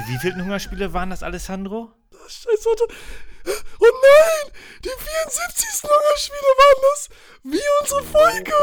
[0.00, 1.90] Die wievielten Hungerspiele waren das, Alessandro?
[2.26, 2.84] Scheiße, warte.
[3.80, 4.52] Oh nein!
[4.82, 5.82] Die 74.
[5.82, 7.10] Hungerspiele waren das!
[7.42, 8.54] Wie unsere Folge!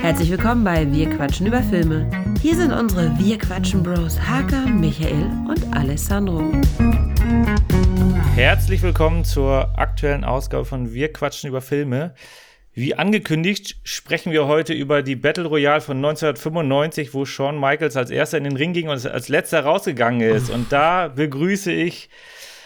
[0.00, 2.10] Herzlich willkommen bei Wir quatschen über Filme.
[2.40, 6.52] Hier sind unsere Wir quatschen Bros Hakan, Michael und Alessandro.
[8.34, 12.14] Herzlich willkommen zur aktuellen Ausgabe von Wir quatschen über Filme.
[12.74, 18.10] Wie angekündigt sprechen wir heute über die Battle Royale von 1995, wo Shawn Michaels als
[18.10, 20.48] erster in den Ring ging und als letzter rausgegangen ist.
[20.48, 22.08] Und da begrüße ich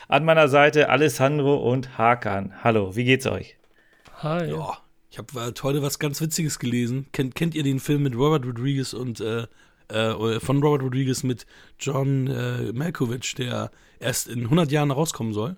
[0.07, 2.53] an meiner Seite Alessandro und Hakan.
[2.63, 3.57] Hallo, wie geht's euch?
[4.19, 4.49] Hi.
[4.49, 4.79] Ja,
[5.11, 7.07] ich habe äh, heute was ganz Witziges gelesen.
[7.11, 9.47] Kennt, kennt ihr den Film mit Robert Rodriguez und äh,
[9.89, 11.47] äh, von Robert Rodriguez mit
[11.81, 15.57] John äh, Malkovich, der erst in 100 Jahren rauskommen soll?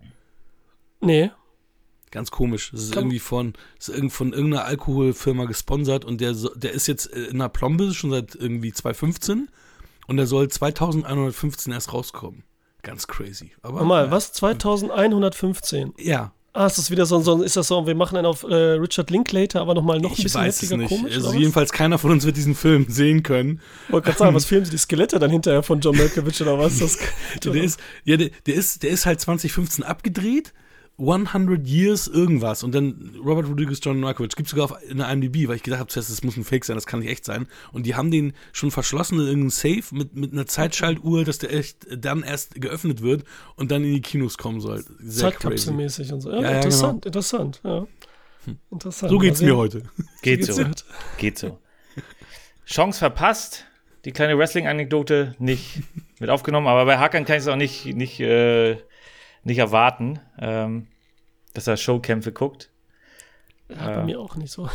[1.03, 1.31] Nee.
[2.11, 2.71] Ganz komisch.
[2.73, 3.05] Das ist Komm.
[3.05, 7.93] irgendwie von, ist von irgendeiner Alkoholfirma gesponsert und der, der ist jetzt in einer Plombe
[7.95, 9.49] schon seit irgendwie 2015
[10.07, 12.45] und der soll 2115 erst rauskommen.
[12.83, 13.53] Ganz crazy.
[13.63, 14.11] Aber mal, ja.
[14.11, 14.33] was?
[14.33, 15.95] 2115?
[15.99, 16.33] Ja.
[16.55, 19.11] Ah, ist das wieder so, so ist das so, wir machen einen auf äh, Richard
[19.11, 20.89] Linklater, aber nochmal noch ein bisschen weiß heftiger, nicht.
[20.89, 21.15] komisch?
[21.15, 23.61] Also jedenfalls keiner von uns wird diesen Film sehen können.
[23.87, 26.59] Ich wollte gerade sagen, was filmen sie die Skelette dann hinterher von John Malkovich oder
[26.59, 26.79] was?
[26.79, 26.99] Das,
[27.45, 30.53] der, ist, ja, der, der, ist, der ist halt 2015 abgedreht
[30.99, 34.35] 100 Years irgendwas und dann Robert Rodriguez, John Malkovich.
[34.35, 36.77] Gibt sogar auf, in der IMDb, weil ich gedacht habe, das muss ein Fake sein,
[36.77, 37.47] das kann nicht echt sein.
[37.73, 41.55] Und die haben den schon verschlossen in irgendeinem Safe mit, mit einer Zeitschaltuhr, dass der
[41.55, 44.85] echt dann erst geöffnet wird und dann in die Kinos kommen soll.
[45.07, 46.33] Zeitkapselmäßig und so.
[46.33, 47.19] Ja, ja interessant, ja, genau.
[47.19, 47.87] interessant, ja.
[48.45, 48.59] Hm.
[48.73, 49.11] Interessant.
[49.11, 49.83] So geht's mir heute.
[50.23, 50.65] Geht so.
[51.19, 51.59] Geht so.
[52.67, 53.65] Chance verpasst.
[54.05, 55.83] Die kleine Wrestling-Anekdote nicht
[56.19, 58.79] mit aufgenommen, aber bei Hackern kann ich es auch nicht, nicht äh,
[59.49, 60.87] nicht erwarten, ähm,
[61.55, 62.71] dass er Showkämpfe guckt.
[63.69, 64.69] Ja, bei äh, mir auch nicht so.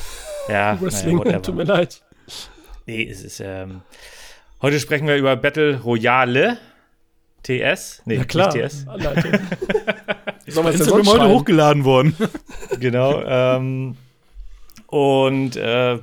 [0.49, 2.03] Ja, Wrestling, naja, tut mir leid.
[2.85, 3.81] Nee, es ist, ähm,
[4.61, 6.57] heute sprechen wir über Battle Royale.
[7.44, 8.01] TS?
[8.05, 8.53] Nee, ja, klar.
[8.55, 8.85] nicht TS.
[10.47, 12.16] Soll man Instagram heute hochgeladen worden.
[12.79, 13.22] genau.
[13.22, 13.97] Ähm,
[14.88, 16.00] und äh,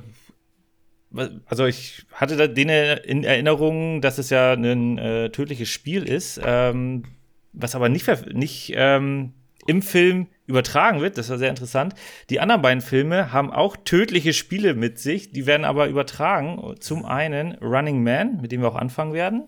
[1.45, 6.39] also ich hatte da den in Erinnerung, dass es ja ein äh, tödliches Spiel ist.
[6.43, 7.05] Ähm,
[7.53, 9.33] was aber nicht, nicht ähm,
[9.67, 11.17] im Film übertragen wird.
[11.17, 11.93] Das war sehr interessant.
[12.29, 16.75] Die anderen beiden Filme haben auch tödliche Spiele mit sich, die werden aber übertragen.
[16.79, 19.47] Zum einen Running Man, mit dem wir auch anfangen werden.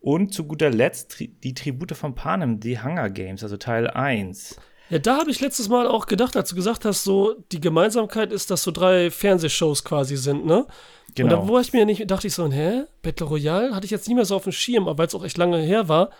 [0.00, 4.56] Und zu guter Letzt die Tribute von Panem, die Hunger Games, also Teil 1.
[4.88, 8.32] Ja, da habe ich letztes Mal auch gedacht, als du gesagt hast, so die Gemeinsamkeit
[8.32, 10.66] ist, dass so drei Fernsehshows quasi sind, ne?
[11.14, 11.40] Genau.
[11.40, 12.84] Und da wo ich mir nicht, dachte ich so, hä?
[13.02, 15.38] Battle Royale hatte ich jetzt nicht mehr so auf dem Schirm, weil es auch echt
[15.38, 16.10] lange her war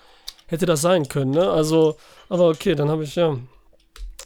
[0.51, 1.49] hätte das sein können, ne?
[1.49, 1.97] Also,
[2.29, 3.37] aber okay, dann habe ich ja.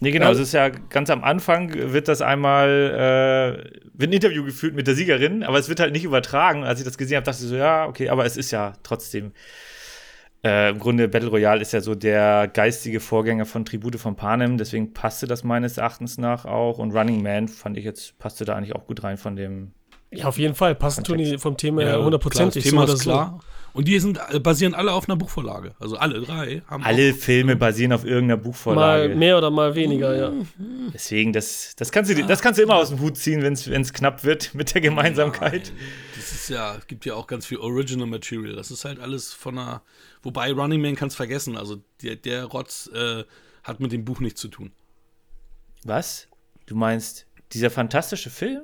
[0.00, 4.44] Nee, genau, es ist ja ganz am Anfang wird das einmal, äh, wird ein Interview
[4.44, 6.64] geführt mit der Siegerin, aber es wird halt nicht übertragen.
[6.64, 9.32] Als ich das gesehen habe, dachte ich so, ja, okay, aber es ist ja trotzdem.
[10.42, 14.58] Äh, Im Grunde, Battle Royale ist ja so der geistige Vorgänger von Tribute von Panem,
[14.58, 16.78] deswegen passte das meines Erachtens nach auch.
[16.78, 19.72] Und Running Man fand ich jetzt, passte da eigentlich auch gut rein von dem.
[20.18, 22.62] Ja, auf jeden Fall, passen tun die vom Thema ja, hundertprozentig.
[22.62, 23.40] Das Thema so ist klar.
[23.40, 23.46] So.
[23.74, 25.74] Und die sind, äh, basieren alle auf einer Buchvorlage.
[25.80, 26.84] Also alle drei haben.
[26.84, 29.08] Alle Filme basieren auf irgendeiner Buchvorlage.
[29.08, 30.32] Mal mehr oder mal weniger, ja.
[30.94, 33.92] Deswegen, das, das, kannst, du, das kannst du immer aus dem Hut ziehen, wenn es
[33.92, 35.72] knapp wird mit der Gemeinsamkeit.
[35.74, 38.54] Nein, das ist ja, es gibt ja auch ganz viel Original Material.
[38.54, 39.82] Das ist halt alles von einer.
[40.22, 41.56] Wobei Running Man kann es vergessen.
[41.56, 43.24] Also der, der Rotz äh,
[43.64, 44.70] hat mit dem Buch nichts zu tun.
[45.82, 46.28] Was?
[46.66, 48.62] Du meinst dieser fantastische Film?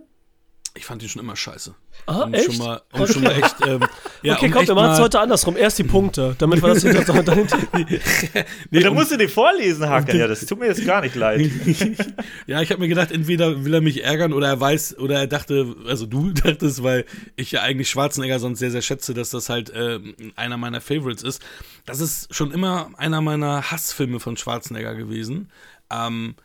[0.74, 1.74] Ich fand ihn schon immer scheiße.
[2.06, 2.44] Ah, um echt?
[2.44, 3.12] Schon mal, um okay.
[3.12, 3.80] schon mal echt, ähm,
[4.22, 5.56] ja, okay, um komm, wir machen es heute andersrum.
[5.56, 7.58] Erst die Punkte, damit wir das hinter, dahinter.
[8.70, 10.16] nee, da musst du dir vorlesen, Hakan.
[10.16, 11.40] Ja, das tut mir jetzt gar nicht leid.
[12.46, 15.26] ja, ich habe mir gedacht, entweder will er mich ärgern oder er weiß, oder er
[15.26, 17.04] dachte, also du dachtest, weil
[17.34, 19.98] ich ja eigentlich Schwarzenegger sonst sehr, sehr schätze, dass das halt äh,
[20.36, 21.42] einer meiner Favorites ist.
[21.84, 25.50] Das ist schon immer einer meiner Hassfilme von Schwarzenegger gewesen.
[25.90, 26.36] Ähm,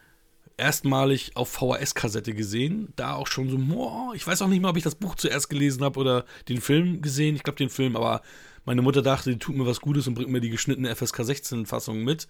[0.58, 2.94] erstmalig auf VHS-Kassette gesehen.
[2.96, 5.50] Da auch schon so, boah, ich weiß auch nicht mal, ob ich das Buch zuerst
[5.50, 7.36] gelesen habe oder den Film gesehen.
[7.36, 8.22] Ich glaube den Film, aber
[8.66, 12.04] meine Mutter dachte, die tut mir was Gutes und bringt mir die geschnittene FSK 16-Fassung
[12.04, 12.28] mit.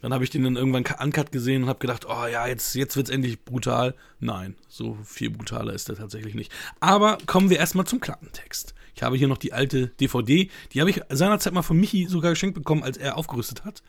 [0.00, 2.96] Dann habe ich den dann irgendwann uncut gesehen und habe gedacht, oh ja, jetzt, jetzt
[2.96, 3.94] wird es endlich brutal.
[4.20, 6.52] Nein, so viel brutaler ist der tatsächlich nicht.
[6.78, 8.74] Aber kommen wir erstmal zum Klappentext.
[8.94, 12.30] Ich habe hier noch die alte DVD, die habe ich seinerzeit mal von Michi sogar
[12.30, 13.82] geschenkt bekommen, als er aufgerüstet hat.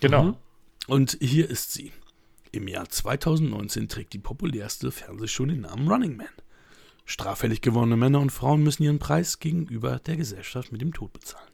[0.00, 0.22] Genau.
[0.24, 0.36] Mhm.
[0.86, 1.92] Und hier ist sie.
[2.50, 6.28] Im Jahr 2019 trägt die populärste Fernsehshow den Namen Running Man.
[7.04, 11.50] Straffällig gewordene Männer und Frauen müssen ihren Preis gegenüber der Gesellschaft mit dem Tod bezahlen.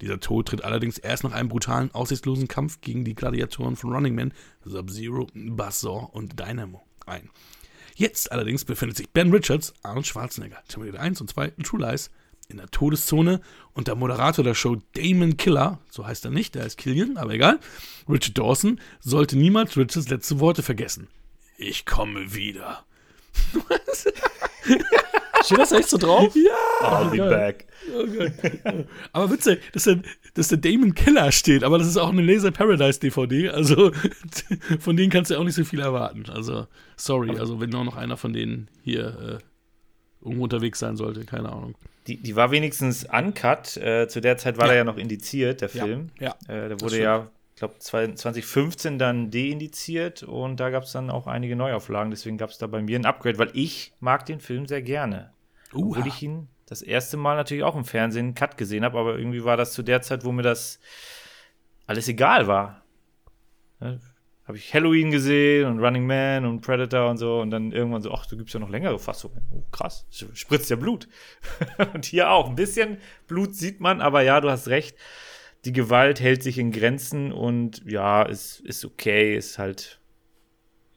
[0.00, 4.14] Dieser Tod tritt allerdings erst nach einem brutalen, aussichtslosen Kampf gegen die Gladiatoren von Running
[4.14, 4.32] Man,
[4.64, 7.30] Sub-Zero, Buzzsaw und Dynamo ein.
[7.94, 12.10] Jetzt allerdings befindet sich Ben Richards, Arnold Schwarzenegger, Terminator 1 und 2, True Lies,
[12.48, 13.40] in der Todeszone
[13.74, 17.32] und der Moderator der Show Damon Killer, so heißt er nicht, der heißt Killian, aber
[17.32, 17.58] egal,
[18.08, 21.08] Richard Dawson, sollte niemals Richards letzte Worte vergessen.
[21.58, 22.84] Ich komme wieder.
[25.44, 26.34] Steht das echt so drauf?
[26.34, 27.00] Ja!
[27.00, 27.66] I'll be back.
[29.12, 30.00] Aber witzig, dass der,
[30.34, 33.92] dass der Damon Killer steht, aber das ist auch eine Laser Paradise DVD, also
[34.80, 36.24] von denen kannst du auch nicht so viel erwarten.
[36.28, 36.66] Also,
[36.96, 41.50] sorry, also wenn auch noch einer von denen hier äh, irgendwo unterwegs sein sollte, keine
[41.50, 41.76] Ahnung.
[42.06, 43.76] Die, die war wenigstens uncut.
[43.76, 44.72] Äh, zu der Zeit war Ja.
[44.72, 46.10] er ja noch indiziert, der Ja, Film.
[46.20, 51.10] ja, Äh, der wurde ja, ich glaube, 2015 dann deindiziert und da gab es dann
[51.10, 52.10] auch einige Neuauflagen.
[52.10, 55.32] Deswegen gab es da bei mir ein Upgrade, weil ich mag den Film sehr gerne.
[55.72, 55.98] Uha.
[55.98, 59.16] Obwohl ich ihn das erste Mal natürlich auch im Fernsehen einen Cut gesehen habe, aber
[59.18, 60.80] irgendwie war das zu der Zeit, wo mir das
[61.86, 62.82] alles egal war.
[64.46, 68.12] Habe ich Halloween gesehen und Running Man und Predator und so und dann irgendwann so,
[68.12, 69.42] ach, du gibst ja noch längere Fassungen.
[69.50, 71.08] Oh, krass, spritzt ja Blut.
[71.94, 74.96] und hier auch, ein bisschen Blut sieht man, aber ja, du hast recht.
[75.64, 80.00] Die Gewalt hält sich in Grenzen und ja, ist, ist okay, ist halt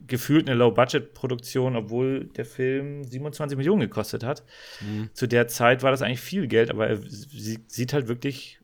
[0.06, 4.44] gefühlt eine Low-Budget-Produktion, obwohl der Film 27 Millionen gekostet hat.
[5.12, 8.59] Zu der Zeit war das eigentlich viel Geld, aber er sie, sieht halt wirklich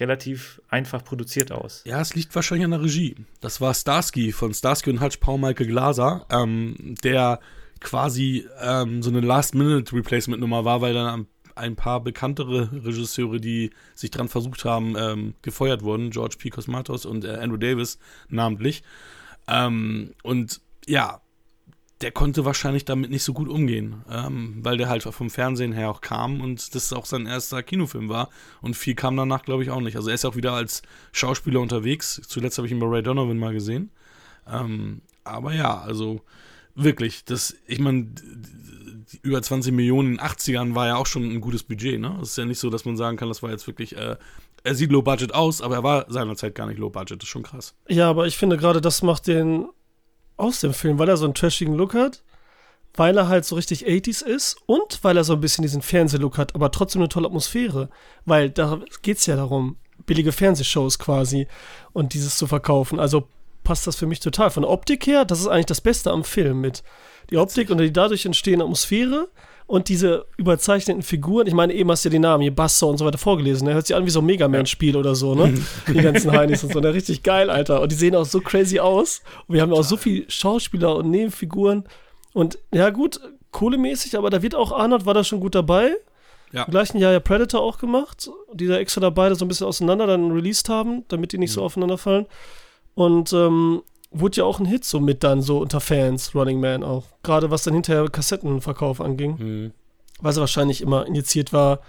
[0.00, 1.82] relativ einfach produziert aus.
[1.84, 3.16] Ja, es liegt wahrscheinlich an der Regie.
[3.40, 7.40] Das war Starsky von Starsky und Hutch, Paul Michael Glaser, ähm, der
[7.80, 11.26] quasi ähm, so eine Last-Minute-Replacement-Nummer war, weil dann
[11.56, 16.10] ein paar bekanntere Regisseure, die sich dran versucht haben, ähm, gefeuert wurden.
[16.10, 16.50] George P.
[16.50, 17.98] Cosmatos und äh, Andrew Davis
[18.28, 18.82] namentlich.
[19.46, 21.20] Ähm, und ja,
[22.00, 25.90] der konnte wahrscheinlich damit nicht so gut umgehen, ähm, weil der halt vom Fernsehen her
[25.90, 28.30] auch kam und das auch sein erster Kinofilm war.
[28.62, 29.96] Und viel kam danach, glaube ich, auch nicht.
[29.96, 30.82] Also er ist auch wieder als
[31.12, 32.20] Schauspieler unterwegs.
[32.26, 33.90] Zuletzt habe ich ihn bei Ray Donovan mal gesehen.
[34.50, 36.22] Ähm, aber ja, also
[36.74, 38.06] wirklich, das, ich meine,
[39.22, 42.18] über 20 Millionen in den 80ern war ja auch schon ein gutes Budget, ne?
[42.22, 44.16] Es ist ja nicht so, dass man sagen kann, das war jetzt wirklich, äh,
[44.62, 47.20] er sieht low budget aus, aber er war seinerzeit gar nicht low budget.
[47.20, 47.74] Das ist schon krass.
[47.88, 49.68] Ja, aber ich finde gerade, das macht den
[50.40, 52.22] aus dem Film, weil er so einen trashigen Look hat,
[52.94, 56.38] weil er halt so richtig 80s ist und weil er so ein bisschen diesen Fernsehlook
[56.38, 57.88] hat, aber trotzdem eine tolle Atmosphäre.
[58.24, 59.76] Weil da geht's ja darum,
[60.06, 61.46] billige Fernsehshows quasi
[61.92, 62.98] und dieses zu verkaufen.
[62.98, 63.28] Also
[63.64, 64.50] passt das für mich total.
[64.50, 66.82] Von der Optik her, das ist eigentlich das Beste am Film mit.
[67.30, 69.28] Die Optik und die dadurch entstehende Atmosphäre
[69.70, 71.46] und diese überzeichneten Figuren.
[71.46, 73.66] Ich meine, eben hast du ja die Namen hier, Buster und so weiter vorgelesen.
[73.66, 75.62] Der hört sich an wie so ein Mega Man-Spiel oder so, ne?
[75.86, 76.80] Die ganzen Heinis und so.
[76.80, 77.80] Der richtig geil, Alter.
[77.80, 79.22] Und die sehen auch so crazy aus.
[79.46, 81.84] Und wir haben ja auch so viele Schauspieler und Nebenfiguren.
[82.32, 83.20] Und ja, gut,
[83.52, 85.92] kohlemäßig, aber da wird auch Arnold, war da schon gut dabei.
[86.50, 86.64] Ja.
[86.64, 89.68] Im gleichen Jahr ja Predator auch gemacht, die da extra da beide so ein bisschen
[89.68, 92.26] auseinander dann released haben, damit die nicht so aufeinander fallen.
[92.96, 96.82] Und ähm, wurde ja auch ein Hit so mit dann so unter Fans, Running Man
[96.82, 97.04] auch.
[97.22, 99.36] Gerade was dann hinterher Kassettenverkauf anging.
[99.38, 99.72] Mhm.
[100.20, 101.80] Weil sie wahrscheinlich immer injiziert war,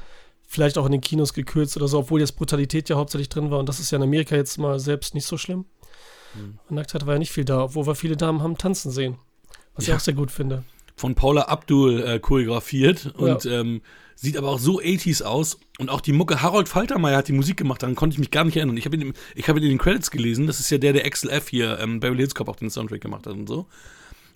[0.48, 3.60] vielleicht auch in den Kinos gekürzt oder so, obwohl jetzt Brutalität ja hauptsächlich drin war.
[3.60, 5.66] Und das ist ja in Amerika jetzt mal selbst nicht so schlimm.
[6.36, 6.60] Mhm.
[6.70, 9.18] Nacktheit war ja nicht viel da, obwohl wir viele Damen haben tanzen sehen.
[9.76, 9.94] Was Ja.
[9.94, 10.64] ich auch sehr gut finde.
[10.96, 13.82] Von Paula Abdul äh, choreografiert und ähm,
[14.22, 15.58] sieht aber auch so 80s aus.
[15.80, 18.44] Und auch die Mucke, Harold Faltermeier hat die Musik gemacht, daran konnte ich mich gar
[18.44, 18.78] nicht erinnern.
[18.78, 21.32] Ich habe ihn, ich hab in den Credits gelesen, das ist ja der, der Axel
[21.32, 21.50] F.
[21.50, 23.68] hier, ähm, Beverly Hills Cop auch den Soundtrack gemacht hat und so.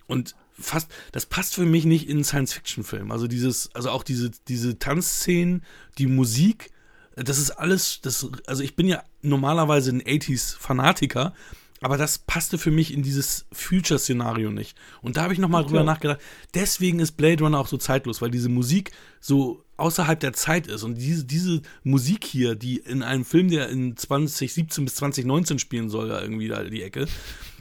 [0.08, 3.12] Und fast, das passt für mich nicht in Science-Fiction-Film.
[3.12, 5.62] Also dieses, also auch diese, diese Tanzszenen,
[5.98, 6.70] die Musik,
[7.14, 11.32] das ist alles, das, also ich bin ja normalerweise ein 80s-Fanatiker,
[11.80, 14.76] aber das passte für mich in dieses Future-Szenario nicht.
[15.02, 15.86] Und da habe ich nochmal drüber Okay.
[15.86, 16.20] nachgedacht.
[16.54, 20.82] Deswegen ist Blade Runner auch so zeitlos, weil diese Musik so außerhalb der Zeit ist.
[20.82, 25.88] Und diese, diese Musik hier, die in einem Film, der in 2017 bis 2019 spielen
[25.88, 27.06] soll, da irgendwie da die Ecke,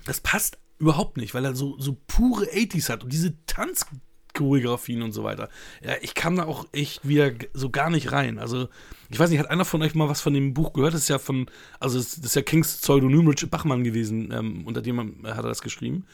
[0.05, 5.13] das passt überhaupt nicht, weil er so, so pure 80s hat und diese Tanzchoreografien und
[5.13, 5.49] so weiter.
[5.83, 8.39] Ja, ich kam da auch echt wieder so gar nicht rein.
[8.39, 8.67] Also,
[9.09, 10.93] ich weiß nicht, hat einer von euch mal was von dem Buch gehört?
[10.93, 14.81] Das ist ja von, also das ist ja Kings Pseudonym Richard Bachmann gewesen, ähm, unter
[14.81, 16.05] dem hat er das geschrieben.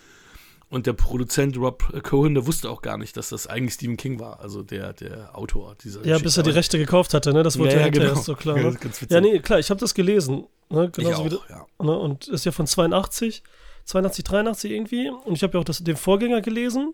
[0.71, 4.19] Und der Produzent Rob Cohen, der wusste auch gar nicht, dass das eigentlich Stephen King
[4.19, 6.55] war, also der, der Autor dieser Ja, bis er die Geschichte.
[6.57, 7.43] Rechte gekauft hatte, ne?
[7.43, 8.05] Das wurde Ja, ja, genau.
[8.05, 8.57] erst so klar.
[8.57, 8.77] Ja, Ne?
[9.09, 10.47] Ja, nee, klar, ich habe das gelesen.
[10.69, 10.85] Ne?
[10.85, 11.65] Ich Genauso wie auch, ja.
[11.83, 11.95] Ne?
[11.97, 13.43] Und ist ja von 82,
[13.85, 15.09] 82, 83 irgendwie.
[15.09, 16.93] Und ich habe ja auch das, den Vorgänger gelesen,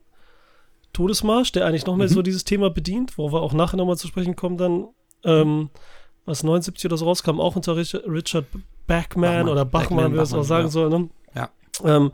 [0.94, 2.14] Todesmarsch, der eigentlich noch mehr Mhm.
[2.14, 4.88] so dieses Thema bedient, wo wir auch nachher nochmal zu sprechen kommen, dann,
[5.24, 5.70] ähm,
[6.26, 8.46] was 79 oder so rauskam, auch unter Richard,
[8.88, 9.50] Bachman, Bachmann.
[9.50, 10.90] oder Bachmann, Bachman, wie man es auch sagen soll.
[10.90, 11.10] Ne?
[11.36, 11.50] Ja.
[11.84, 12.12] Ähm,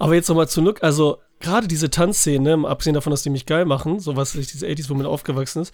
[0.00, 3.46] aber jetzt nochmal zurück, also gerade diese Tanzszenen, ne, mal abgesehen davon, dass die mich
[3.46, 5.72] geil machen, so was sich diese 80s, wo man aufgewachsen ist,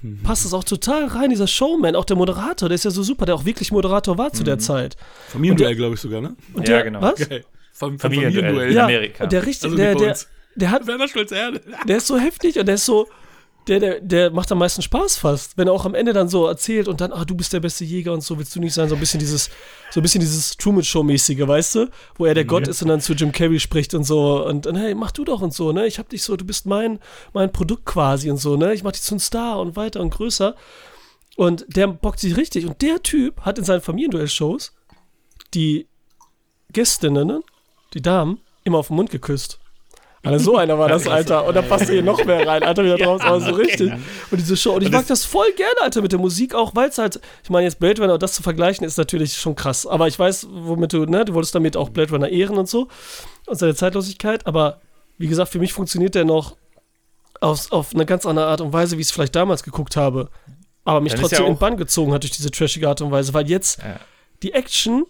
[0.00, 0.22] Mhm.
[0.22, 3.26] passt es auch total rein, dieser Showman, auch der Moderator, der ist ja so super,
[3.26, 4.96] der auch wirklich Moderator war zu der Zeit.
[5.28, 6.36] Familienduell, glaube ich sogar, ne?
[6.54, 7.00] Und Ja, der, genau.
[7.02, 7.28] Was?
[7.28, 7.44] Geil.
[7.72, 8.70] Fam Familienduell.
[8.70, 9.24] in Ja, Amerika.
[9.24, 10.16] und der richtig, Also der, der,
[10.54, 11.60] der hat, Werner Schulz Erde.
[11.88, 13.08] der ist so heftig und der ist so,
[13.68, 15.58] der, der, der macht am meisten Spaß fast.
[15.58, 17.84] Wenn er auch am Ende dann so erzählt und dann, ah, du bist der beste
[17.84, 18.88] Jäger und so, willst du nicht sein?
[18.88, 19.50] So ein bisschen dieses,
[19.90, 21.90] so ein bisschen dieses Truman-Show-mäßige, weißt du?
[22.16, 22.48] Wo er der mhm.
[22.48, 25.24] Gott ist und dann zu Jim Carrey spricht und so und, und hey, mach du
[25.24, 25.86] doch und so, ne?
[25.86, 26.98] Ich hab dich so, du bist mein,
[27.32, 28.72] mein Produkt quasi und so, ne?
[28.72, 30.54] Ich mach dich zu einem Star und weiter und größer.
[31.36, 32.66] Und der bockt sich richtig.
[32.66, 34.72] Und der Typ hat in seinen Familienduell-Shows
[35.54, 35.86] die
[36.72, 37.42] Gästinnen,
[37.94, 39.60] die Damen, immer auf den Mund geküsst.
[40.24, 41.46] Alter, so einer war das, Alter.
[41.46, 43.92] Und da passt hier noch mehr rein, Alter, wieder draus, aber so richtig.
[43.92, 44.74] Und diese Show.
[44.74, 47.50] Und ich mag das voll gerne, Alter, mit der Musik auch, weil es halt, ich
[47.50, 49.86] meine, jetzt Blade Runner, das zu vergleichen, ist natürlich schon krass.
[49.86, 52.88] Aber ich weiß, womit du, ne, du wolltest damit auch Blade Runner ehren und so.
[53.46, 54.46] Und seine Zeitlosigkeit.
[54.46, 54.80] Aber
[55.18, 56.56] wie gesagt, für mich funktioniert der noch
[57.40, 60.30] auf, auf eine ganz andere Art und Weise, wie ich es vielleicht damals geguckt habe.
[60.84, 63.34] Aber mich Dann trotzdem ja in Bann gezogen hat durch diese trashige Art und Weise.
[63.34, 64.00] Weil jetzt ja.
[64.42, 65.04] die Action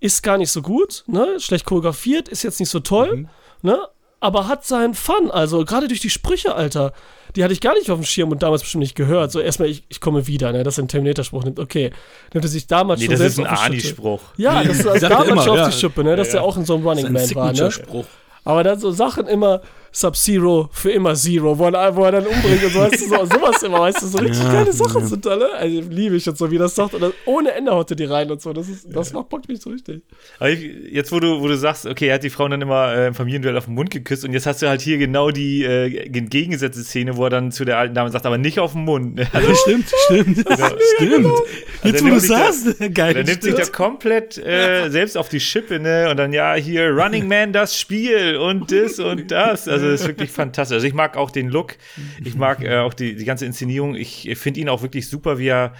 [0.00, 1.40] ist gar nicht so gut, ne?
[1.40, 3.28] Schlecht choreografiert, ist jetzt nicht so toll, mhm.
[3.62, 3.78] ne?
[4.20, 5.30] Aber hat seinen Fun.
[5.30, 6.92] Also gerade durch die Sprüche, Alter.
[7.34, 9.30] Die hatte ich gar nicht auf dem Schirm und damals bestimmt nicht gehört.
[9.30, 10.62] So erstmal, ich, ich komme wieder, ne?
[10.62, 11.58] Das ist ein Terminator-Spruch nimmt.
[11.58, 11.90] Okay.
[12.32, 14.22] Nimmt er sich damals nee, schon das ist ein Ani-Spruch.
[14.36, 16.16] Ja, das ist also damals immer, schon auf die Schippe, ne?
[16.16, 16.40] Dass ja, ja.
[16.40, 17.70] er auch in so einem Running Man war, ne?
[17.70, 18.06] Spruch.
[18.44, 19.60] Aber dann so Sachen immer,
[19.96, 23.24] Sub-Zero für immer Zero, wo er, wo er dann umbringt und so, weißt du, so,
[23.24, 25.06] sowas immer, weißt du, so richtig ja, geile Sachen ja.
[25.06, 25.48] sind da, ne?
[25.54, 28.30] Also liebe ich jetzt so, wie das sagt, und ohne Ende haut er die rein
[28.30, 30.02] und so, das ist, das macht Bock nicht so richtig.
[30.38, 32.94] Aber ich, jetzt, wo du, wo du sagst, okay, er hat die Frauen dann immer
[32.94, 35.64] äh, im Familienduell auf den Mund geküsst und jetzt hast du halt hier genau die
[35.64, 38.84] äh, entgegengesetzte Szene, wo er dann zu der alten Dame sagt, aber nicht auf den
[38.84, 39.26] Mund.
[39.32, 40.68] Also, ja, stimmt, stimmt, genau.
[40.96, 41.26] stimmt.
[41.26, 41.42] Also
[41.84, 43.14] jetzt, wo du sagst, da, geil.
[43.14, 46.90] Der nimmt sich da komplett äh, selbst auf die Schippe, ne, und dann, ja, hier,
[46.90, 50.74] Running Man, das Spiel und das und das, also das ist wirklich fantastisch.
[50.74, 51.76] Also ich mag auch den Look,
[52.24, 53.94] ich mag äh, auch die, die ganze Inszenierung.
[53.94, 55.74] Ich finde ihn auch wirklich super, wie er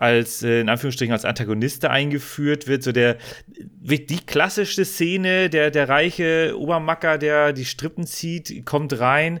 [0.00, 5.88] als äh, in Anführungsstrichen als Antagonist eingeführt wird, so der die klassischste Szene, der der
[5.88, 9.40] reiche Obermacker, der die Strippen zieht, kommt rein,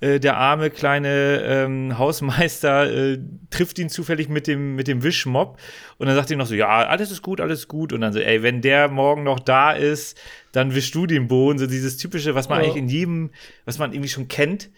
[0.00, 3.18] äh, der arme kleine ähm, Hausmeister äh,
[3.50, 5.58] trifft ihn zufällig mit dem mit dem Wischmob
[5.98, 8.20] und dann sagt ihm noch so, ja, alles ist gut, alles gut und dann so,
[8.20, 10.20] ey, wenn der morgen noch da ist,
[10.52, 12.64] dann wischst du den Boden, so dieses typische, was man ja.
[12.64, 13.30] eigentlich in jedem,
[13.64, 14.70] was man irgendwie schon kennt.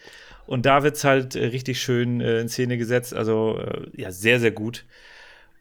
[0.46, 3.12] Und da wird es halt äh, richtig schön äh, in Szene gesetzt.
[3.12, 4.86] Also äh, ja, sehr, sehr gut.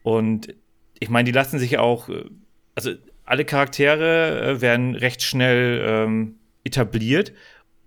[0.02, 0.56] Und
[0.98, 2.24] ich meine, die lassen sich auch, äh,
[2.74, 2.92] also
[3.26, 7.34] alle Charaktere äh, werden recht schnell ähm, etabliert.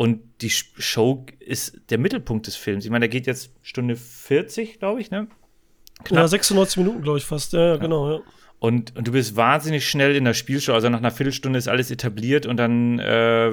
[0.01, 2.87] Und die Show ist der Mittelpunkt des Films.
[2.87, 5.29] Ich meine, der geht jetzt Stunde 40, glaube ich, ne?
[6.05, 6.21] Knapp.
[6.23, 7.53] Ja, 96 Minuten, glaube ich, fast.
[7.53, 8.21] Ja, ja, genau, ja.
[8.61, 10.73] Und, und, du bist wahnsinnig schnell in der Spielshow.
[10.73, 13.51] Also nach einer Viertelstunde ist alles etabliert und dann äh,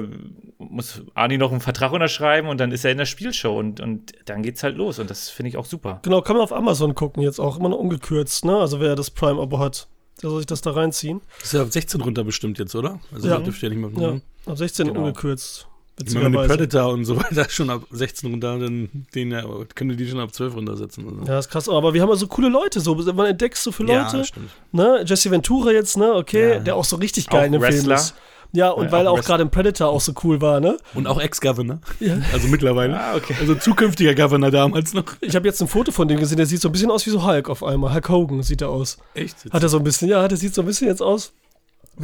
[0.56, 4.14] muss Arni noch einen Vertrag unterschreiben und dann ist er in der Spielshow und, und
[4.24, 4.98] dann geht's halt los.
[4.98, 6.00] Und das finde ich auch super.
[6.02, 8.56] Genau, kann man auf Amazon gucken jetzt auch, immer noch ungekürzt, ne?
[8.56, 9.86] Also wer das Prime-Abo hat,
[10.22, 11.20] der soll sich das da reinziehen.
[11.40, 13.00] Das ist ja ab 16 runter bestimmt jetzt, oder?
[13.12, 13.38] Also ja.
[13.38, 14.22] dürft ihr nicht mehr.
[14.46, 15.00] Ja, ab 16 genau.
[15.00, 15.68] ungekürzt.
[16.14, 20.08] Meine, wenn Predator und so weiter schon ab 16 runter, dann den ja, können die
[20.08, 21.06] schon ab 12 runtersetzen.
[21.08, 21.30] Also.
[21.30, 21.68] Ja, ist krass.
[21.68, 24.18] Aber wir haben ja so coole Leute, so man entdeckt so viele Leute.
[24.18, 24.50] Ja, stimmt.
[24.72, 25.02] Ne?
[25.04, 26.12] Jesse Ventura jetzt, ne?
[26.14, 26.58] Okay, ja.
[26.60, 27.82] der auch so richtig geil auch in dem Wrestler.
[27.82, 28.14] Film ist.
[28.52, 30.78] Ja, und ja, weil auch, auch gerade im Predator auch so cool war, ne?
[30.94, 31.80] Und auch Ex-Governor.
[32.00, 32.16] Ja.
[32.32, 32.98] Also mittlerweile.
[32.98, 33.34] ah, okay.
[33.38, 35.04] Also zukünftiger Governor damals noch.
[35.20, 37.10] Ich habe jetzt ein Foto von dem gesehen, der sieht so ein bisschen aus wie
[37.10, 37.92] so Hulk auf einmal.
[37.92, 38.98] Hulk Hogan sieht er aus.
[39.14, 39.36] Echt?
[39.50, 41.32] Hat er so ein bisschen, ja, der sieht so ein bisschen jetzt aus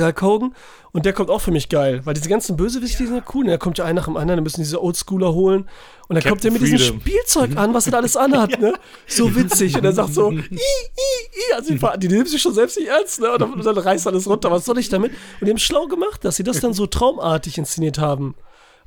[0.02, 0.54] Hulk Hogan.
[0.92, 3.44] Und der kommt auch für mich geil, weil diese ganzen Bösewichte, die sind ja cool.
[3.44, 5.68] Und da kommt ja einer nach dem anderen, dann müssen diese Oldschooler holen.
[6.08, 6.78] Und dann Captain kommt der mit Freedom.
[6.78, 8.74] diesem Spielzeug an, was er da alles anhat, ne?
[9.06, 9.76] So witzig.
[9.76, 11.54] Und er sagt so, i, i, i.
[11.54, 13.32] Also die, die nehmen sich schon selbst nicht ernst, ne?
[13.32, 14.50] Und dann reißt alles runter.
[14.50, 15.12] Was soll ich damit?
[15.40, 18.34] Und die haben schlau gemacht, dass sie das dann so traumartig inszeniert haben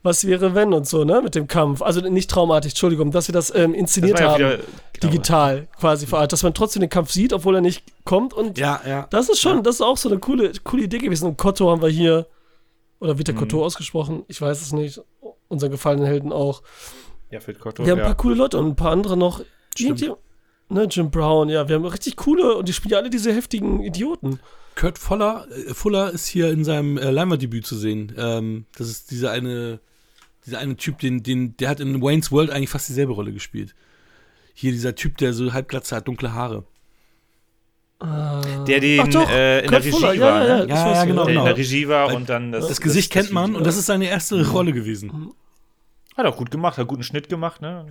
[0.04, 1.82] was wäre wenn und so, ne, mit dem Kampf.
[1.82, 4.60] Also nicht traumartig, Entschuldigung, dass sie das ähm, inszeniert das ja haben, wieder,
[5.04, 8.82] digital quasi verarbeitet, dass man trotzdem den Kampf sieht, obwohl er nicht kommt und ja,
[8.88, 9.08] ja.
[9.10, 9.62] das ist schon, ja.
[9.62, 11.28] das ist auch so eine coole, coole Idee gewesen.
[11.28, 12.28] Und Kotto haben wir hier,
[13.00, 13.40] oder wird der mhm.
[13.40, 14.24] Kotto ausgesprochen?
[14.28, 15.02] Ich weiß es nicht.
[15.50, 16.62] Unseren gefallenen Helden auch.
[17.30, 19.42] Ja, für Kotto, Wir haben ein paar coole Leute und ein paar andere noch.
[20.70, 23.82] Ne, Jim Brown, ja, wir haben richtig coole und die spielen ja alle diese heftigen
[23.84, 24.40] Idioten.
[24.76, 28.14] Kurt Fuller, äh, Fuller ist hier in seinem äh, Leinwanddebüt zu sehen.
[28.18, 29.80] Ähm, das ist dieser eine
[30.48, 33.76] dieser eine Typ, den, den, der hat in Wayne's World eigentlich fast dieselbe Rolle gespielt.
[34.54, 36.64] Hier dieser Typ, der so halbglatze hat, dunkle Haare.
[38.02, 40.16] Der den doch, äh, in der Regie Fuller, war.
[40.16, 40.70] Ja, ja, ne?
[40.70, 41.42] ja, ja, genau, der genau.
[41.42, 42.68] in der Regie war und dann das.
[42.68, 44.50] Das Gesicht das, kennt man und das ist seine erste mhm.
[44.50, 45.34] Rolle gewesen.
[46.16, 47.88] Hat auch gut gemacht, hat guten Schnitt gemacht, ne?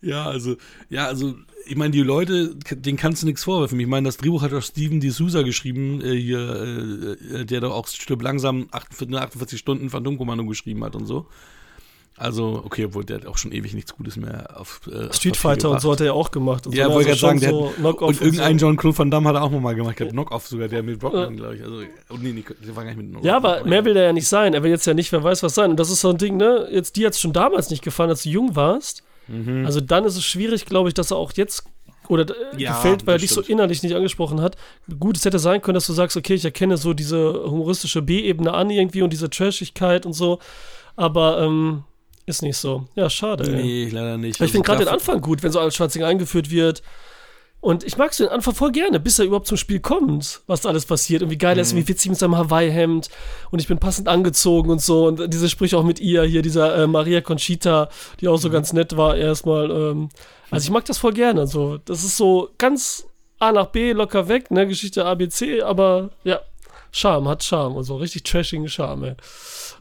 [0.03, 0.57] ja, also,
[0.89, 1.37] ja, also,
[1.67, 3.79] ich meine, die Leute, denen kannst du nichts vorwerfen.
[3.81, 7.75] Ich meine, das Drehbuch hat auch Steven D'Souza geschrieben, äh, hier, äh, äh der doch
[7.75, 11.27] auch Stück langsam 48, 48 Stunden Phantomkommando geschrieben hat und so.
[12.19, 15.71] Also, okay, obwohl der hat auch schon ewig nichts Gutes mehr auf äh, Street Fighter
[15.71, 16.67] und so hat er ja auch gemacht.
[16.67, 19.29] Und ja, so, wollte also gerade sagen, so hat, und irgendeinen John Claude Van Damme
[19.29, 20.01] hat er auch nochmal gemacht.
[20.01, 21.37] Ich Knock-Off sogar, der mit Brockman, ja.
[21.37, 21.63] glaube ich.
[21.63, 24.13] Also, oh, nee, der war gar nicht mit Knock Ja, aber mehr will der ja
[24.15, 24.55] nicht sein.
[24.55, 25.71] Er will jetzt ja nicht, wer weiß was sein.
[25.71, 26.69] Und das ist so ein Ding, ne?
[26.71, 29.03] Jetzt, dir hat es schon damals nicht gefallen, als du jung warst.
[29.29, 29.67] Mhm.
[29.67, 31.65] Also dann ist es schwierig, glaube ich, dass er auch jetzt
[32.09, 34.57] oder äh, ja, gefällt, weil er dich so innerlich nicht angesprochen hat.
[34.99, 38.55] Gut, es hätte sein können, dass du sagst, okay, ich erkenne so diese humoristische B-Ebene
[38.55, 40.39] an irgendwie und diese Trashigkeit und so.
[40.95, 41.85] Aber ähm,
[42.27, 42.85] ist nicht so.
[42.95, 43.51] Ja, schade.
[43.51, 43.91] Nee, ey.
[43.91, 44.33] leider nicht.
[44.33, 46.83] ich finde also gerade den Anfang gut, wenn so alles Schwarzinger eingeführt wird.
[47.61, 50.61] Und ich mag so den Anfang voll gerne, bis er überhaupt zum Spiel kommt, was
[50.61, 51.79] da alles passiert und wie geil er ist, mhm.
[51.79, 53.09] wie witzig mit seinem Hawaii-Hemd
[53.51, 56.77] und ich bin passend angezogen und so und diese Sprüche auch mit ihr, hier dieser
[56.77, 57.89] äh, Maria Conchita,
[58.21, 58.53] die auch so mhm.
[58.53, 59.71] ganz nett war erstmal.
[59.71, 60.11] Ähm,
[60.51, 61.41] also ich mag das voll gerne.
[61.41, 63.07] Also das ist so ganz
[63.39, 66.41] A nach B locker weg, ne, Geschichte ABC, aber ja,
[66.97, 69.15] Charme, hat Charme und so richtig trashigen Charme, ey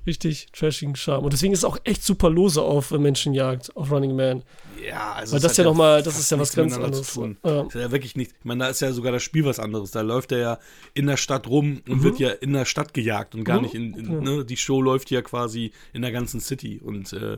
[0.05, 1.23] richtig trashigen Charme.
[1.23, 4.43] Und deswegen ist es auch echt super lose auf Menschenjagd, auf Running Man.
[4.87, 5.33] Ja, also.
[5.33, 7.15] Weil das ja nochmal, das ist ja was ganz anderes.
[7.15, 7.33] Ja.
[7.43, 8.31] Das ist ja wirklich nicht.
[8.39, 9.91] Ich meine, da ist ja sogar das Spiel was anderes.
[9.91, 10.59] Da läuft er ja
[10.93, 12.03] in der Stadt rum und mhm.
[12.03, 13.63] wird ja in der Stadt gejagt und gar mhm.
[13.63, 13.93] nicht in.
[13.93, 14.45] in ne?
[14.45, 17.13] Die Show läuft ja quasi in der ganzen City und.
[17.13, 17.37] Äh,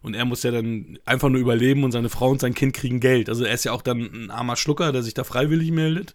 [0.00, 3.00] und er muss ja dann einfach nur überleben und seine Frau und sein Kind kriegen
[3.00, 3.28] Geld.
[3.28, 6.14] Also er ist ja auch dann ein armer Schlucker, der sich da freiwillig meldet.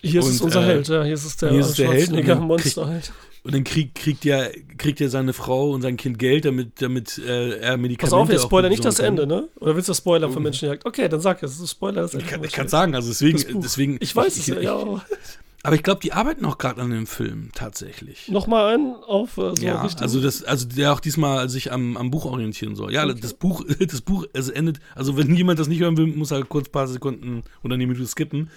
[0.00, 1.02] Hier ist und, es unser äh, Held, ja.
[1.02, 2.40] Hier ist es der, hier ist der Held.
[2.40, 3.12] Monster halt.
[3.44, 7.18] Und dann krieg, kriegt ja kriegt ja seine Frau und sein Kind Geld, damit, damit
[7.18, 9.48] äh, er Medikamente Pass auf, jetzt spoiler nicht das Ende, ne?
[9.56, 10.84] Oder willst du das Spoiler von Menschenjagd?
[10.84, 11.70] Okay, dann sag es.
[11.70, 12.24] Spoiler das Ende.
[12.24, 13.60] Ich kann, ich kann sagen, also deswegen.
[13.60, 15.02] deswegen ich weiß es ja, ja.
[15.64, 18.28] Aber ich glaube, die arbeiten auch gerade an dem Film tatsächlich.
[18.28, 20.02] Nochmal einen auf äh, so ja, richtig.
[20.02, 22.92] Also das, also der auch diesmal sich am, am Buch orientieren soll.
[22.92, 23.18] Ja, okay.
[23.20, 26.44] das Buch, das Buch, es endet, also wenn jemand das nicht hören will, muss er
[26.44, 28.50] kurz ein paar Sekunden oder eine Minute skippen.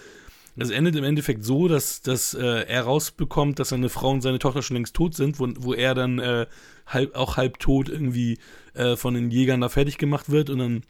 [0.61, 4.39] Es endet im Endeffekt so, dass, dass äh, er rausbekommt, dass seine Frau und seine
[4.39, 6.47] Tochter schon längst tot sind, wo, wo er dann äh,
[6.87, 8.37] halb, auch halb tot irgendwie
[8.73, 10.83] äh, von den Jägern da fertig gemacht wird und dann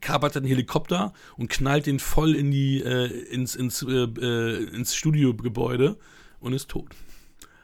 [0.00, 4.64] kapert er einen Helikopter und knallt ihn voll in die, äh, ins, ins, äh, äh,
[4.74, 5.96] ins Studiogebäude
[6.40, 6.88] und ist tot.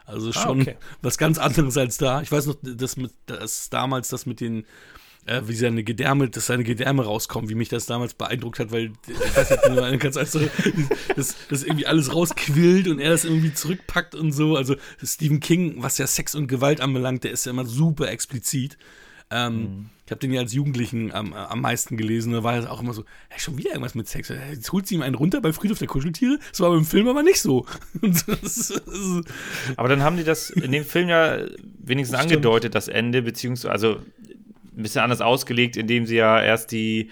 [0.05, 0.77] Also ah, schon ah, okay.
[1.03, 2.21] was ganz anderes als da.
[2.21, 4.65] Ich weiß noch, dass, dass damals das mit den
[5.27, 8.93] äh, wie seine Gedärme, dass seine Gedärme rauskommen, wie mich das damals beeindruckt hat, weil
[9.07, 10.41] ich weiß nicht, ganz einfach,
[11.17, 14.57] dass das irgendwie alles rausquillt und er das irgendwie zurückpackt und so.
[14.57, 18.79] Also Stephen King, was ja Sex und Gewalt anbelangt, der ist ja immer super explizit.
[19.31, 19.91] Ähm, mhm.
[20.07, 22.33] Ich habe den ja als Jugendlichen am, am meisten gelesen.
[22.33, 24.29] Da war es auch immer so, hey, schon wieder irgendwas mit Sex.
[24.29, 26.41] Jetzt holt sie ihm einen runter bei Friedhof der Kuscheltiere.
[26.51, 27.65] Das war beim Film aber nicht so.
[29.77, 31.39] aber dann haben die das in dem Film ja
[31.79, 34.01] wenigstens angedeutet, das Ende, beziehungsweise, also
[34.81, 37.11] ein bisschen anders ausgelegt, indem sie ja erst die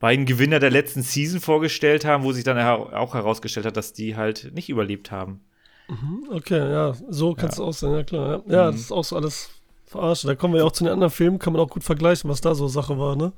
[0.00, 4.16] beiden Gewinner der letzten Season vorgestellt haben, wo sich dann auch herausgestellt hat, dass die
[4.16, 5.40] halt nicht überlebt haben.
[5.88, 7.64] Mhm, okay, ja, so kann es ja.
[7.64, 8.42] auch sein, ja klar.
[8.46, 8.72] Ja, ja mhm.
[8.72, 9.50] das ist auch so alles
[9.86, 10.24] verarscht.
[10.24, 12.40] Da kommen wir ja auch zu den anderen Filmen, kann man auch gut vergleichen, was
[12.40, 13.32] da so Sache war, ne?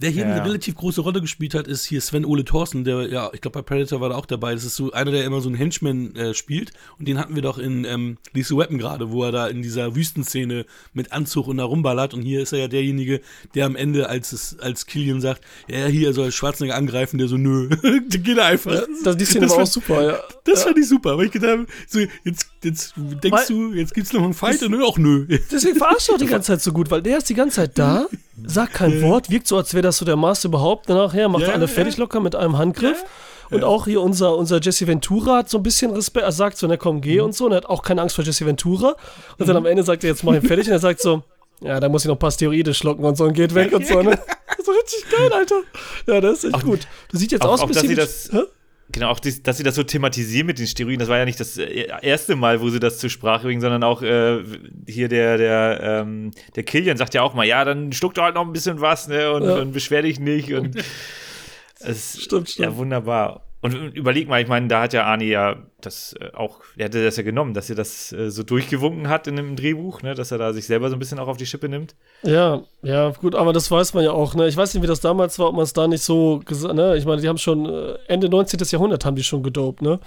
[0.00, 0.32] Wer hier ja.
[0.32, 3.58] eine relativ große Rolle gespielt hat, ist hier Sven Ole Thorsten, der, ja, ich glaube
[3.58, 4.54] bei Predator war er auch dabei.
[4.54, 6.72] Das ist so einer, der immer so einen Henchman äh, spielt.
[6.98, 9.96] Und den hatten wir doch in ähm, Lethal Weapon gerade, wo er da in dieser
[9.96, 12.14] Wüstenszene mit Anzug und da rumballert.
[12.14, 13.20] Und hier ist er ja derjenige,
[13.56, 17.36] der am Ende, als es, als Killian sagt, ja, hier soll Schwarzenegger angreifen, der so,
[17.36, 17.68] nö,
[18.08, 18.74] geht einfach.
[18.74, 20.18] Ja, das, die Szene das war auch super, ja.
[20.44, 20.66] Das ja.
[20.66, 24.12] fand ich super, weil ich gedacht habe, so, jetzt, jetzt denkst weil, du, jetzt gibt's
[24.12, 25.26] noch einen Fight und nö, auch nö.
[25.50, 27.78] Deswegen verarscht er auch die ganze Zeit so gut, weil der ist die ganze Zeit
[27.78, 28.06] da,
[28.48, 30.88] sagt kein Wort, wirkt so, als wäre das so der Master überhaupt überhaupt.
[30.88, 33.04] Nachher macht ja, alle fertig locker mit einem Handgriff.
[33.50, 36.24] Und auch hier unser, unser Jesse Ventura hat so ein bisschen Respekt.
[36.24, 37.26] Er sagt so, na komm, geh mhm.
[37.26, 37.46] und so.
[37.46, 38.88] Und er hat auch keine Angst vor Jesse Ventura.
[38.88, 39.46] Und mhm.
[39.46, 40.66] dann am Ende sagt er, jetzt mach ihn fertig.
[40.66, 41.22] Und er sagt so,
[41.60, 43.86] ja, da muss ich noch ein paar Steroide schlucken und so und geht weg und
[43.86, 44.02] so.
[44.02, 44.18] Ne?
[44.64, 45.62] so richtig geil, Alter.
[46.06, 46.80] Ja, das ist echt auch, gut.
[47.10, 48.42] Du siehst jetzt auch, aus, auch, dass sie das, hä?
[48.90, 51.38] Genau, auch die, dass sie das so thematisieren mit den Steroiden, das war ja nicht
[51.38, 54.42] das äh, erste Mal, wo sie das zur Sprache bringen, sondern auch äh,
[54.86, 58.34] hier der, der, ähm, der Killian sagt ja auch mal, ja, dann schluck doch halt
[58.34, 59.56] noch ein bisschen was, ne, und, ja.
[59.56, 60.76] und beschwer dich nicht und
[61.80, 62.66] es stimmt, stimmt.
[62.66, 63.47] Ja, wunderbar.
[63.60, 67.04] Und überleg mal, ich meine, da hat ja Arnie ja das äh, auch, er hatte
[67.04, 70.30] das ja genommen, dass er das äh, so durchgewunken hat in einem Drehbuch, ne, dass
[70.30, 71.96] er da sich selber so ein bisschen auch auf die Schippe nimmt.
[72.22, 74.46] Ja, ja, gut, aber das weiß man ja auch, ne?
[74.46, 76.96] Ich weiß nicht, wie das damals war, ob man es da nicht so gesagt, ne?
[76.96, 78.60] Ich meine, die haben schon äh, Ende 19.
[78.70, 79.98] Jahrhundert haben die schon gedopt, ne?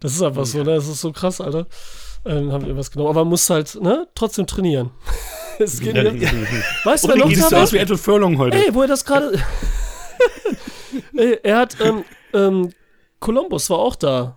[0.00, 0.46] Das ist einfach ja.
[0.46, 0.74] so, ne?
[0.74, 1.66] Das ist so krass, Alter.
[2.26, 3.08] Ähm, haben wir was genommen.
[3.08, 4.90] Aber man muss halt, ne, trotzdem trainieren.
[5.58, 8.58] es geht ja, weißt du, wer noch so aus wie Edward Furlong heute.
[8.58, 9.38] Ey, wo er das gerade.
[11.42, 12.72] er hat ähm, ähm,
[13.20, 14.36] Columbus war auch da.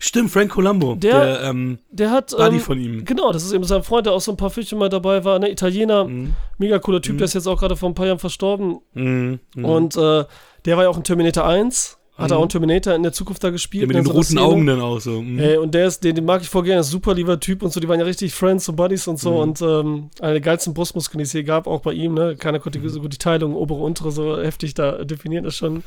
[0.00, 0.96] Stimmt, Frank Colombo.
[0.96, 2.34] Der, der, ähm, der hat.
[2.36, 3.04] Buddy ähm, von ihm.
[3.04, 5.38] Genau, das ist eben sein Freund, der auch so ein paar Fische mal dabei war.
[5.38, 6.04] Ne, Italiener.
[6.04, 6.34] Mhm.
[6.58, 7.18] Mega cooler Typ, mhm.
[7.18, 8.80] der ist jetzt auch gerade vor ein paar Jahren verstorben.
[8.94, 9.40] Mhm.
[9.54, 9.64] mhm.
[9.64, 10.24] Und äh,
[10.64, 11.98] der war ja auch in Terminator 1.
[12.16, 13.82] Hat er auch einen Terminator in der Zukunft da gespielt.
[13.82, 15.20] Der mit den so roten Augen dann auch so.
[15.20, 15.38] Mhm.
[15.38, 17.78] Ey, und der ist, den, den mag ich voll gerne, super lieber Typ und so,
[17.78, 19.38] die waren ja richtig Friends und Buddies und so mhm.
[19.38, 22.36] und ähm, eine der geilsten Brustmuskeln, die es hier gab, auch bei ihm, ne?
[22.36, 22.88] Keiner konnte mhm.
[22.88, 25.82] so gut die Teilung, obere, untere so heftig da definieren, das schon.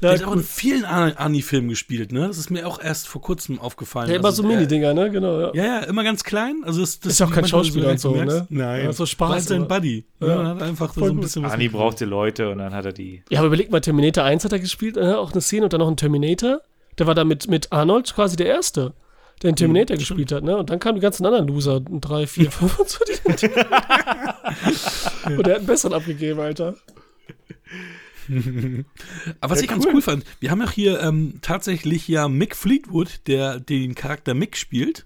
[0.00, 2.28] Der, ja, der hat auch in vielen Ani-Filmen gespielt, ne?
[2.28, 4.10] Das ist mir auch erst vor kurzem aufgefallen.
[4.10, 5.10] Ja, immer also, so Mini-Dinger, ne?
[5.10, 5.50] Genau, ja.
[5.54, 5.64] ja.
[5.64, 6.62] Ja, immer ganz klein.
[6.64, 8.46] Also das, das ist auch kein Schauspieler und so, ne?
[8.48, 8.84] Nein.
[8.84, 9.30] Ja, so Spaß.
[9.30, 10.04] War sein Buddy.
[10.20, 10.44] Ja.
[10.48, 11.52] hat einfach so ein bisschen was.
[11.52, 13.22] Ani brauchte Leute und dann hat er die.
[13.30, 15.80] Ja, aber überleg mal, Terminator 1 hat er gespielt, äh, auch eine Szene und dann
[15.80, 16.60] noch ein Terminator.
[16.98, 18.94] Der war da mit, mit Arnold quasi der Erste,
[19.42, 20.56] der den Terminator mhm, gespielt hat, ne?
[20.56, 22.98] Und dann kamen die ganzen anderen Loser, drei, vier, fünf und so.
[23.04, 23.14] Die
[25.36, 26.76] und der hat einen besseren abgegeben, Alter.
[29.40, 29.76] Aber was ja, ich cool.
[29.76, 34.34] ganz cool fand, wir haben ja hier ähm, tatsächlich ja Mick Fleetwood, der den Charakter
[34.34, 35.04] Mick spielt.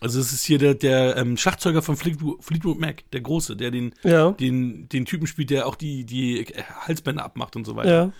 [0.00, 3.70] Also es ist hier der, der ähm, Schlagzeuger von Fleetwood, Fleetwood, Mac, der Große, der
[3.70, 4.32] den, ja.
[4.32, 6.46] den, den Typen spielt, der auch die, die
[6.80, 8.12] Halsbänder abmacht und so weiter.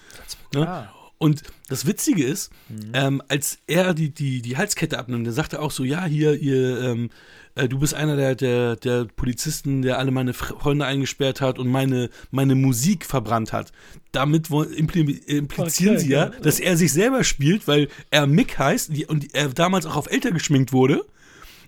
[0.55, 0.59] Ja.
[0.59, 0.69] Ne?
[0.69, 0.93] Ah.
[1.19, 2.93] Und das Witzige ist, mhm.
[2.93, 6.35] ähm, als er die, die, die Halskette abnimmt, der sagt er auch so, ja, hier,
[6.35, 7.11] ihr, ähm,
[7.55, 11.69] äh, du bist einer der, der, der Polizisten, der alle meine Freunde eingesperrt hat und
[11.69, 13.73] meine, meine Musik verbrannt hat.
[14.13, 18.59] Damit impli implizieren okay, sie ja, ja, dass er sich selber spielt, weil er Mick
[18.59, 21.05] heißt und er damals auch auf älter geschminkt wurde.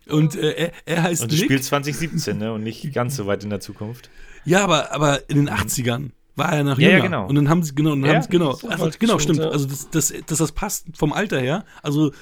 [0.09, 2.53] Und äh, er, er heißt Und du spielst 2017, ne?
[2.53, 4.11] Und nicht ganz so weit in der Zukunft.
[4.45, 6.99] Ja, aber, aber in den 80ern war er noch ja, jünger.
[6.99, 7.27] Ja, genau.
[7.27, 9.41] Und dann haben sie, genau, und ja, haben sie, genau, also, genau, stimmt.
[9.41, 9.51] Ja.
[9.51, 11.65] Also, das, das, dass das passt vom Alter her.
[11.83, 12.13] Also,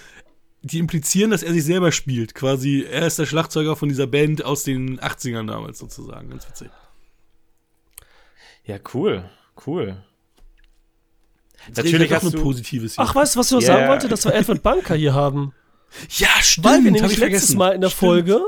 [0.62, 2.34] die implizieren, dass er sich selber spielt.
[2.34, 6.30] Quasi, er ist der Schlagzeuger von dieser Band aus den 80ern damals sozusagen.
[6.30, 6.70] Ganz witzig.
[8.64, 9.30] Ja, cool.
[9.64, 9.96] Cool.
[11.68, 13.04] Jetzt Natürlich hast du positives hier.
[13.04, 13.76] Ach, weißt du, was ich noch yeah.
[13.76, 14.08] sagen wollte?
[14.08, 15.52] Dass wir Edward Bunker hier haben.
[16.10, 16.66] Ja, stimmt.
[16.66, 18.00] Weil wir nämlich letztes Mal in der stimmt.
[18.00, 18.40] Folge,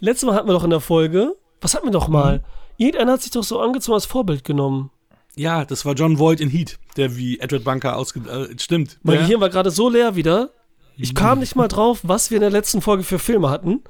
[0.00, 2.38] letztes Mal hatten wir doch in der Folge, was hatten wir doch mal?
[2.38, 2.42] Mhm.
[2.76, 4.90] Irgendeiner hat sich doch so angezogen als Vorbild genommen.
[5.34, 8.20] Ja, das war John Voight in Heat, der wie Edward Bunker ausge...
[8.20, 8.98] Äh, stimmt.
[9.02, 9.20] Mein ja.
[9.22, 10.50] Gehirn war gerade so leer wieder.
[10.96, 13.82] Ich kam nicht mal drauf, was wir in der letzten Folge für Filme hatten.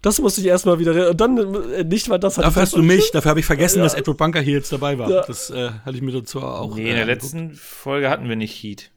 [0.00, 1.10] Das musste ich erstmal wieder.
[1.10, 1.38] Und dann
[1.72, 2.34] äh, nicht mal das.
[2.34, 3.12] Dafür hast du mich.
[3.12, 3.84] Dafür habe ich vergessen, ja.
[3.84, 5.08] dass Edward Bunker hier jetzt dabei war.
[5.08, 5.22] Ja.
[5.22, 6.74] Das äh, hatte ich mir dazu auch.
[6.74, 7.54] Nee, in der äh, letzten.
[7.54, 8.90] Folge hatten wir nicht Heat.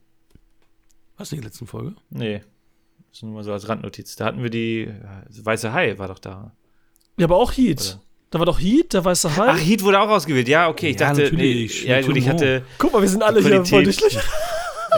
[1.17, 1.95] Was in der letzten Folge?
[2.09, 2.41] Nee.
[3.09, 4.15] Das ist nur mal so als Randnotiz.
[4.15, 4.95] Da hatten wir die äh,
[5.29, 6.51] Weiße Hai, war doch da.
[7.17, 7.81] Ja, aber auch Heat.
[7.81, 8.04] Oder?
[8.35, 9.47] Da war doch Heat, der weiße Hai.
[9.47, 10.49] Ach, Heat wurde auch ausgewählt.
[10.49, 10.89] Ja, okay.
[10.89, 12.63] Ich ja, dachte, nee, ja, gut, ich hatte.
[12.77, 14.19] Guck mal, wir sind alle hier voll durchlicht.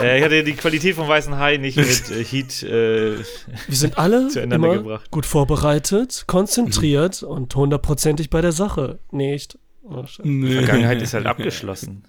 [0.02, 3.96] äh, ich hatte die Qualität vom weißen Hai nicht mit äh, Heat äh, Wir sind
[3.96, 5.08] alle immer gebracht.
[5.12, 7.28] gut vorbereitet, konzentriert mhm.
[7.28, 8.98] und hundertprozentig bei der Sache.
[9.12, 9.56] Nicht.
[9.84, 12.02] Oh, die Vergangenheit ist halt abgeschlossen.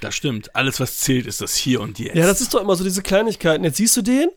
[0.00, 0.56] Das stimmt.
[0.56, 2.16] Alles, was zählt, ist das Hier und Jetzt.
[2.16, 3.62] Ja, das ist doch immer so diese Kleinigkeiten.
[3.62, 4.30] Jetzt siehst du den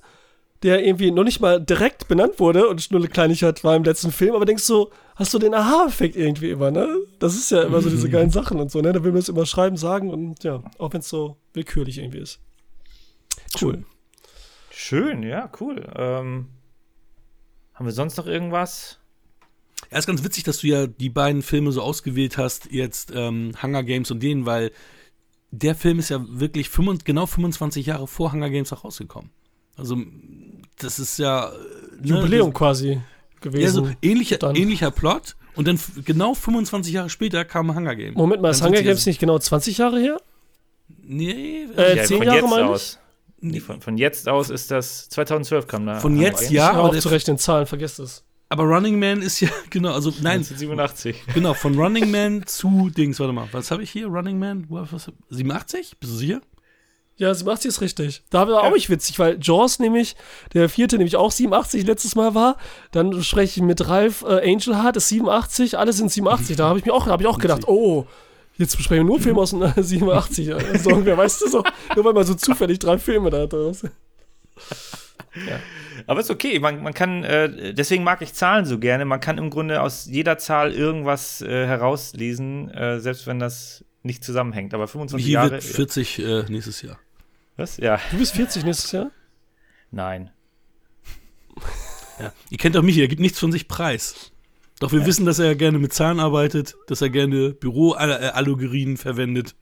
[0.63, 4.11] der irgendwie noch nicht mal direkt benannt wurde und nur eine Kleinigkeit war im letzten
[4.11, 6.87] Film, aber denkst du, hast du den Aha-Effekt irgendwie immer, ne?
[7.19, 8.91] Das ist ja immer so diese geilen Sachen und so, ne?
[8.91, 12.19] Da will man es immer schreiben, sagen und ja, auch wenn es so willkürlich irgendwie
[12.19, 12.39] ist.
[13.61, 13.85] Cool.
[14.69, 15.85] Schön, ja, cool.
[15.95, 16.47] Ähm,
[17.73, 18.99] haben wir sonst noch irgendwas?
[19.91, 23.53] Ja, ist ganz witzig, dass du ja die beiden Filme so ausgewählt hast, jetzt ähm,
[23.61, 24.71] Hunger Games und den, weil
[25.51, 29.31] der Film ist ja wirklich 25, genau 25 Jahre vor Hunger Games auch rausgekommen.
[29.77, 29.97] Also,
[30.79, 31.51] das ist ja.
[32.01, 33.01] Ne, Jubiläum quasi
[33.41, 33.85] gewesen.
[33.85, 35.35] Ja, so ähnlicher, ähnlicher Plot.
[35.55, 38.15] Und dann genau 25 Jahre später kam Hunger Games.
[38.15, 40.17] Moment mal, ist Hunger Games nicht genau 20 Jahre her?
[41.03, 42.97] Nee, äh, ja, 10 Jahre meine ich?
[43.41, 45.99] Nee, von, von, jetzt aus ist das 2012 kam da.
[45.99, 46.51] Von jetzt Games.
[46.51, 46.71] ja.
[46.71, 48.23] Ich auch zurecht den Zahlen, vergesst es.
[48.49, 50.39] Aber Running Man ist ja, genau, also nein.
[50.39, 51.23] 1987.
[51.33, 54.07] Genau, von Running Man zu Dings, warte mal, was habe ich hier?
[54.07, 54.65] Running Man?
[54.69, 55.97] Was, 87?
[55.99, 56.41] Bist du sicher?
[57.19, 58.23] Ja, 87 ist richtig.
[58.29, 60.15] Da war auch nicht witzig, weil Jaws nämlich,
[60.53, 62.55] der vierte nämlich auch 87 letztes Mal war.
[62.93, 66.55] Dann spreche ich mit Ralf, äh, Angel Heart ist 87, alle sind 87.
[66.55, 68.07] Da habe ich mir auch, hab ich auch gedacht, oh,
[68.57, 70.47] jetzt besprechen wir nur Filme aus 87.
[70.47, 73.53] Äh, so ungefähr, weißt du so, nur weil man so zufällig drei Filme da hat.
[73.53, 75.59] Ja.
[76.07, 79.03] Aber ist okay, man, man kann, äh, deswegen mag ich Zahlen so gerne.
[79.03, 84.23] Man kann im Grunde aus jeder Zahl irgendwas äh, herauslesen, äh, selbst wenn das nicht
[84.23, 84.73] zusammenhängt.
[84.73, 85.51] Aber 25 Hier Jahre.
[85.51, 86.97] Wird 40 äh, nächstes Jahr.
[87.59, 87.75] Was?
[87.75, 87.99] Ja.
[88.11, 89.11] Du bist 40 nächstes Jahr?
[89.91, 90.31] Nein.
[92.17, 92.31] Ja.
[92.49, 94.31] Ihr kennt doch mich, er gibt nichts von sich preis.
[94.79, 95.05] Doch wir ja.
[95.05, 99.55] wissen, dass er gerne mit Zahlen arbeitet, dass er gerne Büro-Allogerien verwendet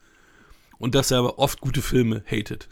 [0.78, 2.68] und dass er aber oft gute Filme hatet.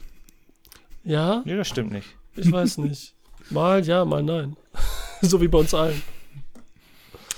[1.03, 1.41] Ja?
[1.43, 2.07] Nee, das stimmt nicht.
[2.35, 3.15] Ich weiß nicht.
[3.49, 4.55] Mal ja, mal nein.
[5.21, 6.01] so wie bei uns allen.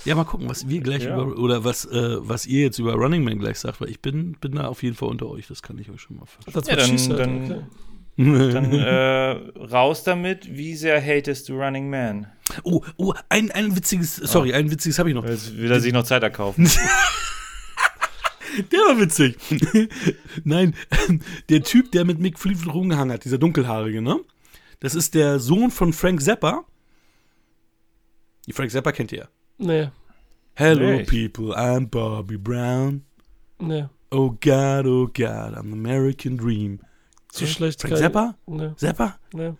[0.07, 1.21] Ja, mal gucken, was wir gleich ja.
[1.21, 4.37] über, oder was, äh, was ihr jetzt über Running Man gleich sagt, weil ich bin,
[4.39, 6.97] bin da auf jeden Fall unter euch, das kann ich euch schon mal versprechen.
[6.97, 8.53] Ja, dann, dann, okay.
[8.53, 12.27] dann äh, raus damit, wie sehr hatest du Running Man?
[12.63, 14.55] Oh, oh, ein, ein witziges, sorry, oh.
[14.55, 15.25] ein witziges habe ich noch.
[15.25, 16.69] Jetzt will er sich noch Zeit erkaufen.
[18.71, 19.37] Der war witzig.
[20.45, 20.73] Nein,
[21.49, 24.19] der Typ, der mit Mick Fleetwood rumgehangen hat, dieser dunkelhaarige, ne?
[24.79, 26.65] Das ist der Sohn von Frank Zappa.
[28.47, 29.29] Die Frank Zappa kennt ihr.
[29.57, 29.89] Nee.
[30.55, 31.03] Hello Nee.
[31.05, 33.03] people, I'm Bobby Brown.
[33.59, 33.85] Nee.
[34.11, 36.79] Oh God, oh God, I'm the American Dream.
[37.31, 37.81] Zu schlecht.
[37.81, 38.35] Frank Zappa?
[38.47, 38.71] Nee.
[38.77, 39.17] Zappa?
[39.33, 39.53] Nee.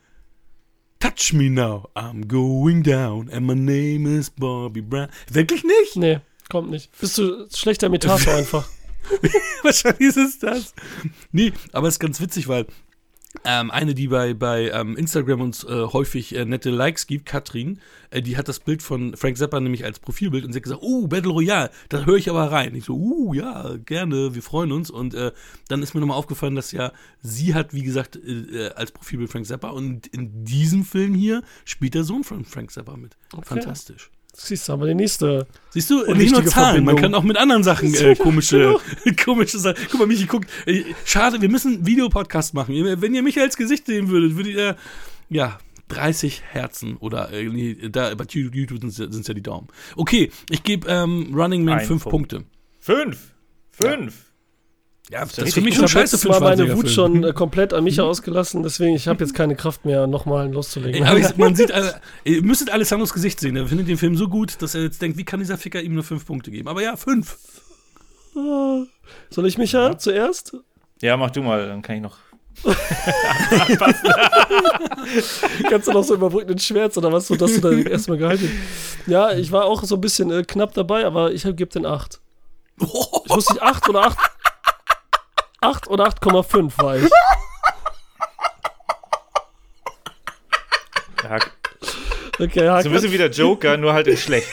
[1.00, 5.10] Touch me now, I'm going down and my name is Bobby Brown.
[5.32, 5.96] Wirklich nicht?
[5.96, 6.90] Nee, kommt nicht.
[7.00, 8.68] Bist du schlechter Imitator einfach.
[9.64, 10.74] Wahrscheinlich ist es das.
[11.32, 12.66] Nee, aber es ist ganz witzig, weil
[13.44, 17.80] ähm, eine, die bei, bei ähm, Instagram uns äh, häufig äh, nette Likes gibt, Katrin,
[18.10, 20.82] äh, die hat das Bild von Frank Zappa nämlich als Profilbild und sie hat gesagt,
[20.84, 22.76] oh, Battle Royale, da höre ich aber rein.
[22.76, 24.90] Ich so, uh, ja, gerne, wir freuen uns.
[24.90, 25.32] Und äh,
[25.68, 29.32] dann ist mir nochmal aufgefallen, dass ja sie hat, wie gesagt, äh, äh, als Profilbild
[29.32, 33.18] Frank Zappa und in diesem Film hier spielt der Sohn von Frank Zappa mit.
[33.44, 34.12] Fantastisch.
[34.40, 35.48] Siehst du, aber die nächste.
[35.72, 37.02] Siehst du, Und nicht nur Zahlen, man Verbindung.
[37.02, 38.76] kann auch mit anderen Sachen äh, komische,
[39.26, 39.84] komische Sachen.
[39.90, 40.48] Guck mal, Michi guckt.
[40.68, 42.76] Äh, schade, wir müssen einen Videopodcast machen.
[43.02, 44.76] Wenn ihr Michaels Gesicht sehen würdet, würdet ihr,
[45.30, 49.68] ja, 30 Herzen oder äh, nee, da bei YouTube sind es ja die Daumen.
[49.96, 52.12] Okay, ich gebe ähm, Running Man Ein 5 Punkt.
[52.32, 52.44] Punkte.
[52.80, 53.34] Fünf.
[53.72, 54.14] Fünf.
[55.10, 56.94] Ja, das ist richtig für mich Ich schon habe scheiße für Mal meine Wut Film.
[56.94, 61.04] schon äh, komplett an Micha ausgelassen, deswegen ich habe jetzt keine Kraft mehr, nochmal loszulegen.
[61.04, 61.94] Ey, aber ich, man sieht, äh,
[62.26, 63.56] ihr müsstet Alessandros Gesicht sehen.
[63.56, 65.94] Er findet den Film so gut, dass er jetzt denkt, wie kann dieser Ficker ihm
[65.94, 66.68] nur 5 Punkte geben?
[66.68, 67.38] Aber ja, 5.
[69.30, 70.56] Soll ich Micha zuerst?
[71.02, 72.18] Ja, mach du mal, dann kann ich noch.
[75.70, 78.50] Kannst du noch so überbrückenden Schmerz oder was, so dass du da erstmal gehalten
[79.06, 82.20] Ja, ich war auch so ein bisschen äh, knapp dabei, aber ich gebe den 8.
[82.80, 82.88] Ich
[83.30, 84.18] wusste nicht 8 oder 8.
[85.68, 87.10] 8 oder 8,5 war ich.
[91.24, 91.40] Ja,
[92.40, 94.48] Okay, so ein bisschen wie der Joker, nur halt in schlecht.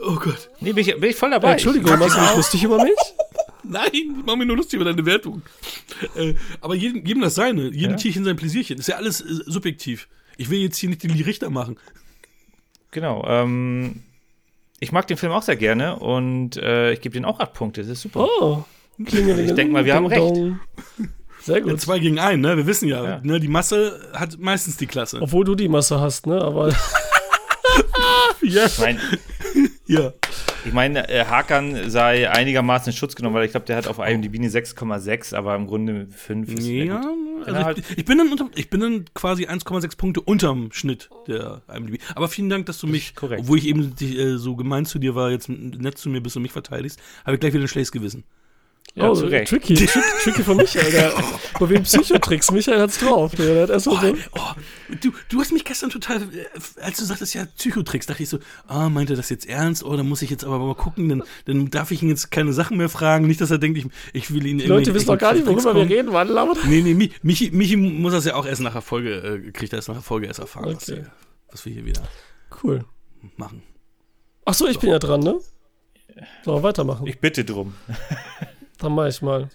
[0.00, 0.50] Oh Gott.
[0.60, 1.52] Nee, bin ich, bin ich voll dabei.
[1.52, 2.96] Entschuldigung, machst du dich lustig über mich?
[3.62, 5.42] Nein, ich mach mir nur lustig über deine Wertung.
[6.16, 7.96] Äh, aber jedem, jedem das seine, jedem Ja.
[7.96, 8.78] Tierchen sein Pläsierchen.
[8.78, 10.08] Ist ja alles äh, subjektiv.
[10.36, 11.78] Ich will jetzt hier nicht den Richter machen.
[12.90, 13.24] Genau.
[13.28, 14.02] Ähm,
[14.82, 17.82] ich mag den Film auch sehr gerne und äh, ich gebe den auch acht Punkte.
[17.82, 18.26] Das ist super.
[18.40, 18.64] Oh.
[19.04, 20.60] Klingelingeling, Ich denk mal, wir haben Dong.
[21.40, 21.80] Sehr Ja, gut.
[21.80, 22.56] zwei gegen einen, ne?
[22.56, 23.20] Wir wissen ja, Ja.
[23.22, 25.20] Ne, die Masse hat meistens die Klasse.
[25.22, 26.40] Obwohl du die Masse hast, ne?
[26.42, 26.68] Aber
[28.42, 28.66] Ja.
[28.66, 28.98] Ich meine,
[29.86, 30.12] ja.
[30.64, 33.98] Ich mein, äh, Hakan sei einigermaßen in Schutz genommen, weil ich glaube, der hat auf
[33.98, 37.02] IMDb eine 6,6, aber im Grunde 5 ist Ja,
[37.44, 37.78] also Ja, halt.
[37.78, 42.00] ich, ich, bin dann unter, ich bin dann quasi 1,6 Punkte unterm Schnitt der IMDb.
[42.14, 43.42] Aber vielen Dank, dass du mich, korrekt.
[43.42, 46.42] obwohl ich eben äh, so gemein zu dir war, jetzt nett zu mir bist und
[46.42, 48.24] mich verteidigst, habe ich gleich wieder ein schlechtes Gewissen.
[48.94, 49.48] Ja, oh, zu Recht.
[49.48, 50.90] tricky, tricky, tricky von Michael.
[50.92, 51.12] Der,
[51.58, 52.50] bei wem Psychotricks?
[52.50, 53.34] Michael hat's drauf.
[53.36, 54.40] Der hat erst Oh, so, oh,
[55.00, 56.44] du, du hast mich gestern total, äh,
[56.82, 59.82] als du sagtest, ja, Psychotricks, dachte ich so, ah, meint er das jetzt ernst?
[59.82, 62.52] Oh, dann muss ich jetzt aber mal gucken, dann, dann darf ich ihn jetzt keine
[62.52, 63.26] Sachen mehr fragen.
[63.26, 65.74] Nicht, dass er denkt, ich, ich will ihn die Leute wissen doch gar nicht, worüber
[65.74, 66.12] wir reden.
[66.12, 69.14] Wann labert Nee, nee, Mi- Michi, Michi muss das ja auch erst nach der Folge,
[69.46, 70.98] äh, kriegt er erst nach der Folge erst erfahren, was, Okay.
[71.00, 71.10] wir-
[71.50, 72.02] was wir hier wieder
[72.62, 72.84] Cool.
[73.38, 73.62] machen.
[74.44, 75.40] Ach so, ich bin ja dran, ne?
[76.44, 77.06] So, weitermachen.
[77.06, 77.72] Ich bitte drum.
[78.82, 79.48] Dann mach ich mal.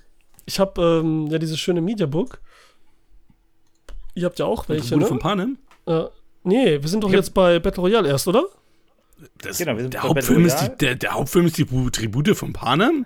[0.45, 2.39] Ich habe ähm, ja dieses schöne Mediabook.
[4.15, 5.05] Ihr habt ja auch welche, ne?
[5.05, 5.57] von Panem?
[5.85, 6.05] Äh,
[6.43, 8.45] nee, wir sind doch Ich jetzt bei Battle Royale erst, oder?
[9.41, 10.77] Das, Genau, wir sind der, bei Hauptfilm Battle ist die, Royale.
[10.77, 13.05] der, der Hauptfilm ist die Bu- Tribute von Panem?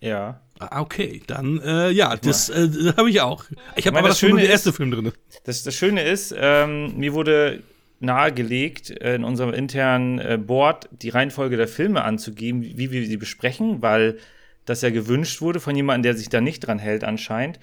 [0.00, 0.40] Ja.
[0.58, 3.44] Ah, okay, dann, äh, ja, das äh, habe ich auch.
[3.76, 5.12] Ich habe aber das das schon nur Schöne der erste Film drin.
[5.44, 7.62] Das, das Schöne ist, ähm, mir wurde
[8.00, 13.16] nahegelegt, äh, in unserem internen äh, Board die Reihenfolge der Filme anzugeben, wie wir sie
[13.18, 14.18] besprechen, weil
[14.66, 17.58] das ja gewünscht wurde von jemandem, der sich da nicht dran hält anscheinend.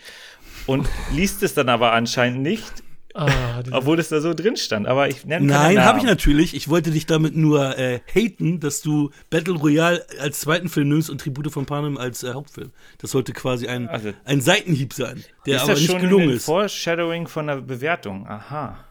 [0.66, 2.72] Und liest es dann aber anscheinend nicht,
[3.16, 4.88] Ah, obwohl es da so drin stand.
[4.88, 6.56] Aber ich nenne Nein, habe ich natürlich.
[6.56, 11.12] Ich wollte dich damit nur äh, haten, dass du Battle Royale als zweiten Film nimmst
[11.12, 12.72] und Tribute von Panem als äh, Hauptfilm.
[12.98, 16.30] Das sollte quasi ein, Also- ein Seitenhieb sein, der ist aber das nicht schon gelungen
[16.30, 16.46] ein ist.
[16.46, 18.26] Foreshadowing von der Bewertung?
[18.28, 18.84] Aha.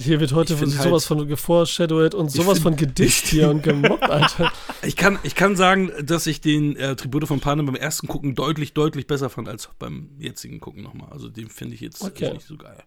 [0.00, 4.02] Hier wird heute find sowas von geforeshadowed und sowas find- von gedisst hier und gemobbt,
[4.10, 4.52] Alter.
[4.82, 8.34] Ich kann, ich kann sagen, dass ich den äh, Tribute von Panem beim ersten Gucken
[8.34, 11.08] deutlich, deutlich besser fand als beim jetzigen Gucken nochmal.
[11.10, 12.32] Also den finde ich jetzt Okay.
[12.32, 12.82] nicht so geil.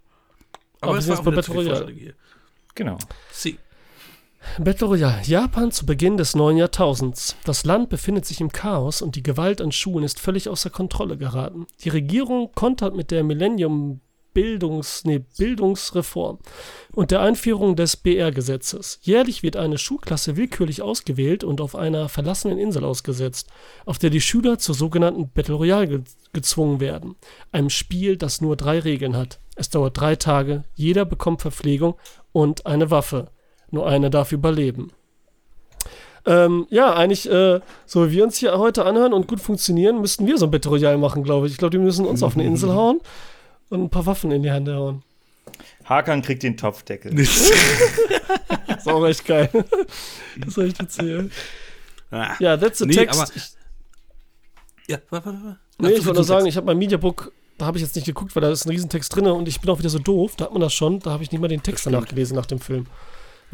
[0.81, 1.91] Aber es wir war bei Battle Royale.
[1.93, 2.13] Hier.
[2.75, 2.97] Genau.
[3.31, 3.57] Sie.
[4.59, 5.21] Battle Royale.
[5.23, 7.35] Japan zu Beginn des neuen Jahrtausends.
[7.45, 11.17] Das Land befindet sich im Chaos und die Gewalt an Schulen ist völlig außer Kontrolle
[11.17, 11.65] geraten.
[11.83, 14.01] Die Regierung kontert mit der Millennium
[14.35, 16.39] Bildungs, nee, Bildungsreform
[16.91, 18.99] und der Einführung des BR-Gesetzes.
[19.01, 23.47] Jährlich wird eine Schulklasse willkürlich ausgewählt und auf einer verlassenen Insel ausgesetzt,
[23.85, 26.01] auf der die Schüler zur sogenannten Battle Royale ge
[26.33, 27.15] gezwungen werden.
[27.53, 29.39] Einem Spiel, das nur drei Regeln hat.
[29.55, 31.95] Es dauert drei Tage, jeder bekommt Verpflegung
[32.33, 33.29] und eine Waffe.
[33.71, 34.91] Nur einer darf überleben.
[36.25, 40.27] Ähm, ja, eigentlich, äh, so wie wir uns hier heute anhören und gut funktionieren, müssten
[40.27, 41.53] wir so ein Battle Royale machen, glaube ich.
[41.53, 42.99] Ich glaube, die müssen uns auf eine Insel hauen
[43.69, 45.03] und ein paar Waffen in die Hände hauen.
[45.85, 47.13] Hakan kriegt den Topfdeckel.
[47.13, 47.51] das
[48.77, 49.49] ist auch echt geil.
[50.37, 51.31] das soll ich erzählen.
[52.11, 52.35] Ah.
[52.39, 53.19] Ja, that's the nee, text.
[53.19, 53.31] Aber,
[54.87, 55.59] ja, warte, warte.
[55.77, 58.35] Nee, ich wollte nur sagen, ich habe mein Mediabook, da habe ich jetzt nicht geguckt,
[58.35, 60.53] weil da ist ein Riesentext drin und ich bin auch wieder so doof, da hat
[60.53, 62.85] man das schon, da habe ich nicht mal den Text danach gelesen nach dem Film.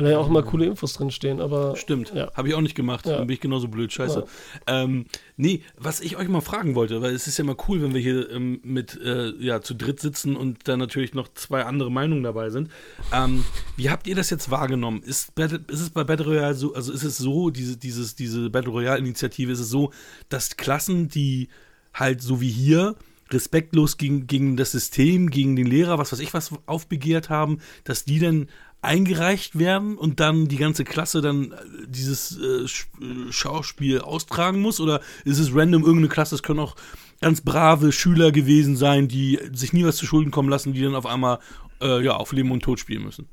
[0.02, 1.76] Weil da ja auch immer coole Infos drinstehen, aber.
[1.76, 2.32] Stimmt, ja.
[2.34, 3.06] habe ich auch nicht gemacht.
[3.06, 3.18] Ja.
[3.18, 4.26] Dann bin ich genauso blöd, scheiße.
[4.68, 4.84] Ja.
[4.84, 5.06] Ähm,
[5.38, 8.02] nee, was ich euch mal fragen wollte, weil es ist ja mal cool, wenn wir
[8.02, 12.24] hier ähm, mit, äh, ja, zu dritt sitzen und da natürlich noch zwei andere Meinungen
[12.24, 12.70] dabei sind.
[13.14, 13.46] Ähm,
[13.78, 15.04] wie habt ihr das jetzt wahrgenommen?
[15.04, 18.50] Ist, Battle, ist es bei Battle Royale so, also ist es so, diese, dieses, diese
[18.50, 19.92] Battle Royale-Initiative, ist es so,
[20.30, 21.50] dass Klassen, die
[21.94, 22.96] halt so wie hier
[23.34, 28.06] respektlos gegen, gegen das System, gegen den Lehrer, was weiß ich was aufbegehrt haben, dass
[28.06, 28.48] die dann
[28.82, 31.56] eingereicht werden und dann die ganze Klasse dann äh,
[31.88, 32.63] dieses äh,
[33.04, 34.80] äh, Schauspiel austragen muss?
[34.80, 36.36] Oder ist es random irgendeine Klasse?
[36.36, 36.76] Es können auch
[37.22, 40.96] ganz brave Schüler gewesen sein, die sich nie was zu Schulden kommen lassen, die dann
[40.96, 41.39] auf einmal
[41.82, 43.30] äh, ja, auf Leben und Tod spielen müssen.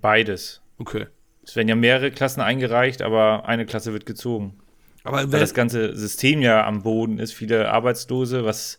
[0.00, 0.62] Beides.
[0.78, 1.06] Okay.
[1.42, 4.58] Es werden ja mehrere Klassen eingereicht, aber eine Klasse wird gezogen.
[5.02, 8.78] Aber Weil das ganze System ja am Boden ist, viele Arbeitslose, was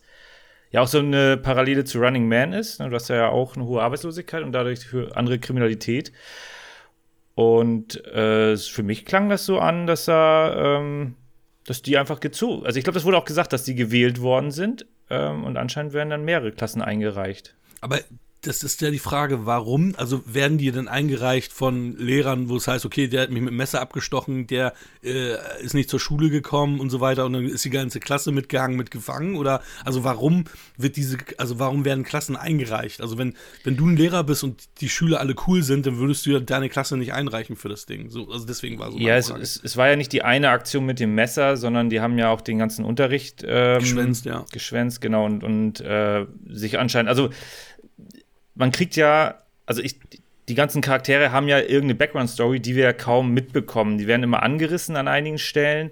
[0.70, 2.80] ja auch so eine Parallele zu Running Man ist.
[2.80, 2.88] Ne?
[2.88, 6.12] Du hast ja auch eine hohe Arbeitslosigkeit und dadurch für andere Kriminalität.
[7.34, 11.16] Und äh, für mich klang das so an, dass er, ähm,
[11.64, 12.66] dass die einfach gezogen.
[12.66, 14.86] Also ich glaube, das wurde auch gesagt, dass die gewählt worden sind.
[15.08, 17.54] Ähm, und anscheinend werden dann mehrere Klassen eingereicht.
[17.80, 17.98] Aber
[18.42, 19.94] das ist ja die Frage, warum?
[19.96, 23.50] Also werden die denn eingereicht von Lehrern, wo es heißt, okay, der hat mich mit
[23.50, 24.72] dem Messer abgestochen, der
[25.02, 28.32] äh, ist nicht zur Schule gekommen und so weiter und dann ist die ganze Klasse
[28.32, 29.36] mitgehangen, mitgefangen?
[29.36, 30.44] Oder also warum
[30.78, 33.02] wird diese, also warum werden Klassen eingereicht?
[33.02, 36.24] Also wenn, wenn du ein Lehrer bist und die Schüler alle cool sind, dann würdest
[36.24, 38.08] du ja deine Klasse nicht einreichen für das Ding.
[38.08, 38.98] So, also deswegen war so.
[38.98, 42.00] Ja, es, es, es, war ja nicht die eine Aktion mit dem Messer, sondern die
[42.00, 44.46] haben ja auch den ganzen Unterricht ähm, geschwänzt, ja.
[44.50, 47.28] Geschwänzt, genau, und, und äh, sich anscheinend, also
[48.60, 49.98] man kriegt ja, also ich,
[50.48, 53.98] die ganzen Charaktere haben ja irgendeine Background-Story, die wir ja kaum mitbekommen.
[53.98, 55.90] Die werden immer angerissen an einigen Stellen.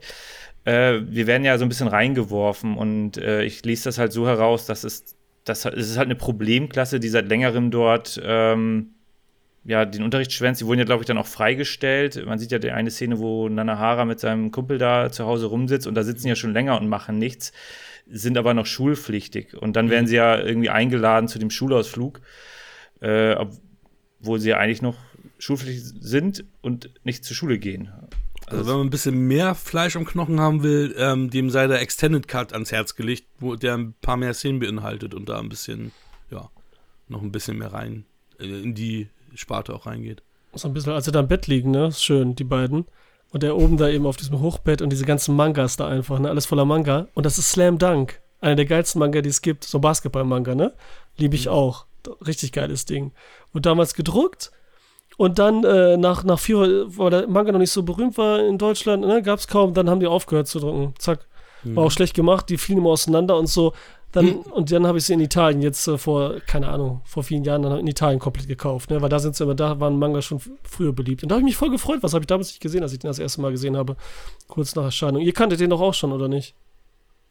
[0.65, 4.27] Äh, wir werden ja so ein bisschen reingeworfen und äh, ich lese das halt so
[4.27, 8.91] heraus, dass es, das, es ist halt eine Problemklasse, die seit längerem dort ähm,
[9.65, 10.61] ja, den Unterricht schwänzt.
[10.61, 12.25] Die wurden ja, glaube ich, dann auch freigestellt.
[12.27, 15.87] Man sieht ja die eine Szene, wo Nanahara mit seinem Kumpel da zu Hause rumsitzt
[15.87, 17.53] und da sitzen ja schon länger und machen nichts,
[18.07, 19.57] sind aber noch schulpflichtig.
[19.57, 20.09] Und dann werden mhm.
[20.09, 22.21] sie ja irgendwie eingeladen zu dem Schulausflug
[23.01, 23.35] äh,
[24.21, 24.97] obwohl sie ja eigentlich noch
[25.39, 27.91] schulpflichtig sind und nicht zur Schule gehen.
[28.47, 31.67] Also, also wenn man ein bisschen mehr Fleisch am Knochen haben will, ähm, dem sei
[31.67, 35.39] der Extended Cut ans Herz gelegt, wo der ein paar mehr Szenen beinhaltet und da
[35.39, 35.93] ein bisschen,
[36.31, 36.51] ja,
[37.09, 38.05] noch ein bisschen mehr rein
[38.41, 40.23] äh, in die Sparte auch reingeht.
[40.55, 41.89] So ein bisschen, als sie da im Bett liegen, ne?
[41.89, 42.87] Ist schön, die beiden.
[43.31, 46.31] Und er oben da eben auf diesem Hochbett und diese ganzen Mangas da einfach, ne?
[46.31, 47.07] Alles voller Manga.
[47.15, 48.21] Und das ist Slam Dunk.
[48.41, 49.65] Einer der geilsten Manga, die es gibt.
[49.65, 50.73] So Basketball-Manga, ne?
[51.19, 51.53] Liebe ich mhm.
[51.53, 51.87] auch
[52.27, 53.13] richtig geiles Ding.
[53.53, 54.51] Und damals gedruckt.
[55.17, 58.57] Und dann äh, nach, nach vier, weil der Manga noch nicht so berühmt war in
[58.57, 60.95] Deutschland, ne, gab es kaum, dann haben die aufgehört zu drucken.
[60.99, 61.27] Zack.
[61.65, 61.79] War mhm.
[61.79, 63.73] auch schlecht gemacht, die fielen immer auseinander und so.
[64.13, 64.39] Dann, mhm.
[64.53, 67.63] Und dann habe ich sie in Italien jetzt äh, vor, keine Ahnung, vor vielen Jahren
[67.63, 69.03] dann in Italien komplett gekauft, ne?
[69.03, 71.23] Weil da sind sie immer, da waren Manga schon früher beliebt.
[71.23, 73.01] Und da habe ich mich voll gefreut, was habe ich damals nicht gesehen, als ich
[73.01, 73.97] den das erste Mal gesehen habe.
[74.47, 75.21] Kurz nach Erscheinung.
[75.21, 76.55] Ihr kanntet den doch auch schon, oder nicht?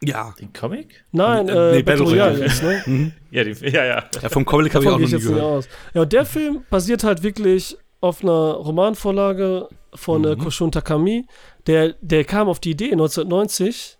[0.02, 0.34] Ja.
[0.38, 1.04] Den Comic?
[1.12, 2.82] Nein, äh, nee, Battle Royale jetzt, ne?
[2.86, 3.12] Mhm.
[3.30, 4.04] ja, die, ja, ja.
[4.22, 5.42] Ja, vom Comic habe ich auch noch nie gehört.
[5.42, 5.68] Aus.
[5.94, 10.38] Ja, und der Film basiert halt wirklich auf einer Romanvorlage von äh, mhm.
[10.38, 11.26] Koshun Takami.
[11.66, 13.98] Der, der kam auf die Idee 1990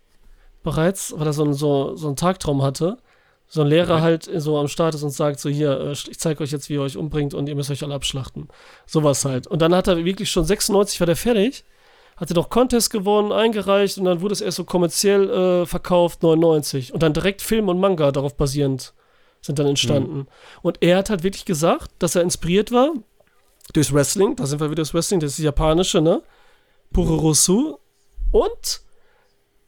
[0.62, 2.98] bereits, weil er so, so, so einen Tagtraum hatte.
[3.50, 4.02] So ein Lehrer okay.
[4.02, 6.74] halt so am Start ist und sagt so, hier, äh, ich zeige euch jetzt, wie
[6.74, 8.48] ihr euch umbringt und ihr müsst euch alle abschlachten.
[8.86, 9.46] Sowas halt.
[9.46, 11.64] Und dann hat er wirklich schon 96 war der fertig
[12.18, 16.92] hatte doch Contest gewonnen, eingereicht und dann wurde es erst so kommerziell äh, verkauft, 99.
[16.92, 18.92] Und dann direkt Film und Manga darauf basierend
[19.40, 20.18] sind dann entstanden.
[20.18, 20.26] Mhm.
[20.62, 22.92] Und er hat halt wirklich gesagt, dass er inspiriert war
[23.72, 26.22] durchs Wrestling, da sind wir wieder das Wrestling, das ist das japanische, ne?
[26.92, 27.76] Purosu.
[28.32, 28.80] Und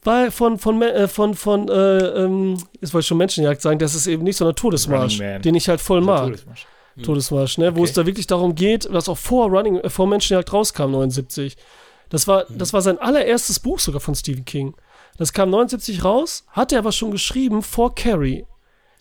[0.02, 3.94] weil von, von, äh, von, von, äh, ähm, jetzt wollte ich schon Menschenjagd sagen, das
[3.94, 6.28] ist eben nicht so ein Todesmarsch, den ich halt voll mag.
[6.28, 6.66] Todesmarsch.
[6.96, 7.02] Mhm.
[7.02, 7.68] Todesmarsch, ne?
[7.68, 7.76] Okay.
[7.76, 11.56] Wo es da wirklich darum geht, was auch vor Running, äh, vor Menschenjagd rauskam, 79.
[12.10, 12.58] Das war, mhm.
[12.58, 14.74] das war sein allererstes Buch sogar von Stephen King.
[15.16, 18.44] Das kam 79 raus, hat er aber schon geschrieben vor Carrie.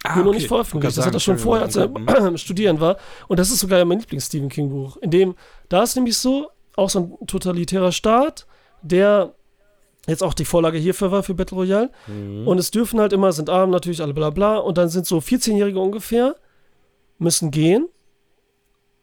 [0.04, 0.26] Ah, nur okay.
[0.26, 0.98] noch nicht veröffentlicht.
[0.98, 2.38] Das hat er schon vorher, als er mhm.
[2.38, 2.98] studieren war.
[3.28, 4.98] Und das ist sogar mein Lieblings-Stephen King-Buch.
[4.98, 5.36] In dem,
[5.68, 8.48] da ist nämlich so, auch so ein totalitärer Staat,
[8.82, 9.34] der
[10.08, 11.92] jetzt auch die Vorlage hierfür war für Battle Royale.
[12.08, 12.48] Mhm.
[12.48, 14.58] Und es dürfen halt immer, sind arm natürlich, alle bla bla.
[14.58, 16.36] Und dann sind so 14-Jährige ungefähr,
[17.18, 17.90] müssen gehen.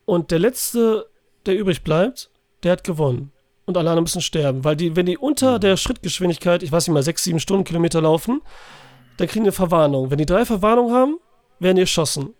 [0.06, 1.10] Und der letzte,
[1.44, 2.30] der übrig bleibt,
[2.62, 3.32] der hat gewonnen.
[3.66, 4.64] Und alle anderen müssen sterben.
[4.64, 8.40] Weil die, wenn die unter der Schrittgeschwindigkeit, ich weiß nicht mal, sechs, sieben Stundenkilometer laufen,
[9.18, 10.10] dann kriegen die eine Verwarnung.
[10.10, 11.18] Wenn die drei Verwarnungen haben,
[11.58, 12.34] werden die erschossen.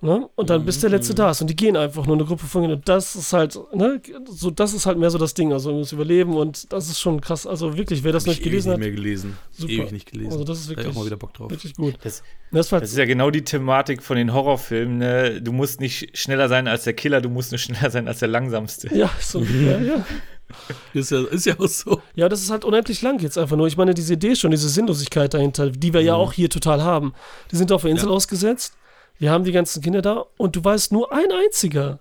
[0.00, 0.30] Ne?
[0.36, 1.16] Und dann bis der letzte mhm.
[1.16, 4.00] da ist und die gehen einfach nur eine Gruppe von und das ist halt, ne,
[4.30, 7.20] so das ist halt mehr so das Ding, also das Überleben und das ist schon
[7.20, 8.78] krass, also wirklich, wer das Hab nicht gelesen hat.
[8.78, 9.36] mehr gelesen.
[9.50, 9.72] Super.
[9.72, 10.30] Ewig nicht gelesen.
[10.30, 11.50] Also das ist wirklich, da ich auch mal wieder Bock drauf.
[11.50, 11.96] Wirklich gut.
[12.04, 12.22] Das,
[12.52, 15.42] das, das, ist ja genau die Thematik von den Horrorfilmen, ne?
[15.42, 18.28] Du musst nicht schneller sein als der Killer, du musst nur schneller sein als der
[18.28, 18.94] langsamste.
[18.96, 20.06] Ja, so, ja, ja.
[20.94, 22.00] Ist ja, ist ja auch so.
[22.14, 23.66] Ja, das ist halt unendlich lang jetzt einfach nur.
[23.66, 26.06] Ich meine, diese Idee schon, diese Sinnlosigkeit dahinter, die wir mhm.
[26.06, 27.12] ja auch hier total haben.
[27.50, 28.14] Die sind auf der Insel ja.
[28.14, 28.77] ausgesetzt
[29.18, 32.00] wir haben die ganzen Kinder da und du weißt nur ein einziger.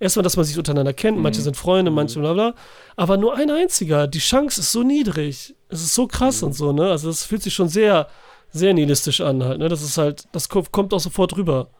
[0.00, 1.24] Erstmal, dass man sich untereinander kennt, mhm.
[1.24, 2.22] manche sind Freunde, manche mhm.
[2.22, 2.54] bla bla,
[2.96, 4.06] aber nur ein einziger.
[4.06, 5.54] Die Chance ist so niedrig.
[5.68, 6.48] Es ist so krass mhm.
[6.48, 6.90] und so, ne?
[6.90, 8.08] Also, das fühlt sich schon sehr,
[8.50, 9.68] sehr nihilistisch an, halt, ne?
[9.68, 11.70] Das ist halt, das kommt auch sofort rüber.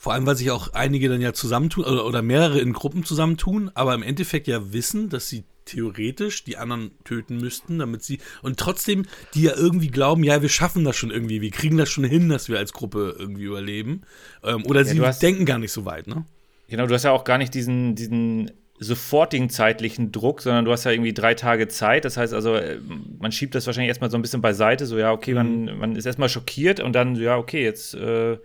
[0.00, 3.70] Vor allem, weil sich auch einige dann ja zusammentun oder, oder mehrere in Gruppen zusammentun,
[3.74, 8.58] aber im Endeffekt ja wissen, dass sie theoretisch die anderen töten müssten, damit sie und
[8.58, 12.04] trotzdem die ja irgendwie glauben, ja, wir schaffen das schon irgendwie, wir kriegen das schon
[12.04, 14.00] hin, dass wir als Gruppe irgendwie überleben.
[14.42, 16.24] Ähm, oder ja, sie hast, denken gar nicht so weit, ne?
[16.68, 20.84] Genau, du hast ja auch gar nicht diesen, diesen sofortigen zeitlichen Druck, sondern du hast
[20.84, 22.06] ja irgendwie drei Tage Zeit.
[22.06, 22.80] Das heißt also, äh,
[23.18, 25.78] man schiebt das wahrscheinlich erstmal so ein bisschen beiseite, so ja, okay, man, mhm.
[25.78, 28.38] man ist erstmal schockiert und dann, ja, okay, jetzt äh,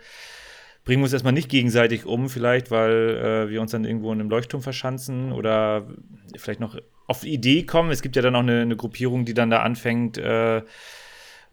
[0.86, 4.20] bringen wir uns erstmal nicht gegenseitig um, vielleicht, weil äh, wir uns dann irgendwo in
[4.20, 5.88] einem Leuchtturm verschanzen oder
[6.38, 6.78] vielleicht noch
[7.08, 7.90] auf die Idee kommen.
[7.90, 10.62] Es gibt ja dann auch eine, eine Gruppierung, die dann da anfängt, äh,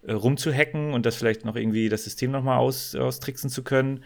[0.06, 4.04] rumzuhacken und das vielleicht noch irgendwie das System nochmal aus, austricksen zu können.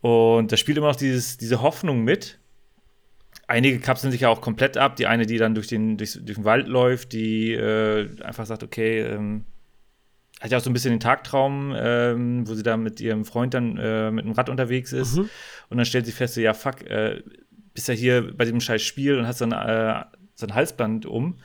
[0.00, 2.38] Und da spielt immer noch dieses, diese Hoffnung mit.
[3.48, 4.94] Einige kapseln sich ja auch komplett ab.
[4.96, 8.62] Die eine, die dann durch den, durch, durch den Wald läuft, die äh, einfach sagt,
[8.62, 9.44] okay, ähm,
[10.40, 13.54] hat ja auch so ein bisschen den Tagtraum, ähm, wo sie da mit ihrem Freund
[13.54, 15.16] dann äh, mit dem Rad unterwegs ist.
[15.16, 15.30] Mhm.
[15.70, 17.22] Und dann stellt sie fest, so, ja, fuck, äh,
[17.72, 21.38] bist ja hier bei diesem scheiß Spiel und hast dann äh, so ein Halsband um.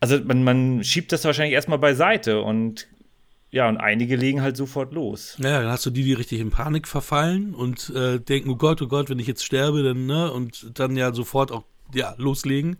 [0.00, 2.88] Also man, man schiebt das wahrscheinlich erstmal beiseite und
[3.50, 5.36] ja, und einige legen halt sofort los.
[5.38, 8.80] Ja, dann hast du die, die richtig in Panik verfallen und äh, denken, oh Gott,
[8.80, 11.64] oh Gott, wenn ich jetzt sterbe, dann, ne, und dann ja sofort auch,
[11.94, 12.78] ja, loslegen.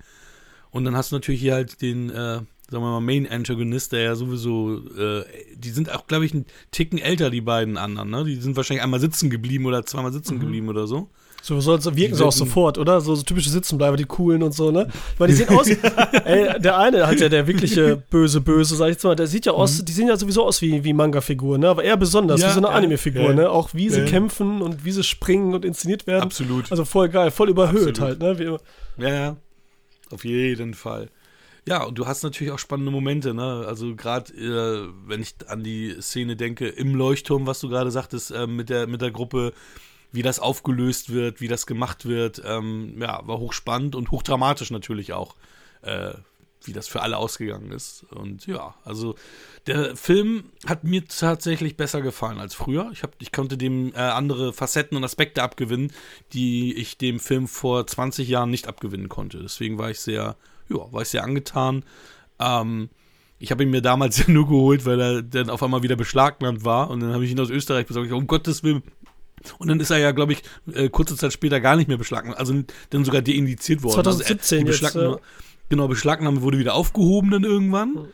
[0.70, 2.40] Und dann hast du natürlich hier halt den, äh,
[2.72, 6.98] sagen wir mal, Main-Antagonist, der ja sowieso, äh, die sind auch, glaube ich, einen Ticken
[6.98, 8.24] älter, die beiden anderen, ne?
[8.24, 10.40] Die sind wahrscheinlich einmal sitzen geblieben oder zweimal sitzen mhm.
[10.40, 11.08] geblieben oder so.
[11.42, 13.00] So soll es wirken sie auch sofort, oder?
[13.00, 14.88] So, so typische Sitzenbleiber, die coolen und so, ne?
[15.18, 18.92] Weil die sehen aus, ey, der eine hat ja der wirkliche böse Böse, sag ich
[18.92, 19.84] jetzt mal, der sieht ja aus, mhm.
[19.84, 21.68] die sehen ja sowieso aus wie, wie Manga-Figuren, ne?
[21.68, 23.50] Aber eher besonders, ja, wie so eine ja, Anime-Figur, ja, ne?
[23.50, 26.22] Auch wie sie kämpfen und wie sie springen und inszeniert werden.
[26.22, 26.70] Absolut.
[26.70, 28.00] Also voll geil, voll überhöht Absolut.
[28.00, 28.38] halt, ne?
[28.38, 29.36] Wie, ja, ja.
[30.10, 31.10] Auf jeden Fall.
[31.66, 33.64] Ja, und du hast natürlich auch spannende Momente, ne?
[33.68, 38.32] Also gerade, äh, wenn ich an die Szene denke, im Leuchtturm, was du gerade sagtest,
[38.32, 39.52] äh, mit, der, mit der Gruppe,
[40.10, 45.12] wie das aufgelöst wird, wie das gemacht wird, ähm, ja, war hochspannend und hochdramatisch natürlich
[45.12, 45.36] auch,
[45.82, 46.12] äh,
[46.64, 48.04] wie das für alle ausgegangen ist.
[48.10, 49.14] Und ja, also
[49.68, 52.90] der Film hat mir tatsächlich besser gefallen als früher.
[52.92, 55.92] Ich, hab, ich konnte dem äh, andere Facetten und Aspekte abgewinnen,
[56.32, 59.38] die ich dem Film vor 20 Jahren nicht abgewinnen konnte.
[59.38, 60.36] Deswegen war ich sehr,
[60.72, 61.84] ja, war ich sehr angetan.
[62.38, 62.88] Ähm,
[63.38, 66.64] ich habe ihn mir damals ja nur geholt, weil er dann auf einmal wieder beschlagnahmt
[66.64, 66.90] war.
[66.90, 68.12] Und dann habe ich ihn aus Österreich besorgt.
[68.12, 68.82] Um Gottes Willen,
[69.58, 70.42] und dann ist er ja, glaube ich,
[70.72, 72.54] äh, kurze Zeit später gar nicht mehr beschlagnahmt, also
[72.90, 73.94] dann sogar deindiziert worden.
[73.94, 75.16] 2017 also, jetzt, äh,
[75.68, 78.06] Genau, Beschlagnahme wurde wieder aufgehoben dann irgendwann.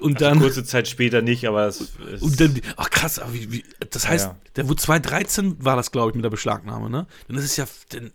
[0.00, 0.40] Und also dann.
[0.40, 1.92] kurze Zeit später nicht, aber es.
[2.20, 6.10] Und dann, ach krass, wie, wie, das heißt, ja, der wurde 2013 war das, glaube
[6.10, 7.06] ich, mit der Beschlagnahme, ne?
[7.28, 7.66] Dann ist es ja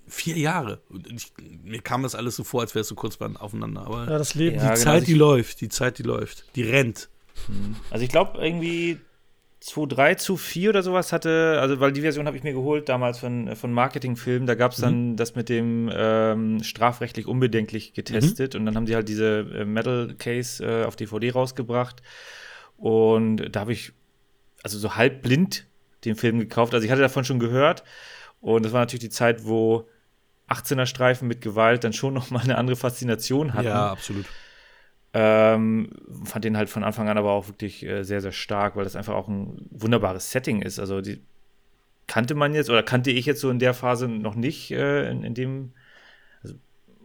[0.07, 0.81] vier Jahre.
[0.89, 1.33] Und ich,
[1.63, 3.81] mir kam das alles so vor, als wäre es so kurz aufeinander.
[3.85, 4.57] Aber ja, das Leben.
[4.57, 6.45] Die ja, genau, Zeit, die läuft, die Zeit, die läuft.
[6.55, 7.09] Die rennt.
[7.47, 7.75] Hm.
[7.89, 8.99] Also ich glaube irgendwie
[9.63, 13.17] 2.3 zu 4 oder sowas hatte, also weil die Version habe ich mir geholt damals
[13.17, 15.15] von, von Marketingfilmen, da gab es dann mhm.
[15.15, 18.59] das mit dem ähm, strafrechtlich unbedenklich getestet mhm.
[18.59, 22.03] und dann haben sie halt diese äh, Metal Case äh, auf DVD rausgebracht
[22.77, 23.93] und da habe ich
[24.63, 25.65] also so halb blind
[26.05, 27.83] den Film gekauft, also ich hatte davon schon gehört
[28.41, 29.87] und das war natürlich die Zeit, wo
[30.49, 33.67] 18er Streifen mit Gewalt dann schon noch mal eine andere Faszination hatten.
[33.67, 34.25] Ja, absolut.
[35.13, 35.89] Ähm,
[36.23, 38.95] fand den halt von Anfang an aber auch wirklich äh, sehr, sehr stark, weil das
[38.95, 40.79] einfach auch ein wunderbares Setting ist.
[40.79, 41.21] Also die
[42.07, 45.23] kannte man jetzt oder kannte ich jetzt so in der Phase noch nicht, äh, in,
[45.23, 45.73] in, dem.
[46.41, 46.55] Also,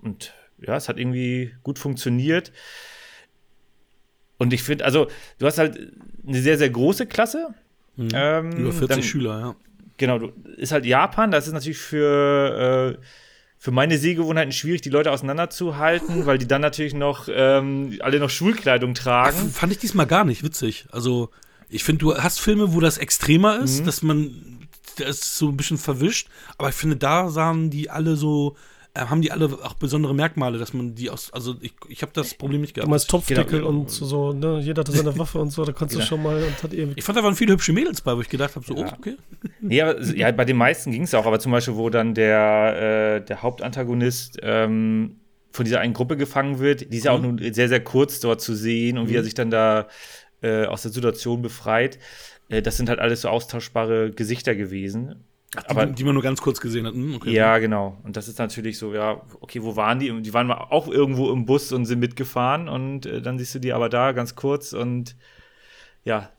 [0.01, 2.53] und ja, es hat irgendwie gut funktioniert.
[4.39, 5.93] Und ich finde, also, du hast halt
[6.27, 7.55] eine sehr, sehr große Klasse.
[7.97, 8.09] Mhm.
[8.15, 9.57] Ähm, Über 40 dann, Schüler, ja.
[9.99, 13.05] Genau, du, ist halt Japan, das ist natürlich für äh,
[13.63, 18.29] für meine Sehgewohnheiten schwierig, die Leute auseinanderzuhalten, weil die dann natürlich noch ähm, alle noch
[18.29, 19.37] Schulkleidung tragen.
[19.41, 20.87] Ach, fand ich diesmal gar nicht witzig.
[20.91, 21.31] Also,
[21.69, 23.85] ich finde, du hast Filme, wo das extremer ist, mhm.
[23.87, 26.27] dass man das so ein bisschen verwischt,
[26.59, 28.57] aber ich finde, da sahen die alle so
[28.95, 32.35] haben die alle auch besondere Merkmale, dass man die aus, also ich, ich habe das
[32.35, 32.87] Problem nicht gehabt.
[32.87, 33.69] Du meinst Topfdeckel genau.
[33.69, 34.61] und so, ne?
[34.61, 36.05] Jeder hatte seine Waffe und so, da konntest genau.
[36.05, 36.99] du schon mal und hat irgendwie.
[36.99, 38.87] Ich fand, da waren viele hübsche Mädels bei, wo ich gedacht habe, so, ja.
[38.87, 39.17] oh, okay.
[39.61, 43.21] Nee, aber, ja, bei den meisten ging es auch, aber zum Beispiel, wo dann der,
[43.23, 45.17] äh, der Hauptantagonist ähm,
[45.53, 47.37] von dieser einen Gruppe gefangen wird, die ist ja auch mhm.
[47.37, 49.09] nur sehr, sehr kurz dort zu sehen und mhm.
[49.09, 49.25] wie er mhm.
[49.25, 49.89] sich dann da
[50.43, 51.99] äh, aus der Situation befreit.
[52.51, 55.25] Äh, das sind halt alles so austauschbare Gesichter gewesen.
[55.57, 56.95] Ach, die, aber, die man nur ganz kurz gesehen hat.
[56.95, 57.31] Hm, okay.
[57.31, 57.99] Ja, genau.
[58.05, 60.11] Und das ist natürlich so, ja, okay, wo waren die?
[60.11, 63.59] Und die waren auch irgendwo im Bus und sind mitgefahren und äh, dann siehst du
[63.59, 65.17] die aber da ganz kurz und
[66.05, 66.31] ja,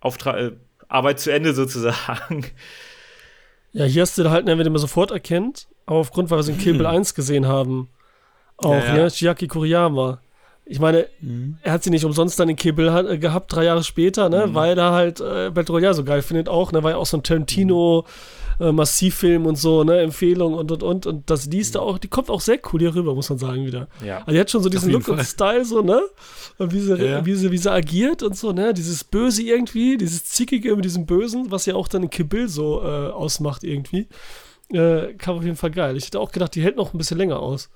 [0.00, 0.52] Auftrag, äh,
[0.88, 2.46] Arbeit zu Ende sozusagen.
[3.72, 6.48] Ja, hier hast du halt, ne, wenn man sofort erkennt, aber aufgrund, weil wir es
[6.48, 7.88] in Kill Bill 1 gesehen haben,
[8.56, 8.94] auch, ja, ja.
[8.94, 10.20] ne, Chiaki Kuriyama.
[10.64, 11.58] Ich meine, mhm.
[11.62, 14.54] er hat sie nicht umsonst dann in Kill äh, gehabt, drei Jahre später, ne, mhm.
[14.54, 17.16] weil er halt äh, Battle Royale so geil findet auch, ne, war ja auch so
[17.16, 18.06] ein Tarantino
[18.60, 22.06] äh, Massivfilm und so, ne, Empfehlung und und und und das liest er auch, die
[22.06, 23.88] kommt auch sehr cool hier rüber, muss man sagen wieder.
[24.04, 24.18] Ja.
[24.18, 25.18] Also die hat schon so diesen Look Fall.
[25.18, 26.00] und Style so, ne,
[26.58, 27.26] und wie sie, ja.
[27.26, 31.06] wie sie, wie sie agiert und so, ne, dieses Böse irgendwie, dieses Zickige mit diesem
[31.06, 34.06] Bösen, was ja auch dann in Kill Bill so äh, ausmacht irgendwie,
[34.72, 35.96] äh, kam auf jeden Fall geil.
[35.96, 37.68] Ich hätte auch gedacht, die hält noch ein bisschen länger aus.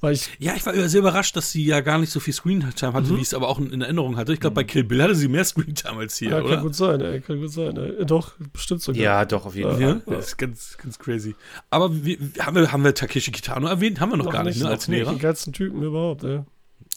[0.00, 2.92] Weil ich ja, ich war sehr überrascht, dass sie ja gar nicht so viel Screentime
[2.92, 3.16] hatte, mhm.
[3.16, 4.32] wie ich es aber auch in Erinnerung hatte.
[4.32, 6.56] Ich glaube, bei Kill Bill hatte sie mehr Screentime als hier, ja, oder?
[6.56, 7.76] Kann gut sein, ey, kann gut sein.
[7.76, 8.06] Ey.
[8.06, 9.02] Doch, bestimmt sogar.
[9.02, 10.02] Ja, doch, auf jeden ja, Fall.
[10.06, 11.34] Ja, das ist ganz, ganz crazy.
[11.70, 13.98] Aber wie, haben, wir, haben wir Takeshi Kitano erwähnt?
[13.98, 15.14] Haben wir noch, noch gar nicht, ne, als Lehrer.
[15.14, 16.42] Die geilsten Typen überhaupt, ey.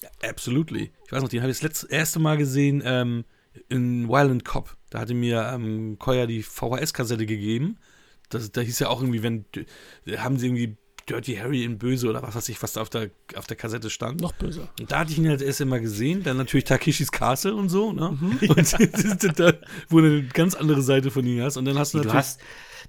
[0.02, 0.92] Ja, absolutely.
[1.06, 3.26] Ich weiß noch, den habe ich das letzte, erste Mal gesehen ähm,
[3.68, 4.78] in Violent Cop.
[4.92, 7.78] Da hatte mir ähm, Koya die VHS-Kassette gegeben.
[8.30, 9.46] Das, da hieß ja auch irgendwie, wenn
[10.18, 10.78] haben sie irgendwie
[11.12, 13.90] Dirty Harry in Böse oder was weiß ich, was da auf der, auf der Kassette
[13.90, 14.22] stand.
[14.22, 14.70] Noch böser.
[14.80, 16.24] Und da hatte ich ihn halt erst immer gesehen.
[16.24, 18.18] Dann natürlich Takeshis Castle und so, ne?
[18.20, 18.50] Mhm.
[18.50, 19.54] Und da,
[19.90, 21.58] wo du eine ganz andere Seite von ihm hast.
[21.58, 22.14] Und dann hast du natürlich.
[22.14, 22.40] Du hast,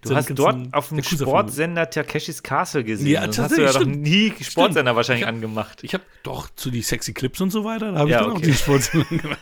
[0.00, 3.06] Du hast dort auf dem Sportsender Takeshis Castle gesehen.
[3.06, 4.96] Ja, das hast du ja doch nie Sportsender stimmt.
[4.96, 5.84] wahrscheinlich ich hab, angemacht.
[5.84, 8.32] Ich habe doch zu die sexy Clips und so weiter, da habe ja, ich dann
[8.32, 8.40] okay.
[8.40, 9.38] auch die Sportsender gemacht.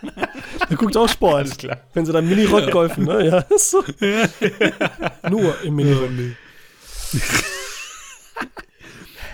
[0.69, 1.37] Er guckt auch Sport.
[1.37, 1.81] Alles klar.
[1.95, 3.27] Wenn sie dann Mini-Rock golfen, ne?
[3.27, 3.83] Ja, ist so.
[5.31, 6.11] Nur im Mini-Rock.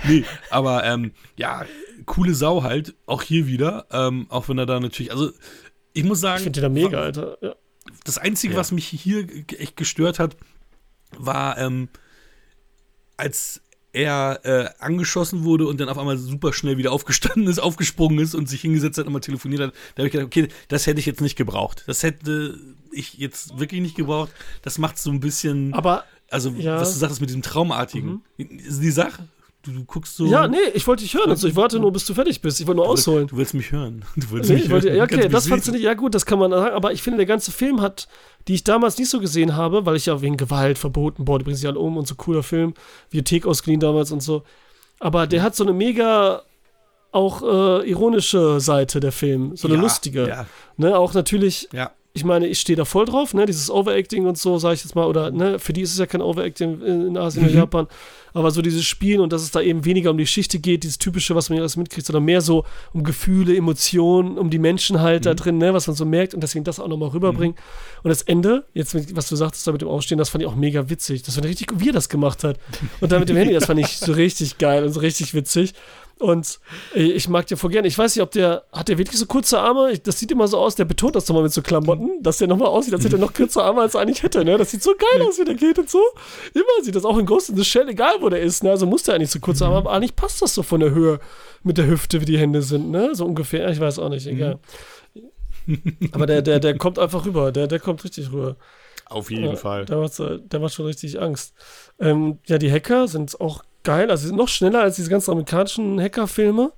[0.07, 1.65] Nee, aber ähm, ja,
[2.05, 5.31] coole Sau halt, auch hier wieder, ähm, auch wenn er da natürlich, also
[5.93, 6.39] ich muss sagen.
[6.39, 7.39] Ich finde den da mega, Alter.
[7.41, 7.55] Ja.
[8.05, 8.61] Das Einzige, ja.
[8.61, 9.27] was mich hier
[9.59, 10.37] echt gestört hat,
[11.17, 11.89] war, ähm,
[13.17, 18.19] als er äh, angeschossen wurde und dann auf einmal super schnell wieder aufgestanden ist, aufgesprungen
[18.19, 20.87] ist und sich hingesetzt hat und mal telefoniert hat, da habe ich gedacht, okay, das
[20.87, 21.85] hätte ich jetzt nicht gebraucht.
[21.87, 22.59] Das hätte
[22.93, 24.31] ich jetzt wirklich nicht gebraucht.
[24.63, 25.73] Das macht so ein bisschen.
[25.73, 26.05] Aber.
[26.29, 26.81] Also, ja.
[26.81, 28.23] was du sagst mit diesem Traumartigen.
[28.37, 28.49] Mhm.
[28.59, 29.29] Die Sache,
[29.67, 30.27] Du, du, guckst so.
[30.27, 31.29] Ja, nee, ich wollte dich hören.
[31.29, 32.61] Also ich warte nur, bis du fertig bist.
[32.61, 33.27] Ich wollte nur ausholen.
[33.27, 34.05] Du willst mich hören.
[34.17, 34.99] Du willst nee, mich wollte, hören.
[34.99, 35.83] Ja, okay, das fandst du nicht.
[35.83, 36.75] Ja, gut, das kann man sagen.
[36.75, 38.07] Aber ich finde, der ganze Film hat,
[38.47, 41.45] die ich damals nicht so gesehen habe, weil ich ja wegen Gewalt verboten, boah, die
[41.45, 42.75] bringen sich alle um und so cooler Film,
[43.11, 44.45] Bibliothek ausgeliehen damals und so.
[45.01, 46.43] Aber der hat so eine mega
[47.11, 50.29] auch äh, ironische Seite der Film, so eine ja, lustige.
[50.29, 50.47] Ja.
[50.77, 54.39] Ne, auch natürlich ja ich meine, ich stehe da voll drauf, ne, dieses Overacting und
[54.39, 57.19] so, sage ich jetzt mal, oder ne, für die ist es ja kein Overacting in,
[57.19, 57.51] Asien mhm.
[57.51, 57.87] oder Japan,
[58.33, 60.97] aber so dieses Spielen und dass es da eben weniger um die Geschichte geht, dieses
[60.97, 62.65] typische, was man ja alles mitkriegt, sondern mehr so
[62.95, 65.25] um Gefühle, Emotionen, um die Menschen halt mhm.
[65.25, 67.55] da drin, ne, was man so merkt und deswegen das auch nochmal rüberbringen.
[67.55, 68.01] Mhm.
[68.03, 70.57] Und das Ende, jetzt, was du sagtest da mit dem Aufstehen, das fand ich auch
[70.57, 71.23] mega witzig.
[71.23, 72.59] Das fand ich richtig, wie er das gemacht hat.
[73.01, 75.75] Und dann mit dem Handy, das fand ich so richtig geil und so richtig witzig.
[76.19, 76.61] Und
[76.95, 77.89] ich mag den voll gerne.
[77.89, 79.99] Ich weiß nicht, ob der, hat der wirklich so kurze Arme?
[79.99, 82.69] Das sieht immer so aus, der betont das nochmal mit so Klamotten, dass der nochmal
[82.69, 84.57] aussieht, als hätte er noch kürzere Arme, als er eigentlich hätte, ne?
[84.57, 86.01] Das sieht so geil aus, wie der geht und so.
[86.55, 88.71] Immer sieht das auch in Ghost in the Shell, egal wo der ist, ne?
[88.71, 90.93] Also muss der eigentlich so kurze Arme haben, aber eigentlich passt das so von der
[90.93, 91.21] Höhe
[91.63, 93.15] mit der Hüfte, wie die Hände sind, ne?
[93.15, 94.59] So ungefähr, ich weiß auch nicht, egal.
[96.13, 98.57] aber der, der, der kommt einfach rüber, der, der kommt richtig rüber.
[99.05, 99.85] Auf jeden ja, Fall.
[99.85, 101.55] Der macht, der macht schon richtig Angst.
[102.01, 104.11] Ähm, ja, die Hacker sind auch geil.
[104.11, 106.73] Also noch schneller als diese ganzen amerikanischen Hackerfilme.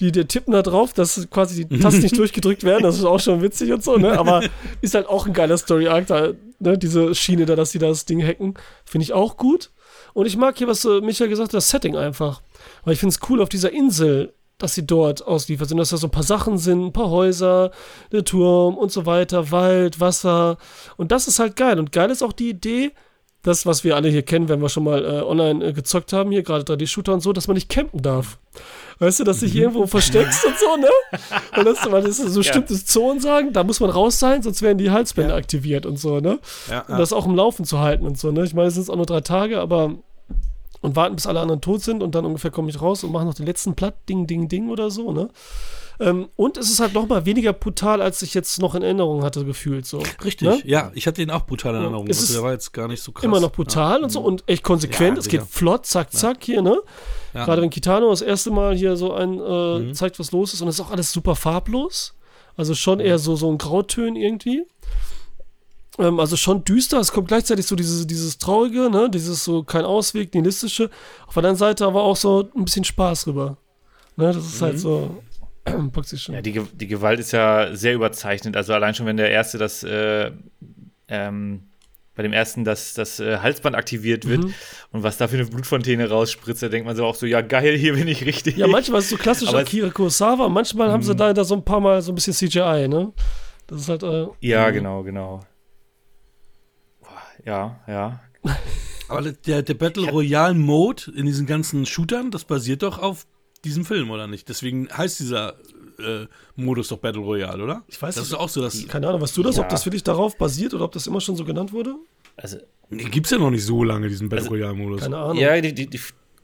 [0.00, 2.82] Die, die tippen da drauf, dass quasi die Tasten nicht durchgedrückt werden.
[2.82, 4.18] Das ist auch schon witzig und so, ne?
[4.18, 4.42] Aber
[4.80, 6.76] ist halt auch ein geiler Story-Arc, da, ne?
[6.76, 8.54] Diese Schiene da, dass sie das Ding hacken.
[8.84, 9.70] Finde ich auch gut.
[10.12, 12.42] Und ich mag hier, was äh, Michael gesagt hat, das Setting einfach.
[12.84, 15.96] Weil ich finde es cool auf dieser Insel, dass sie dort ausliefert sind, dass da
[15.96, 17.70] so ein paar Sachen sind, ein paar Häuser,
[18.10, 20.58] der Turm und so weiter, Wald, Wasser.
[20.96, 21.78] Und das ist halt geil.
[21.78, 22.92] Und geil ist auch die Idee,
[23.44, 26.32] das, was wir alle hier kennen, wenn wir schon mal äh, online äh, gezockt haben,
[26.32, 28.38] hier gerade 3D-Shooter und so, dass man nicht campen darf.
[28.98, 29.60] Weißt du, dass du dich mhm.
[29.60, 30.88] irgendwo versteckst und so, ne?
[31.58, 32.36] Und das, weil das so ja.
[32.36, 35.38] bestimmte Zonen sagen, da muss man raus sein, sonst werden die Halsbänder ja.
[35.38, 36.38] aktiviert und so, ne?
[36.68, 38.44] Ja, und das auch im Laufen zu halten und so, ne?
[38.44, 39.94] Ich meine, es sind auch nur drei Tage, aber
[40.80, 43.24] und warten, bis alle anderen tot sind und dann ungefähr komme ich raus und mache
[43.24, 45.28] noch den letzten Platt, Ding, Ding, Ding oder so, ne?
[46.00, 49.22] Ähm, und es ist halt noch mal weniger brutal, als ich jetzt noch in Erinnerung
[49.22, 49.86] hatte, gefühlt.
[49.86, 50.02] So.
[50.24, 50.60] Richtig, ne?
[50.64, 50.90] ja.
[50.94, 52.08] Ich hatte ihn auch brutal in Erinnerung.
[52.08, 53.24] Es also, der war jetzt gar nicht so krass.
[53.24, 54.04] Immer noch brutal ja.
[54.04, 55.16] und so und echt konsequent.
[55.16, 56.80] Ja, es geht flott, zack, zack, hier, ne?
[57.32, 59.94] Gerade wenn Kitano das erste Mal hier so ein äh, mhm.
[59.94, 62.14] zeigt, was los ist und es ist auch alles super farblos.
[62.56, 64.64] Also schon eher so, so ein Grautönen irgendwie.
[65.98, 66.98] Ähm, also schon düster.
[66.98, 69.08] Es kommt gleichzeitig so dieses, dieses Traurige, ne?
[69.10, 70.90] Dieses so kein Ausweg, nihilistische.
[71.26, 73.56] Auf der anderen Seite aber auch so ein bisschen Spaß rüber.
[74.16, 74.32] Ne?
[74.32, 74.76] Das ist halt mhm.
[74.76, 75.22] halt so.
[76.28, 78.54] Ja, die, die Gewalt ist ja sehr überzeichnet.
[78.54, 80.30] Also allein schon, wenn der Erste das äh,
[81.08, 81.62] ähm,
[82.14, 84.54] bei dem ersten das, das äh, Halsband aktiviert wird mhm.
[84.92, 87.76] und was da für eine Blutfontäne rausspritzt, da denkt man so auch so, ja geil,
[87.76, 88.56] hier bin ich richtig.
[88.56, 91.18] Ja, manchmal ist es so klassisch Aber Akira Kurosawa, manchmal haben sie mhm.
[91.18, 93.12] da, da so ein paar Mal so ein bisschen CGI, ne?
[93.66, 94.02] Das ist halt.
[94.02, 95.40] Äh, ja, genau, genau.
[97.44, 98.20] Ja, ja.
[99.08, 103.26] Aber der, der Battle Royale Mode in diesen ganzen Shootern, das basiert doch auf
[103.64, 104.48] diesem Film, oder nicht?
[104.48, 105.54] Deswegen heißt dieser
[105.98, 106.26] äh,
[106.56, 107.82] Modus doch Battle Royale, oder?
[107.88, 108.86] Ich weiß das ist auch so, dass.
[108.88, 109.62] Keine Ahnung, weißt du das, ja.
[109.62, 111.94] ob das wirklich darauf basiert oder ob das immer schon so genannt wurde?
[112.36, 112.58] Also.
[112.90, 115.02] Gibt es ja noch nicht so lange, diesen Battle also, Royale Modus.
[115.02, 115.38] Keine Ahnung.
[115.38, 116.00] Ja, die, die, die,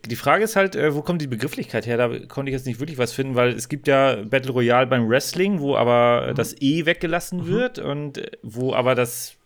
[0.06, 1.96] die Frage ist halt, äh, wo kommt die Begrifflichkeit her?
[1.96, 5.08] Da konnte ich jetzt nicht wirklich was finden, weil es gibt ja Battle Royale beim
[5.08, 6.34] Wrestling, wo aber mhm.
[6.36, 7.46] das E weggelassen mhm.
[7.46, 9.36] wird und äh, wo aber das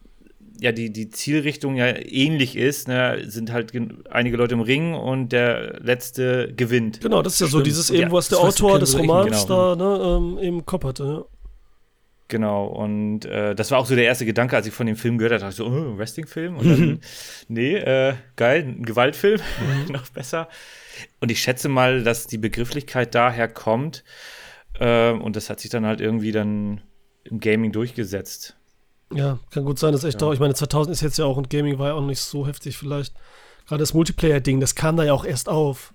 [0.61, 3.73] ja die, die Zielrichtung ja ähnlich ist, ne, sind halt
[4.11, 7.01] einige Leute im Ring und der letzte gewinnt.
[7.01, 7.61] Genau, das ist ja Stimmt.
[7.61, 9.75] so dieses eben, was der Autor des Romans genau.
[9.75, 11.05] da ne, ähm, im Kopf hatte.
[11.05, 11.25] Ja.
[12.29, 15.19] Genau, und äh, das war auch so der erste Gedanke, als ich von dem Film
[15.19, 16.57] gehört habe, dachte ich so, oh, Wrestling-Film?
[16.57, 17.01] Und dann,
[17.49, 19.41] nee, äh, geil, ein Gewaltfilm,
[19.87, 19.93] mhm.
[19.93, 20.49] noch besser.
[21.21, 24.05] Und ich schätze mal, dass die Begrifflichkeit daher kommt.
[24.81, 26.81] Äh, und das hat sich dann halt irgendwie dann
[27.25, 28.57] im Gaming durchgesetzt.
[29.13, 30.33] Ja, kann gut sein, das ist echt ja.
[30.33, 32.77] Ich meine, 2000 ist jetzt ja auch und Gaming war ja auch nicht so heftig
[32.77, 33.15] vielleicht.
[33.67, 35.93] Gerade das Multiplayer-Ding, das kam da ja auch erst auf.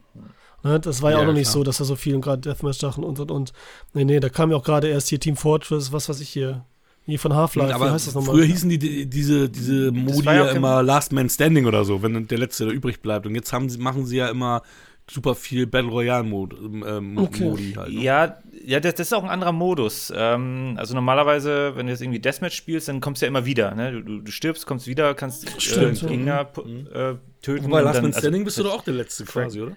[0.63, 0.79] Ne?
[0.79, 1.53] Das war ja, ja auch noch nicht klar.
[1.53, 3.53] so, dass da so viel gerade Deathmatch-Sachen und und und.
[3.93, 6.65] Nee, nee, da kam ja auch gerade erst hier Team Fortress, was weiß ich hier.
[7.05, 8.35] Hier von Half-Life, wie heißt das nochmal?
[8.35, 12.27] Früher hießen die, diese, diese Modi ja, ja immer Last Man Standing oder so, wenn
[12.27, 13.25] der Letzte da übrig bleibt.
[13.25, 14.61] Und jetzt haben sie, machen sie ja immer
[15.09, 16.55] super viel Battle Royale-Modi
[16.85, 17.73] ähm, okay.
[17.77, 17.93] halt.
[17.93, 18.01] Ne?
[18.01, 20.11] Ja, ja das, das, ist auch ein anderer Modus.
[20.15, 23.73] Ähm, also normalerweise, wenn du jetzt irgendwie Deathmatch spielst, dann kommst du ja immer wieder.
[23.75, 24.01] Ne?
[24.01, 25.45] Du, du stirbst, kommst wieder, kannst
[25.77, 26.87] äh, Gegner mhm.
[26.93, 27.65] äh, töten.
[27.65, 29.75] Wobei Last Man also Standing also, bist du doch auch der Letzte quasi, oder?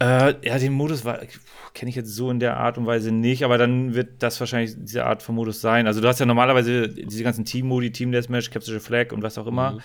[0.00, 1.02] Äh, ja, den Modus
[1.74, 4.76] kenne ich jetzt so in der Art und Weise nicht, aber dann wird das wahrscheinlich
[4.78, 5.88] diese Art von Modus sein.
[5.88, 9.46] Also du hast ja normalerweise diese ganzen Team-Modi, Team Deathmatch, Capture Flag und was auch
[9.48, 9.72] immer.
[9.72, 9.80] Mhm.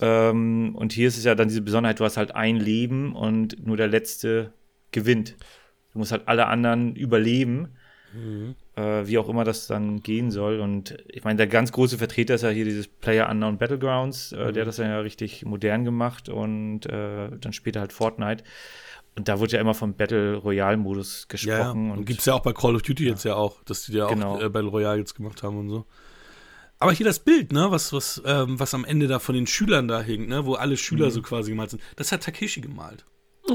[0.00, 3.66] Ähm, und hier ist es ja dann diese Besonderheit, du hast halt ein Leben und
[3.66, 4.52] nur der Letzte
[4.92, 5.36] gewinnt.
[5.92, 7.68] Du musst halt alle anderen überleben,
[8.14, 8.54] mhm.
[8.76, 10.60] äh, wie auch immer das dann gehen soll.
[10.60, 14.36] Und ich meine, der ganz große Vertreter ist ja hier dieses Player Unknown Battlegrounds, äh,
[14.36, 14.52] mhm.
[14.54, 18.44] der hat das ja richtig modern gemacht und äh, dann später halt Fortnite.
[19.14, 21.86] Und da wird ja immer vom Battle Royale Modus gesprochen.
[21.86, 23.10] Ja, und, und gibt es ja auch bei Call of Duty ja.
[23.10, 24.36] jetzt ja auch, dass die ja genau.
[24.36, 25.84] auch äh, Battle Royale jetzt gemacht haben und so.
[26.78, 29.86] Aber hier das Bild, ne, was, was, ähm, was am Ende da von den Schülern
[29.86, 31.10] da hängt, ne, wo alle Schüler mhm.
[31.10, 33.04] so quasi gemalt sind, das hat Takeshi gemalt.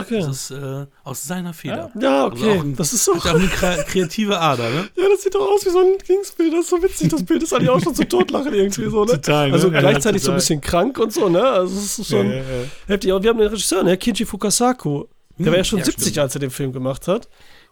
[0.02, 0.20] Okay.
[0.20, 1.92] Das ist äh, aus seiner Feder.
[2.00, 2.50] Ja, okay.
[2.50, 3.16] Also ein, das ist so.
[3.16, 4.90] Hat auch eine kreative Ader, ne?
[4.96, 6.54] Ja, das sieht doch aus wie so ein Kingsbild.
[6.54, 7.10] Das ist so witzig.
[7.10, 9.12] Das Bild ist eigentlich auch schon zum Totlachen irgendwie so, ne?
[9.14, 9.54] Total, ne?
[9.54, 11.44] Also ja, gleichzeitig so ein bisschen krank und so, ne?
[11.44, 12.44] Also es ist schon ja, ja,
[12.88, 13.12] heftig.
[13.12, 13.98] Aber wir haben den Regisseur, ne?
[13.98, 15.06] Kinji Fukasaku.
[15.38, 16.18] Der hm, war ja schon 70, stimmt.
[16.20, 17.28] als er den Film gemacht hat.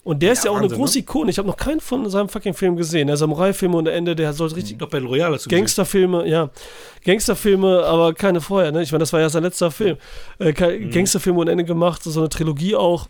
[0.05, 1.01] Und der ist ja, ja auch Wahnsinn, eine große ne?
[1.01, 1.31] Ikone.
[1.31, 3.07] Ich habe noch keinen von seinem fucking Film gesehen.
[3.07, 4.77] Der Samurai-Filme und der Ende, der soll richtig.
[4.77, 6.51] Doch Battle Royale hast du Gangsterfilme, ja.
[7.03, 8.83] Gangsterfilme, aber keine vorher, ne?
[8.83, 9.97] Ich meine, das war ja sein letzter Film.
[10.37, 10.91] Äh, mhm.
[10.91, 13.07] Gangsterfilme und Ende gemacht, so eine Trilogie auch.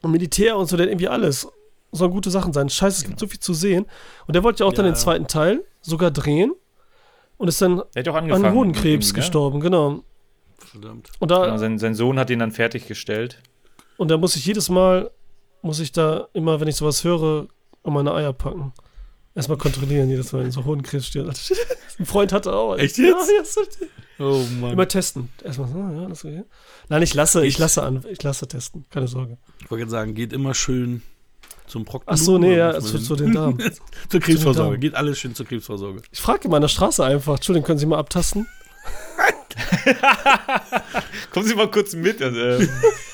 [0.00, 1.46] Und Militär und so, der hat irgendwie alles.
[1.92, 2.70] Sollen gute Sachen sein.
[2.70, 3.20] Scheiße, es gibt genau.
[3.20, 3.84] so viel zu sehen.
[4.26, 4.76] Und der wollte ja auch ja.
[4.76, 6.54] dann den zweiten Teil sogar drehen.
[7.36, 9.16] Und ist dann an Hodenkrebs ne?
[9.16, 10.04] gestorben, genau.
[10.56, 11.10] Verdammt.
[11.18, 13.42] Und da, genau, sein, sein Sohn hat ihn dann fertiggestellt.
[13.98, 15.10] Und da muss ich jedes Mal
[15.64, 17.48] muss ich da immer, wenn ich sowas höre,
[17.82, 18.72] um meine Eier packen.
[19.34, 21.26] Erstmal kontrollieren, jedes Mal in so hohen Krebs steht.
[21.98, 22.76] Ein Freund hatte auch.
[22.76, 23.56] Echt jetzt?
[24.18, 24.72] Ja, oh Mann.
[24.72, 25.30] Immer testen.
[25.42, 26.44] Erstmal so, ja, das okay.
[26.88, 28.84] Nein, ich lasse, ich lasse an, ich lasse testen.
[28.90, 29.38] Keine Sorge.
[29.60, 31.02] Ich wollte sagen, geht immer schön
[31.66, 32.20] zum Proktologen.
[32.20, 33.58] Ach so, nee, ja, zu, zu, den Damen.
[34.08, 34.78] zur Krebsvorsorge.
[34.78, 36.02] Geht alles schön zur Krebsvorsorge.
[36.12, 37.36] Ich frage immer an der Straße einfach.
[37.36, 38.46] Entschuldigung, können Sie mal abtasten?
[41.30, 42.22] Kommen Sie mal kurz mit.
[42.22, 42.68] Also, ähm,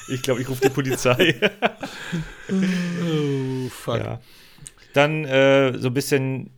[0.09, 1.35] ich glaube, ich rufe die Polizei.
[2.51, 3.99] oh, fuck.
[3.99, 4.21] Ja.
[4.93, 6.51] Dann äh, so ein bisschen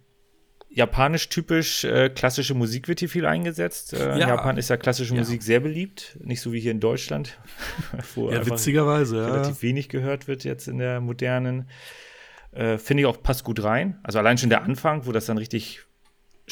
[0.75, 3.93] japanisch typisch äh, klassische Musik wird hier viel eingesetzt.
[3.93, 4.13] Äh, ja.
[4.15, 5.21] In Japan ist ja klassische ja.
[5.21, 7.39] Musik sehr beliebt, nicht so wie hier in Deutschland,
[8.15, 11.69] wo ja, witzigerweise relativ wenig gehört wird jetzt in der modernen.
[12.53, 13.99] Äh, Finde ich auch passt gut rein.
[14.03, 15.83] Also allein schon der Anfang, wo das dann richtig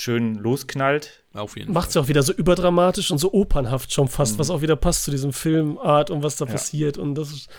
[0.00, 1.24] schön losknallt.
[1.32, 4.38] Auf jeden Macht es ja auch wieder so überdramatisch und so opernhaft schon fast, mhm.
[4.40, 6.52] was auch wieder passt zu diesem Filmart und was da ja.
[6.52, 6.98] passiert.
[6.98, 7.50] Und das ist,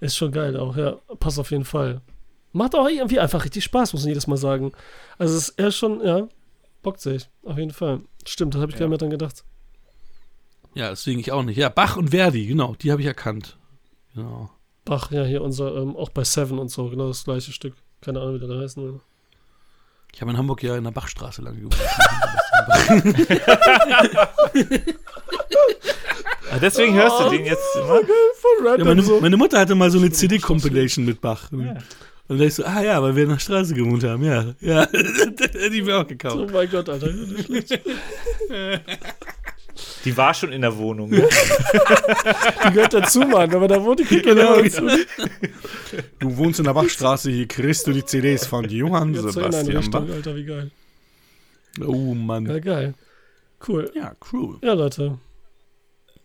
[0.00, 0.98] ist, schon geil auch, ja.
[1.18, 2.00] Passt auf jeden Fall.
[2.52, 4.72] Macht auch irgendwie einfach richtig Spaß, muss man jedes Mal sagen.
[5.18, 6.28] Also es ist eher schon, ja,
[6.82, 7.28] bockt sich.
[7.42, 8.00] Auf jeden Fall.
[8.26, 8.80] Stimmt, das habe ich ja.
[8.80, 9.44] gar nicht mehr dran gedacht.
[10.74, 11.56] Ja, deswegen ich auch nicht.
[11.56, 13.58] Ja, Bach und Verdi, genau, die habe ich erkannt.
[14.14, 14.50] Genau.
[14.84, 17.74] Bach, ja, hier unser, ähm, auch bei Seven und so, genau das gleiche Stück.
[18.00, 18.78] Keine Ahnung, wie der da heißt.
[18.78, 19.00] Ne?
[20.14, 21.76] Ich habe in Hamburg ja in der Bachstraße lang gewohnt.
[26.50, 28.00] ah, deswegen hörst du den jetzt immer?
[28.76, 31.50] Ja, meine, meine, Mutter hatte mal so eine CD-Compilation mit Bach.
[31.52, 31.76] Ja.
[32.28, 34.54] Und da ich so, ah ja, weil wir in der Straße gewohnt haben, ja.
[34.60, 36.36] Ja, die wir auch gekauft.
[36.36, 37.08] Oh mein Gott, Alter.
[40.04, 41.10] Die war schon in der Wohnung.
[41.10, 41.28] Ne?
[42.64, 44.94] die gehört dazu, Mann, aber da wohnt die genau, genau.
[46.18, 50.06] Du wohnst in der Bachstraße, hier kriegst du die CDs von Johann Jetzt Sebastian Richtung,
[50.06, 50.14] Bach.
[50.14, 50.70] Alter, wie geil.
[51.84, 52.46] Oh Mann.
[52.46, 52.94] Ja, geil.
[53.66, 53.90] Cool.
[53.94, 54.58] Ja, cool.
[54.62, 55.18] Ja, Leute.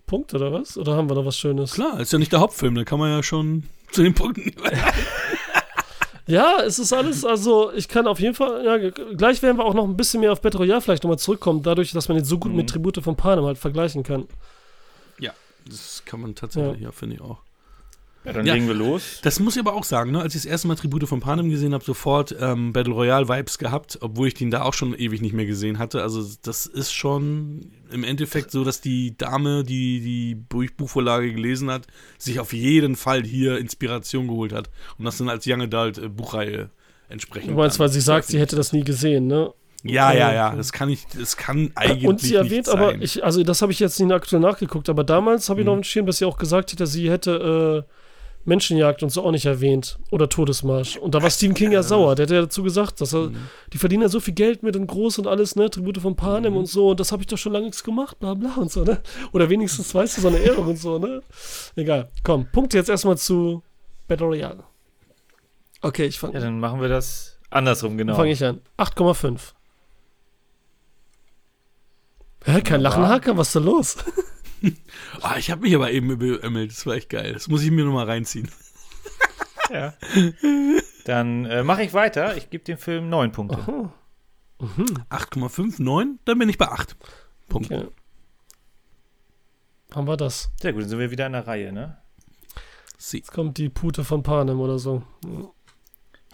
[0.06, 0.78] Punkt oder was?
[0.78, 1.74] Oder haben wir noch was Schönes?
[1.74, 4.54] Klar, ist ja nicht der Hauptfilm, da kann man ja schon zu den Punkten.
[6.26, 9.74] Ja, es ist alles, also ich kann auf jeden Fall, ja, gleich werden wir auch
[9.74, 12.38] noch ein bisschen mehr auf Battle Royale vielleicht nochmal zurückkommen, dadurch, dass man jetzt so
[12.38, 12.58] gut mhm.
[12.58, 14.28] mit Tribute von Panem halt vergleichen kann.
[15.20, 15.34] Ja,
[15.66, 17.40] das kann man tatsächlich, ja, ja finde ich auch.
[18.26, 19.20] Ja, dann ja, legen wir los.
[19.22, 20.22] Das muss ich aber auch sagen, ne?
[20.22, 23.98] als ich das erste Mal Tribute von Panem gesehen habe, sofort ähm, Battle Royale-Vibes gehabt,
[24.02, 26.02] obwohl ich den da auch schon ewig nicht mehr gesehen hatte.
[26.02, 31.88] Also das ist schon im Endeffekt so, dass die Dame, die die Buchvorlage gelesen hat,
[32.18, 36.08] sich auf jeden Fall hier Inspiration geholt hat und das dann als Young Adult äh,
[36.08, 36.70] Buchreihe
[37.10, 37.52] entsprechend.
[37.52, 39.54] Du meinst, weil sie sagt, sie hätte das nie gesehen, ne?
[39.86, 43.44] Ja, ja, ja, das kann ich, das kann eigentlich Und sie erwähnt aber, ich, also
[43.44, 45.72] das habe ich jetzt nicht aktuell nachgeguckt, aber damals habe ich mhm.
[45.72, 47.94] noch im Schirm, dass sie auch gesagt hätte, sie hätte äh,
[48.46, 49.98] Menschenjagd und so auch nicht erwähnt.
[50.12, 50.98] Oder Todesmarsch.
[50.98, 52.16] Und da war Stephen King ja sauer.
[52.16, 53.38] Der hat ja dazu gesagt, dass er, mhm.
[53.72, 55.70] die verdienen ja so viel Geld mit und groß und alles, ne?
[55.70, 56.60] Tribute von Panem mhm.
[56.60, 56.90] und so.
[56.90, 59.02] Und das habe ich doch schon lange nichts gemacht, bla bla und so, ne?
[59.32, 61.22] Oder wenigstens, weißt du, so eine Ehrung und so, ne?
[61.76, 62.10] Egal.
[62.24, 63.64] Komm, Punkt jetzt erstmal zu
[64.08, 64.64] Battle Royale.
[65.82, 66.34] Okay, ich fange.
[66.34, 68.16] Ja, dann machen wir das andersrum, genau.
[68.16, 68.62] Fange ich an.
[68.78, 69.40] 8,5.
[72.46, 73.38] Hä, kein Lachenhaker?
[73.38, 73.98] Was ist da los?
[74.64, 76.72] Oh, ich habe mich aber eben beömmelt.
[76.72, 77.34] Das war echt geil.
[77.34, 78.50] Das muss ich mir nochmal reinziehen.
[79.70, 79.94] ja.
[81.06, 82.38] Dann äh, mache ich weiter.
[82.38, 83.58] Ich gebe dem Film 9 Punkte.
[84.60, 84.86] Mhm.
[85.10, 86.20] 8,5, 9?
[86.26, 86.96] Dann bin ich bei 8
[87.50, 87.74] Punkten.
[87.74, 87.88] Okay.
[89.94, 90.52] Haben wir das.
[90.60, 91.98] Sehr gut, dann sind wir wieder in der Reihe, ne?
[92.98, 93.18] Sie.
[93.18, 95.04] Jetzt kommt die Pute von Panem oder so.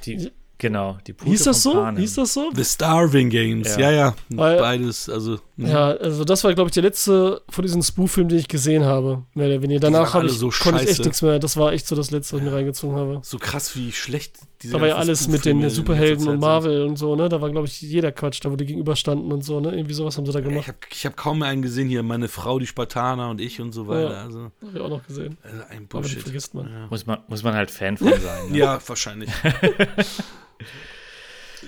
[0.05, 0.31] Die,
[0.61, 1.71] Genau, die Pute Hieß das so?
[1.71, 2.01] Panem.
[2.01, 2.51] Hieß das so?
[2.53, 3.91] The Starving Games, ja, ja.
[3.91, 4.15] ja.
[4.27, 5.39] Weil, Beides, also.
[5.55, 5.69] Mh.
[5.69, 9.23] Ja, also das war, glaube ich, der letzte von diesen Spoof-Filmen, den ich gesehen habe.
[9.33, 9.79] Mehr oder weniger.
[9.79, 11.39] Danach habe ich, so konnte ich echt nichts mehr.
[11.39, 13.21] Das war echt so das letzte, was ich mir reingezogen habe.
[13.23, 16.89] So krass, wie schlecht diese Da war ja alles mit den Superhelden und Marvel sind.
[16.89, 17.29] und so, ne?
[17.29, 19.71] Da war, glaube ich, jeder Quatsch, da wo die gegenüberstanden und so, ne?
[19.71, 20.73] Irgendwie sowas haben sie da gemacht.
[20.91, 22.03] Ich habe hab kaum mehr einen gesehen hier.
[22.03, 24.11] Meine Frau, die Spartaner und ich und so weiter.
[24.11, 25.37] Ja, also, hab ich auch noch gesehen.
[25.41, 26.11] Also ein Bullshit.
[26.11, 26.69] Aber die vergisst man.
[26.69, 26.87] Ja.
[26.89, 27.19] Muss man.
[27.29, 28.51] Muss man halt Fan von sein.
[28.51, 28.57] Ne?
[28.57, 29.29] ja, wahrscheinlich.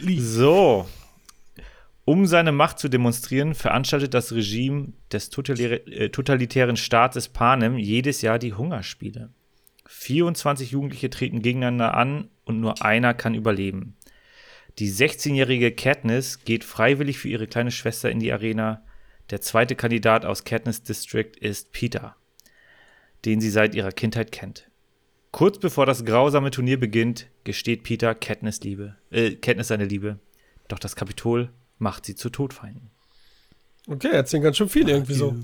[0.04, 0.88] So.
[2.04, 8.39] Um seine Macht zu demonstrieren, veranstaltet das Regime des äh, totalitären Staates Panem jedes Jahr
[8.39, 9.30] die Hungerspiele.
[9.86, 13.98] 24 Jugendliche treten gegeneinander an und nur einer kann überleben.
[14.80, 18.84] Die 16-jährige Katniss geht freiwillig für ihre kleine Schwester in die Arena.
[19.30, 22.16] Der zweite Kandidat aus Katniss District ist Peter,
[23.26, 24.70] den sie seit ihrer Kindheit kennt.
[25.32, 30.20] Kurz bevor das grausame Turnier beginnt, gesteht Peter Katniss Liebe, äh, Katniss seine Liebe.
[30.68, 32.90] Doch das Kapitol macht sie zu Todfeinden.
[33.88, 35.36] Okay, erzählen ganz schön viel Are irgendwie you, so.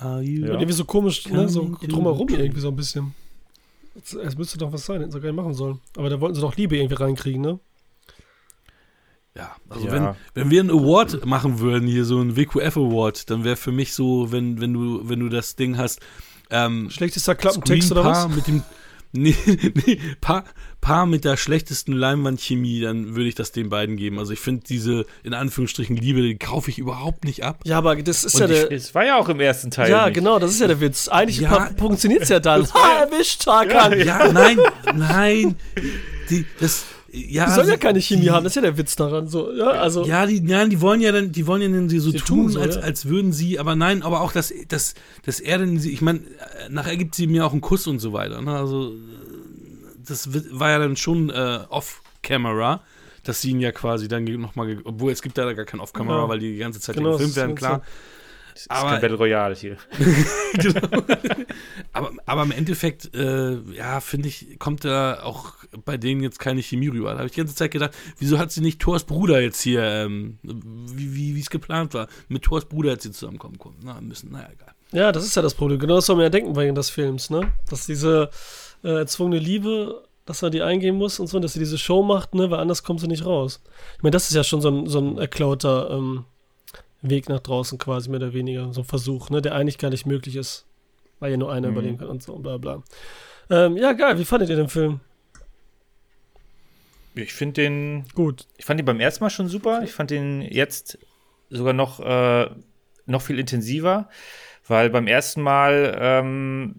[0.00, 0.20] Ja.
[0.20, 3.14] Irgendwie so komisch, ne, so drumherum irgendwie so ein bisschen.
[3.94, 5.80] Es müsste doch was sein, hätten sie gar nicht machen sollen.
[5.96, 7.60] Aber da wollten sie doch Liebe irgendwie reinkriegen, ne?
[9.36, 9.92] Ja, also ja.
[9.92, 13.72] Wenn, wenn wir einen Award machen würden, hier so einen WQF Award, dann wäre für
[13.72, 16.00] mich so, wenn, wenn du, wenn du das Ding hast,
[16.50, 18.28] ähm, Schlechtester Klappentext oder was?
[18.28, 18.62] Mit dem,
[19.16, 19.36] Nee,
[19.86, 20.44] nee, Paar,
[20.80, 24.18] Paar mit der schlechtesten Leinwandchemie, dann würde ich das den beiden geben.
[24.18, 27.60] Also ich finde diese, in Anführungsstrichen, Liebe, die kaufe ich überhaupt nicht ab.
[27.64, 28.72] Ja, aber das ist Und ja der.
[28.72, 29.88] Es war ja auch im ersten Teil.
[29.88, 30.14] Ja, nicht.
[30.14, 31.08] genau, das ist ja der Witz.
[31.08, 32.66] Eigentlich ja, funktioniert es ja dann.
[32.74, 33.92] Ha, erwischt, Tarkan.
[34.00, 34.58] Ja, ja, nein,
[34.94, 35.56] nein.
[36.28, 36.84] Die, das,
[37.14, 39.28] ja, die sollen ja keine Chemie die, haben, das ist ja der Witz daran.
[39.28, 40.04] So, ja, also.
[40.04, 42.60] ja, die, ja, die wollen ja dann, die wollen ja dann so tun, tun so,
[42.60, 42.82] als, ja.
[42.82, 44.94] als würden sie, aber nein, aber auch, dass, dass,
[45.24, 46.22] dass er dann, ich meine,
[46.70, 48.42] nachher gibt sie mir auch einen Kuss und so weiter.
[48.42, 48.56] Ne?
[48.56, 48.92] Also,
[50.04, 52.80] das war ja dann schon äh, off-camera,
[53.22, 56.28] dass sie ihn ja quasi dann nochmal, obwohl es gibt ja gar kein Off-Camera, ja.
[56.28, 57.82] weil die die ganze Zeit genau, gefilmt werden, klar.
[58.54, 59.76] Das ist aber, kein Battle Royale hier.
[60.54, 60.88] genau.
[61.92, 65.54] aber, aber im Endeffekt, äh, ja, finde ich, kommt da auch
[65.84, 67.10] bei denen jetzt keine Chemie rüber.
[67.10, 69.82] Da habe ich die ganze Zeit gedacht, wieso hat sie nicht Thors Bruder jetzt hier,
[69.82, 73.76] ähm, wie es geplant war, mit Thors Bruder jetzt hier zusammenkommen können.
[73.82, 74.74] Na, müssen, naja, egal.
[74.92, 75.78] Ja, das ist ja das Problem.
[75.78, 77.52] Genau das soll man ja denken während des Films, ne?
[77.68, 78.30] Dass diese
[78.84, 82.34] äh, erzwungene Liebe, dass er die eingehen muss und so, dass sie diese Show macht,
[82.34, 83.62] ne, weil anders kommt sie nicht raus.
[83.96, 86.24] Ich meine, das ist ja schon so ein, so ein erklauter ähm,
[87.02, 90.06] Weg nach draußen quasi, mehr oder weniger, so ein Versuch, ne, der eigentlich gar nicht
[90.06, 90.64] möglich ist,
[91.18, 91.74] weil ja nur einer mhm.
[91.74, 92.82] überleben kann und so, bla bla.
[93.50, 94.18] Ähm, ja, geil.
[94.18, 95.00] Wie fandet ihr den Film?
[97.14, 98.46] Ich finde den gut.
[98.56, 99.82] Ich fand ihn beim ersten Mal schon super.
[99.84, 100.98] Ich fand den jetzt
[101.48, 102.50] sogar noch, äh,
[103.06, 104.08] noch viel intensiver,
[104.66, 106.76] weil beim ersten Mal, ähm,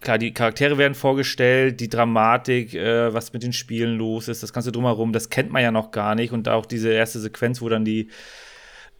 [0.00, 4.52] klar, die Charaktere werden vorgestellt, die Dramatik, äh, was mit den Spielen los ist, das
[4.52, 6.32] Ganze drumherum, das kennt man ja noch gar nicht.
[6.32, 8.08] Und auch diese erste Sequenz, wo dann die,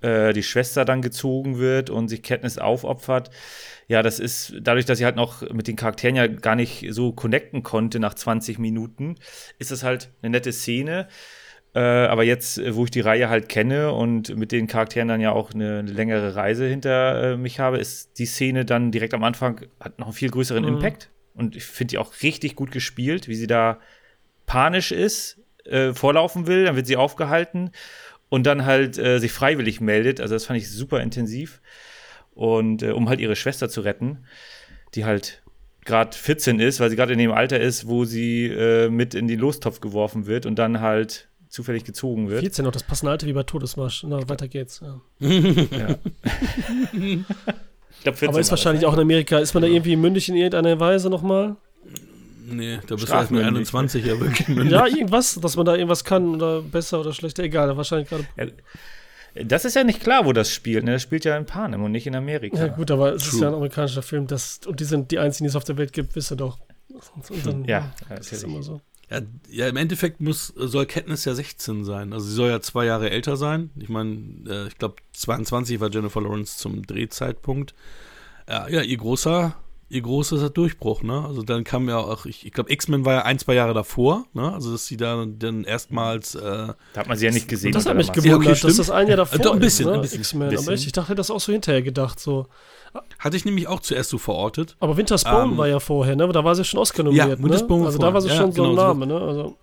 [0.01, 3.31] äh, die Schwester dann gezogen wird und sich Katniss aufopfert
[3.89, 7.13] ja, das ist dadurch, dass ich halt noch mit den Charakteren ja gar nicht so
[7.13, 9.17] connecten konnte nach 20 Minuten,
[9.59, 11.07] ist das halt eine nette Szene.
[11.75, 15.33] Äh, aber jetzt, wo ich die Reihe halt kenne und mit den Charakteren dann ja
[15.33, 19.23] auch eine, eine längere Reise hinter äh, mich habe, ist die Szene dann direkt am
[19.23, 20.75] Anfang hat noch einen viel größeren mhm.
[20.75, 21.11] Impact.
[21.35, 23.79] Und ich finde die auch richtig gut gespielt, wie sie da
[24.47, 27.71] panisch ist, äh, vorlaufen will, dann wird sie aufgehalten
[28.37, 30.21] und dann halt äh, sich freiwillig meldet.
[30.21, 31.63] Also das fand ich super intensiv
[32.35, 34.27] und äh, um halt ihre Schwester zu retten,
[34.95, 35.43] die halt
[35.87, 39.27] gerade 14 ist, weil sie gerade in dem Alter ist, wo sie äh, mit in
[39.27, 42.41] den Lostopf geworfen wird und dann halt zufällig gezogen wird.
[42.41, 44.05] 14 noch, das passende Alter wie bei Todesmarsch.
[44.07, 44.83] Na, weiter geht's.
[44.83, 45.01] Ja.
[45.19, 45.97] ja.
[48.03, 51.09] glaub, Aber ist wahrscheinlich auch in Amerika, ist man da irgendwie mündig in irgendeiner Weise
[51.09, 51.57] nochmal?
[52.49, 54.73] Nee, da bist du erst mit 21 ja wirklich mündig.
[54.73, 58.27] Ja, irgendwas, dass man da irgendwas kann oder besser oder schlechter, egal, wahrscheinlich gerade.
[58.37, 58.47] Ja,
[59.45, 60.85] das ist ja nicht klar, wo das spielt.
[60.85, 60.93] Ne?
[60.93, 62.57] Das spielt ja in Panem und nicht in Amerika.
[62.57, 63.35] Ja, gut, aber es True.
[63.35, 64.27] ist ja ein amerikanischer Film.
[64.27, 66.59] Das, und die sind die einzigen, die es auf der Welt gibt, wisst ihr doch.
[67.29, 68.81] Und dann, ja, ja, das ist immer so.
[69.11, 69.21] Ja,
[69.51, 72.13] ja, im Endeffekt muss, soll Katniss ja 16 sein.
[72.13, 73.71] Also sie soll ja zwei Jahre älter sein.
[73.77, 74.19] Ich meine,
[74.49, 77.75] äh, ich glaube 22 war Jennifer Lawrence zum Drehzeitpunkt.
[78.47, 79.55] Äh, ja, ihr großer
[79.89, 81.25] ihr großer Durchbruch, ne?
[81.25, 84.27] Also dann kam ja auch, ich, ich glaube, X-Men war ja ein, zwei Jahre davor,
[84.33, 84.53] ne?
[84.53, 86.35] Also dass sie da dann erstmals.
[86.35, 87.73] Äh, da hat man sie ja nicht gesehen.
[87.73, 89.87] Das hat mich gewundert, ja, okay, dass das ein Jahr davor äh, doch, ein bisschen,
[89.87, 89.95] ist, ne?
[89.95, 90.59] ein bisschen, X-Men.
[90.59, 92.47] Aber ich, ich dachte das auch so hinterher gedacht, so.
[93.19, 94.77] Hatte ich nämlich auch zuerst so verortet.
[94.81, 96.27] Aber Winter's Bone ähm, war ja vorher, ne?
[96.29, 97.85] Da war sie schon Oscar nominiert, ja, ne?
[97.85, 99.21] Also da war sie ja, schon genau, so ein Name, ne?
[99.21, 99.57] Also.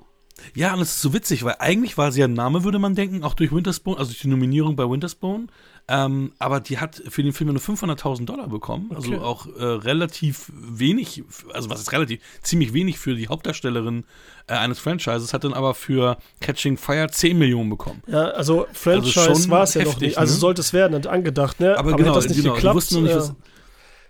[0.55, 2.95] Ja, und es ist so witzig, weil eigentlich war sie ja ein Name, würde man
[2.95, 5.47] denken, auch durch Wintersbone, also durch die Nominierung bei Wintersbone.
[5.89, 8.91] Ähm, aber die hat für den Film nur 500.000 Dollar bekommen.
[8.95, 9.21] Also okay.
[9.21, 14.05] auch äh, relativ wenig, also was ist relativ, ziemlich wenig für die Hauptdarstellerin
[14.47, 18.01] äh, eines Franchises, hat dann aber für Catching Fire 10 Millionen bekommen.
[18.07, 20.17] Ja, also Franchise also war es ja noch nicht.
[20.17, 20.39] Also ne?
[20.39, 21.77] sollte es werden, angedacht, ne?
[21.77, 22.91] Aber, aber genau, das nicht genau, geklappt.
[22.93, 23.35] Noch nicht, was, das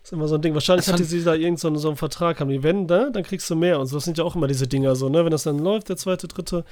[0.03, 0.53] ist immer so ein Ding.
[0.53, 3.49] Wahrscheinlich hatte sie da irgendeinen so, so einen Vertrag, haben die, wenn, ne, dann kriegst
[3.49, 3.95] du mehr und so.
[3.97, 5.23] Das sind ja auch immer diese Dinger so, ne?
[5.23, 6.65] Wenn das dann läuft, der zweite, dritte,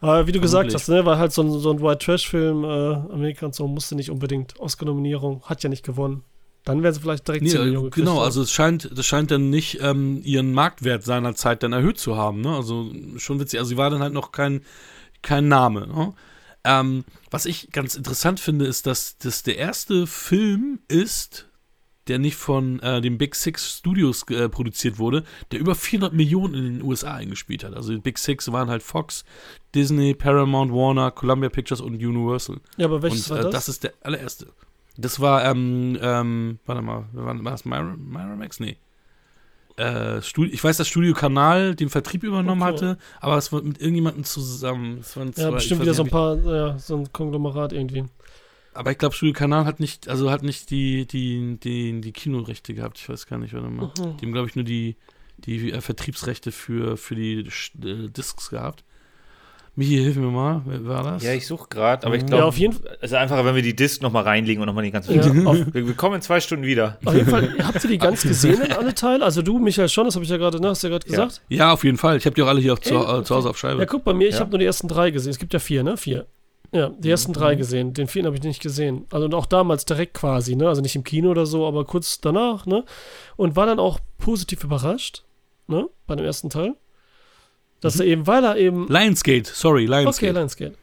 [0.00, 3.12] aber wie du gesagt hast, ne, war halt so ein, so ein White Trash-Film, äh,
[3.12, 6.22] Amerika und so, musste nicht unbedingt Oscar-Nominierung, hat ja nicht gewonnen.
[6.64, 8.06] Dann wäre sie vielleicht direkt nee, 10 Millionen gekriegt.
[8.06, 11.98] Genau, also es scheint, das scheint dann nicht ähm, ihren Marktwert seiner Zeit dann erhöht
[11.98, 12.54] zu haben, ne?
[12.54, 13.58] Also schon witzig.
[13.58, 14.62] Also sie war dann halt noch kein,
[15.22, 16.12] kein Name, ne?
[16.64, 21.47] ähm, was ich ganz interessant finde, ist, dass das der erste Film ist,
[22.08, 26.54] der nicht von äh, den Big Six Studios äh, produziert wurde, der über 400 Millionen
[26.54, 27.74] in den USA eingespielt hat.
[27.74, 29.24] Also die Big Six waren halt Fox,
[29.74, 32.56] Disney, Paramount, Warner, Columbia Pictures und Universal.
[32.76, 33.46] Ja, aber welches und, war das?
[33.46, 34.46] Äh, das ist der allererste.
[34.96, 38.58] Das war, ähm, ähm, warte mal, war, war das Miramax?
[38.58, 38.78] Nee.
[39.78, 42.72] Äh, ich weiß, dass Studio Kanal den Vertrieb übernommen okay.
[42.72, 44.98] hatte, aber es war mit irgendjemandem zusammen.
[44.98, 48.04] ja, zwei, bestimmt wieder so ein paar, ja, so ein Konglomerat irgendwie.
[48.78, 52.74] Aber ich glaube, Studio Kanal hat nicht, also hat nicht die, die, die, die Kinorechte
[52.74, 52.98] gehabt.
[52.98, 53.86] Ich weiß gar nicht, warte mal.
[53.86, 54.16] Mhm.
[54.18, 54.94] Die haben, glaube ich, nur die,
[55.38, 58.84] die äh, Vertriebsrechte für, für die äh, Discs gehabt.
[59.74, 61.24] Michi, hilf mir mal, wer war das?
[61.24, 62.98] Ja, ich suche gerade, aber ich glaube, ja, auf jeden Fall.
[63.00, 65.72] es ist einfacher, wenn wir die Disc nochmal reinlegen und nochmal die ganze ja, wir,
[65.72, 66.98] wir, kommen in zwei Stunden wieder.
[67.04, 69.24] Auf jeden Fall, habt ihr die ganz gesehen in alle Teile?
[69.24, 71.42] Also du, Michael, schon, das habe ich ja gerade, ne, hast du ja gerade gesagt?
[71.48, 71.56] Ja.
[71.56, 71.72] ja.
[71.72, 72.16] auf jeden Fall.
[72.16, 73.80] Ich habe die auch alle hier auf, zu, äh, zu, Hause auf Scheibe.
[73.80, 75.30] Ja, guck, bei mir, ich habe nur die ersten drei gesehen.
[75.30, 75.96] Es gibt ja vier, ne?
[75.96, 76.26] Vier.
[76.70, 77.36] Ja, die ersten mhm.
[77.36, 77.94] drei gesehen.
[77.94, 79.06] Den vierten habe ich nicht gesehen.
[79.10, 80.68] Also und auch damals direkt quasi, ne?
[80.68, 82.84] Also nicht im Kino oder so, aber kurz danach, ne?
[83.36, 85.24] Und war dann auch positiv überrascht,
[85.66, 85.88] ne?
[86.06, 86.74] Bei dem ersten Teil.
[87.80, 88.00] Dass mhm.
[88.00, 88.86] er eben, weil er eben.
[88.88, 90.30] Lionsgate, sorry, Lionsgate.
[90.30, 90.74] Okay, Lionsgate.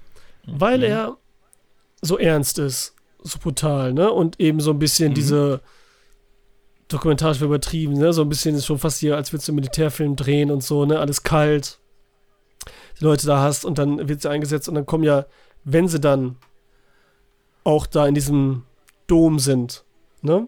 [0.48, 0.62] Mhm.
[0.62, 1.18] Weil er
[2.02, 4.12] so ernst ist, so brutal, ne?
[4.12, 5.16] Und eben so ein bisschen mhm.
[5.16, 5.62] diese
[6.88, 8.12] dokumentarisch übertrieben, ne?
[8.12, 10.86] So ein bisschen ist schon fast hier, als würdest du einen Militärfilm drehen und so,
[10.86, 11.00] ne?
[11.00, 11.78] Alles kalt.
[13.00, 15.26] Die Leute da hast und dann wird sie eingesetzt und dann kommen ja
[15.66, 16.38] wenn sie dann
[17.64, 18.64] auch da in diesem
[19.08, 19.84] Dom sind,
[20.22, 20.48] ne?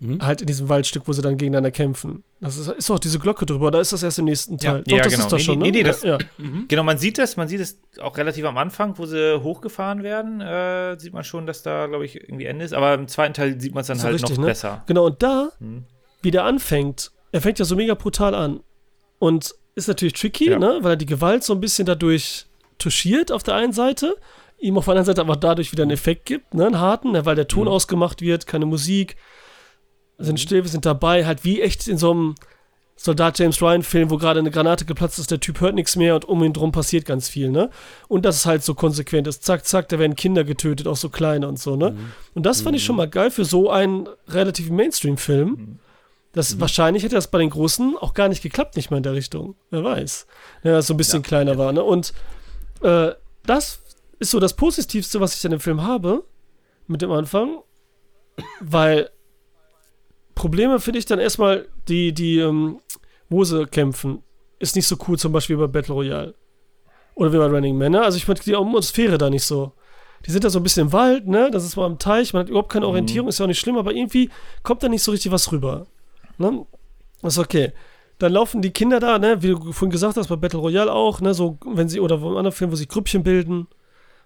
[0.00, 0.20] Mhm.
[0.20, 2.24] Halt in diesem Waldstück, wo sie dann gegeneinander kämpfen.
[2.40, 4.78] Das ist, ist auch diese Glocke drüber, da ist das erst im nächsten Teil.
[4.78, 5.24] Ja, Doch, ja das genau.
[5.24, 5.78] ist das nee, schon, nee, ne?
[5.78, 6.18] Nee, das, ja.
[6.36, 6.66] Mhm.
[6.68, 10.40] Genau, man sieht das, man sieht es auch relativ am Anfang, wo sie hochgefahren werden,
[10.40, 12.74] äh, sieht man schon, dass da, glaube ich, irgendwie Ende ist.
[12.74, 14.46] Aber im zweiten Teil sieht man es dann halt richtig, noch ne?
[14.46, 14.82] besser.
[14.86, 15.84] Genau, und da, mhm.
[16.20, 18.60] wie der anfängt, er fängt ja so mega brutal an.
[19.20, 20.58] Und ist natürlich tricky, ja.
[20.58, 20.80] ne?
[20.82, 22.46] Weil er die Gewalt so ein bisschen dadurch
[22.78, 24.16] touchiert auf der einen Seite,
[24.58, 27.26] ihm auf der anderen Seite aber dadurch wieder einen Effekt gibt, ne, einen harten, ne,
[27.26, 27.72] weil der Ton mhm.
[27.72, 29.16] ausgemacht wird, keine Musik,
[30.18, 30.38] sind mhm.
[30.38, 32.34] still, wir sind dabei, halt wie echt in so einem
[32.96, 36.26] Soldat James Ryan-Film, wo gerade eine Granate geplatzt ist, der Typ hört nichts mehr und
[36.26, 37.70] um ihn drum passiert ganz viel, ne?
[38.06, 39.44] Und das ist halt so konsequent ist.
[39.44, 41.90] Zack, zack, da werden Kinder getötet, auch so kleine und so, ne?
[41.90, 42.12] Mhm.
[42.34, 45.48] Und das fand ich schon mal geil für so einen relativ Mainstream-Film.
[45.48, 45.78] Mhm.
[46.32, 46.60] Das, mhm.
[46.60, 49.56] Wahrscheinlich hätte das bei den Großen auch gar nicht geklappt, nicht mal in der Richtung.
[49.70, 50.26] Wer weiß.
[50.62, 51.58] Ja, so ein bisschen ja, kleiner ja.
[51.58, 51.82] war, ne?
[51.82, 52.12] Und
[52.84, 53.14] äh,
[53.44, 53.80] das
[54.18, 56.24] ist so das Positivste, was ich an dem Film habe,
[56.86, 57.62] mit dem Anfang,
[58.60, 59.10] weil
[60.34, 62.80] Probleme finde ich dann erstmal, die, die, ähm,
[63.28, 64.22] wo sie kämpfen,
[64.58, 66.34] ist nicht so cool, zum Beispiel bei Battle Royale.
[67.14, 68.02] Oder wie bei Running Man, ne?
[68.02, 69.72] Also ich meine, die Atmosphäre da nicht so.
[70.26, 71.50] Die sind da so ein bisschen im Wald, ne?
[71.50, 72.90] Das ist mal im Teich, man hat überhaupt keine mhm.
[72.90, 74.30] Orientierung, ist ja auch nicht schlimm, aber irgendwie
[74.62, 75.86] kommt da nicht so richtig was rüber.
[76.38, 76.66] Ne?
[77.22, 77.72] Das ist okay.
[78.24, 81.20] Dann laufen die Kinder da, ne, wie du vorhin gesagt hast, bei Battle Royale auch,
[81.20, 83.66] ne, so, wenn sie, oder wo im anderen Film, wo sie Grüppchen bilden,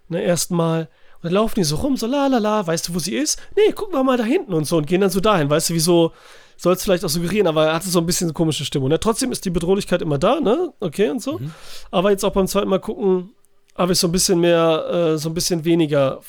[0.09, 0.83] ne, erstmal.
[1.17, 3.43] Und dann laufen die so rum, so la la la, weißt du, wo sie ist?
[3.57, 5.75] Nee, gucken wir mal da hinten und so und gehen dann so dahin, weißt du,
[5.75, 6.13] wieso
[6.57, 8.89] soll es vielleicht auch suggerieren, aber er hatte so ein bisschen eine komische Stimmung.
[8.89, 9.01] Ne?
[9.01, 10.73] Trotzdem ist die Bedrohlichkeit immer da, ne?
[10.79, 11.41] Okay und so.
[11.41, 11.53] Mhm.
[11.91, 13.31] Aber jetzt auch beim zweiten Mal gucken,
[13.77, 16.21] habe ich so ein bisschen mehr, äh, so ein bisschen weniger,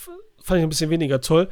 [0.42, 1.50] fand ich ein bisschen weniger toll.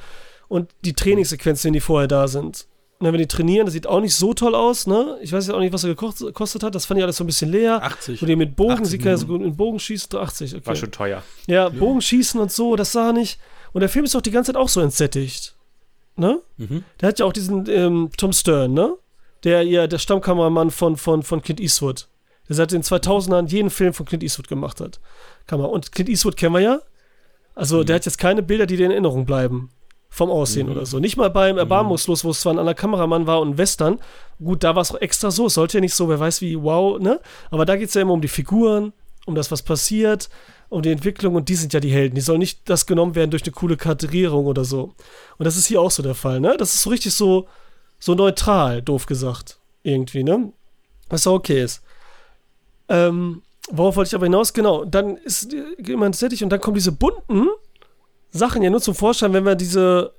[0.48, 2.68] Und die Trainingssequenzen, die vorher da sind,
[3.00, 5.20] Ne, wenn die trainieren, das sieht auch nicht so toll aus, ne?
[5.22, 6.74] Ich weiß ja auch nicht, was er gekostet hat.
[6.74, 7.84] Das fand ich alles so ein bisschen leer.
[7.84, 8.22] 80.
[8.24, 10.66] Wo die mit Bogen, sie kann ja so gut mit Bogen schießen, 80, okay.
[10.66, 11.22] War schon teuer.
[11.46, 13.40] Ja, Bogen schießen und so, das sah nicht.
[13.72, 15.56] Und der Film ist auch die ganze Zeit auch so entsättigt.
[16.16, 16.42] Ne?
[16.58, 16.84] Mhm.
[17.00, 18.96] Der hat ja auch diesen ähm, Tom Stern, ne?
[19.44, 22.08] Der ja der Stammkameramann von, von, von Clint Eastwood.
[22.50, 25.00] Der seit den 2000ern jeden Film von Clint Eastwood gemacht hat.
[25.46, 25.68] Kamera.
[25.68, 26.80] Und Clint Eastwood kennen wir ja.
[27.54, 27.86] Also, mhm.
[27.86, 29.70] der hat jetzt keine Bilder, die dir in Erinnerung bleiben
[30.10, 30.74] vom Aussehen mhm.
[30.74, 31.00] oder so.
[31.00, 31.60] Nicht mal beim mhm.
[31.60, 34.00] Erbarmungslos, wo es zwar ein anderer Kameramann war und Western.
[34.40, 35.48] Gut, da war es auch extra so.
[35.48, 37.20] Es sollte ja nicht so, wer weiß wie, wow, ne?
[37.52, 38.94] Aber da geht es ja immer um die Figuren,
[39.26, 40.30] um das, was passiert,
[40.70, 42.16] um die Entwicklung und die sind ja die Helden.
[42.16, 44.94] Die sollen nicht das genommen werden durch eine coole Kartierierung oder so.
[45.38, 46.56] Und das ist hier auch so der Fall, ne?
[46.58, 47.48] Das ist so richtig so,
[48.00, 49.60] so neutral, doof gesagt.
[49.84, 50.52] Irgendwie, ne?
[51.10, 51.82] Was auch okay ist.
[52.90, 53.42] Ähm,
[53.72, 54.54] worauf wollte ich aber hinaus?
[54.54, 57.48] Genau, dann ist jemand sättig und dann kommen diese bunten
[58.32, 60.14] Sachen ja nur zum Vorschein, wenn wir diese,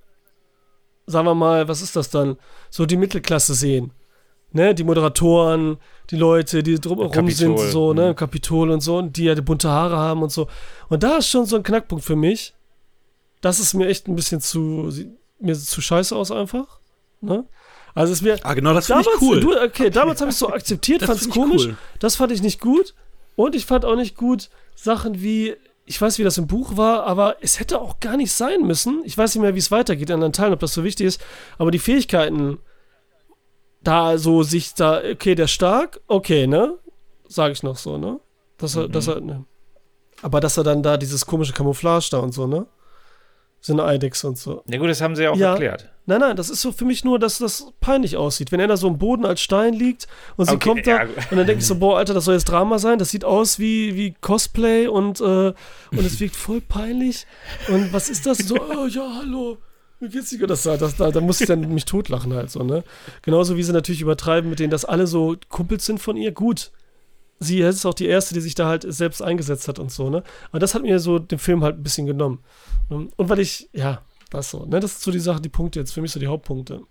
[1.07, 2.37] sagen wir mal, was ist das dann?
[2.71, 3.93] So die Mittelklasse sehen.
[4.51, 5.77] Ne, die Moderatoren,
[6.09, 8.17] die Leute, die drumherum sind, so, ne, mhm.
[8.17, 10.49] Kapitol und so, und die ja die bunte Haare haben und so.
[10.89, 12.55] Und da ist schon so ein Knackpunkt für mich.
[13.43, 14.91] Das ist mir echt ein bisschen zu,
[15.39, 16.81] mir zu scheiße aus einfach.
[17.21, 17.45] Ne?
[17.95, 18.39] Also es mir.
[18.43, 19.41] Ah, genau, das finde ich cool.
[19.41, 21.67] Du, okay, damals habe ich so akzeptiert, fand es komisch.
[21.67, 21.77] Cool.
[21.99, 22.95] Das fand ich nicht gut.
[23.37, 25.57] Und ich fand auch nicht gut Sachen wie,
[25.89, 29.03] ich weiß, wie das im Buch war, aber es hätte auch gar nicht sein müssen.
[29.05, 31.21] Ich weiß nicht mehr, wie es weitergeht in anderen Teilen, ob das so wichtig ist.
[31.57, 32.59] Aber die Fähigkeiten,
[33.83, 36.79] da so sich da, okay, der stark, okay, ne?
[37.27, 38.21] Sag ich noch so, ne?
[38.59, 38.93] Dass er, mhm.
[38.93, 39.45] dass er, ne?
[40.23, 42.67] Aber dass er dann da dieses komische Camouflage da und so, ne?
[43.61, 44.63] sind Eidex und so.
[44.67, 45.53] Ja gut, das haben sie ja auch ja.
[45.53, 45.91] erklärt.
[46.09, 48.51] Nein, nein, das ist so für mich nur, dass das peinlich aussieht.
[48.51, 51.09] Wenn er da so im Boden als Stein liegt und sie okay, kommt da ja.
[51.31, 52.99] und dann denke ich so, boah, Alter, das soll jetzt Drama sein.
[52.99, 55.55] Das sieht aus wie, wie Cosplay und, äh, und
[55.93, 57.27] es wirkt voll peinlich.
[57.69, 58.39] Und was ist das?
[58.39, 59.59] So, oh ja, hallo.
[60.01, 60.47] Wie geht's dir?
[60.47, 62.85] Das, das, da, da muss ich dann mich totlachen halt so, ne?
[63.21, 66.33] Genauso wie sie natürlich übertreiben mit denen, dass alle so Kumpels sind von ihr.
[66.33, 66.71] Gut,
[67.39, 70.23] sie ist auch die erste, die sich da halt selbst eingesetzt hat und so, ne?
[70.53, 72.39] Aber das hat mir so den Film halt ein bisschen genommen.
[72.89, 74.01] Und weil ich, ja,
[74.31, 74.81] das so, ne?
[74.81, 76.83] Das ist so die Sache, die Punkte jetzt, für mich so die Hauptpunkte.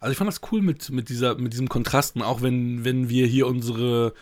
[0.00, 3.26] Also ich fand das cool mit, mit, dieser, mit diesem Kontrasten, auch wenn, wenn wir
[3.26, 4.14] hier unsere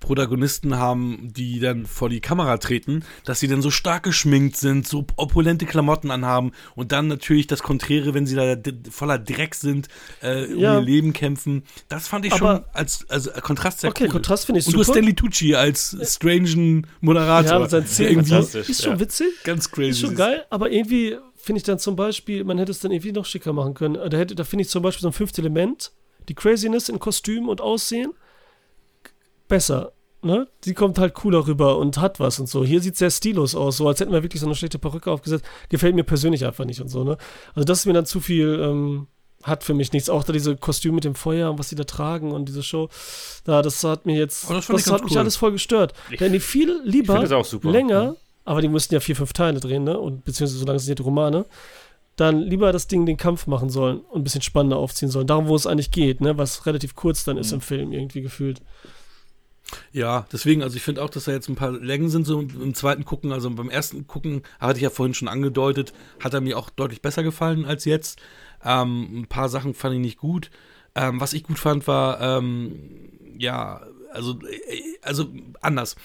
[0.00, 4.86] Protagonisten haben, die dann vor die Kamera treten, dass sie dann so stark geschminkt sind,
[4.86, 8.56] so opulente Klamotten anhaben und dann natürlich das Konträre, wenn sie da
[8.90, 9.88] voller Dreck sind,
[10.22, 10.78] äh, um ja.
[10.78, 11.64] ihr Leben kämpfen.
[11.88, 14.10] Das fand ich aber, schon als, als Kontrast sehr okay, cool.
[14.10, 14.80] Kontrast finde ich und super.
[14.80, 17.60] Und du hast Stanley Tucci als strangen Moderator.
[17.60, 19.28] Ja, sein irgendwie ist schon witzig.
[19.42, 19.90] Ganz crazy.
[19.90, 21.16] Ist schon geil, aber irgendwie
[21.48, 23.94] finde ich dann zum Beispiel, man hätte es dann irgendwie noch schicker machen können.
[23.94, 25.92] Da, hätte, da finde ich zum Beispiel so ein fünftes Element,
[26.28, 28.12] die Craziness in Kostüm und Aussehen
[29.48, 29.92] besser.
[30.20, 30.46] Ne?
[30.64, 32.66] Die kommt halt cooler rüber und hat was und so.
[32.66, 35.10] Hier sieht es sehr stilos aus, so als hätten wir wirklich so eine schlechte Perücke
[35.10, 35.46] aufgesetzt.
[35.70, 37.16] Gefällt mir persönlich einfach nicht und so, ne?
[37.54, 39.06] Also das ist mir dann zu viel, ähm,
[39.42, 40.10] hat für mich nichts.
[40.10, 42.90] Auch da diese Kostüme mit dem Feuer und was die da tragen und diese Show,
[43.44, 45.20] da, das hat mir jetzt, oh, das, das hat mich cool.
[45.20, 45.94] alles voll gestört.
[46.10, 47.26] Ich, Denn die viel lieber,
[47.62, 48.16] länger, mhm.
[48.48, 49.98] Aber die mussten ja vier, fünf Teile drehen, ne?
[49.98, 51.44] Und beziehungsweise so lange sind die Romane
[52.18, 55.26] dann lieber das Ding den Kampf machen sollen und ein bisschen spannender aufziehen sollen.
[55.26, 56.36] Darum, wo es eigentlich geht, ne?
[56.36, 57.56] Was relativ kurz dann ist mhm.
[57.56, 58.60] im Film irgendwie gefühlt.
[59.92, 62.74] Ja, deswegen, also ich finde auch, dass da jetzt ein paar Längen sind, so im,
[62.74, 63.32] zweiten Gucken.
[63.32, 65.92] Also beim ersten Gucken, hatte ich ja vorhin schon angedeutet,
[66.22, 68.20] hat er mir auch deutlich besser gefallen als jetzt.
[68.64, 70.50] Ähm, ein paar Sachen fand ich nicht gut.
[70.94, 75.28] Ähm, was ich gut fand, war, ähm, ja, also, äh, also
[75.60, 75.96] anders.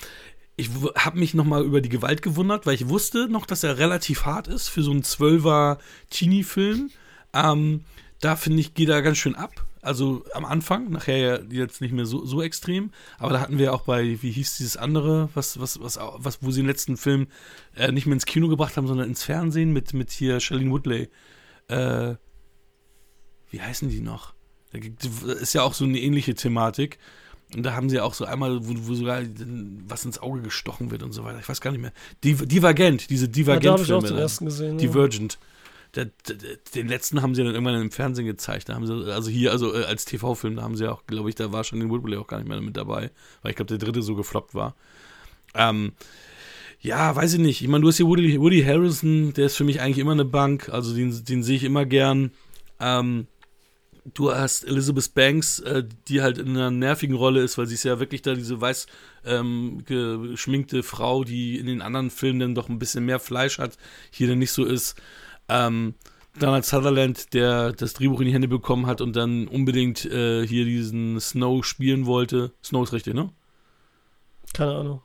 [0.55, 4.25] Ich habe mich nochmal über die Gewalt gewundert, weil ich wusste noch, dass er relativ
[4.25, 5.79] hart ist für so einen Zwölfer
[6.11, 6.91] Teenie-Film.
[7.33, 7.85] Ähm,
[8.19, 9.65] da finde ich, geht er ganz schön ab.
[9.81, 12.91] Also am Anfang, nachher ja jetzt nicht mehr so, so extrem.
[13.17, 16.51] Aber da hatten wir auch bei, wie hieß dieses andere, was, was, was, was wo
[16.51, 17.27] sie den letzten Film
[17.75, 21.09] äh, nicht mehr ins Kino gebracht haben, sondern ins Fernsehen mit, mit hier Shailene Woodley.
[21.67, 22.15] Äh,
[23.49, 24.33] wie heißen die noch?
[24.71, 24.79] Da
[25.33, 26.97] ist ja auch so eine ähnliche Thematik.
[27.55, 29.21] Und da haben sie auch so einmal, wo, wo, sogar
[29.87, 31.39] was ins Auge gestochen wird und so weiter.
[31.39, 31.93] Ich weiß gar nicht mehr.
[32.23, 34.09] Div Divergent, diese Divergent-Filme.
[34.09, 34.77] Ja, gesehen.
[34.77, 35.33] Divergent.
[35.33, 35.47] Ja
[35.95, 38.69] den letzten haben sie dann irgendwann im Fernsehen gezeigt.
[38.69, 41.35] Da haben sie, also hier, also äh, als TV-Film, da haben sie auch, glaube ich,
[41.35, 43.77] da war schon den Woodley auch gar nicht mehr mit dabei, weil ich glaube, der
[43.77, 44.75] dritte so gefloppt war.
[45.53, 45.93] Ähm,
[46.79, 47.61] ja, weiß ich nicht.
[47.61, 50.25] Ich meine, du hast hier Woody, Woody Harrison, der ist für mich eigentlich immer eine
[50.25, 52.31] Bank, also den, den sehe ich immer gern.
[52.79, 53.27] Ähm,
[54.05, 57.83] du hast Elizabeth Banks, äh, die halt in einer nervigen Rolle ist, weil sie ist
[57.83, 58.87] ja wirklich da diese weiß
[59.25, 63.77] ähm, geschminkte Frau, die in den anderen Filmen dann doch ein bisschen mehr Fleisch hat,
[64.11, 64.95] hier dann nicht so ist.
[65.49, 65.95] Ähm,
[66.39, 70.65] Donald Sutherland, der das Drehbuch in die Hände bekommen hat und dann unbedingt äh, hier
[70.65, 72.51] diesen Snow spielen wollte.
[72.63, 73.29] Snow ist richtig, ne?
[74.53, 75.01] Keine Ahnung.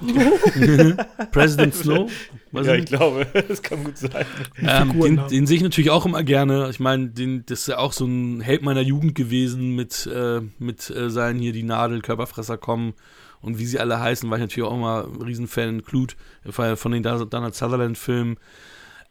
[1.32, 2.10] President Snow?
[2.52, 4.24] Was ja, ich glaube, das kann gut sein.
[4.60, 6.68] Ähm, den, den sehe ich natürlich auch immer gerne.
[6.70, 10.90] Ich meine, das ist ja auch so ein Held meiner Jugend gewesen mit, äh, mit
[10.90, 12.94] äh, seinen hier die Nadel, Körperfresser kommen
[13.40, 15.82] und wie sie alle heißen, war ich natürlich auch immer ein Riesenfan.
[15.82, 16.16] Clute
[16.50, 18.36] von den Donald Sutherland-Filmen.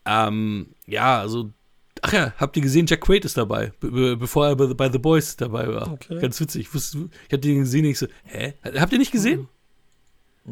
[0.05, 1.51] Ähm, ja, also
[2.01, 5.35] Ach ja, habt ihr gesehen, Jack Quaid ist dabei, be bevor er bei The Boys
[5.35, 5.91] dabei war.
[5.91, 6.19] Okay.
[6.19, 6.61] Ganz witzig.
[6.61, 8.53] Ich, wusste, ich hab den gesehen und ich so, hä?
[8.77, 9.49] Habt ihr nicht gesehen?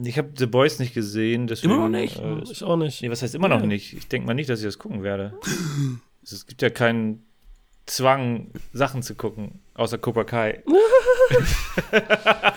[0.03, 1.47] Ich habe The Boys nicht gesehen.
[1.47, 2.17] Deswegen, immer noch nicht?
[2.19, 3.01] Äh, ich auch nicht.
[3.01, 3.65] Nee, was heißt immer noch ja.
[3.65, 3.93] nicht?
[3.93, 5.33] Ich denke mal nicht, dass ich das gucken werde.
[6.23, 7.27] es gibt ja keinen
[7.87, 10.61] Zwang, Sachen zu gucken, außer Cobra Kai.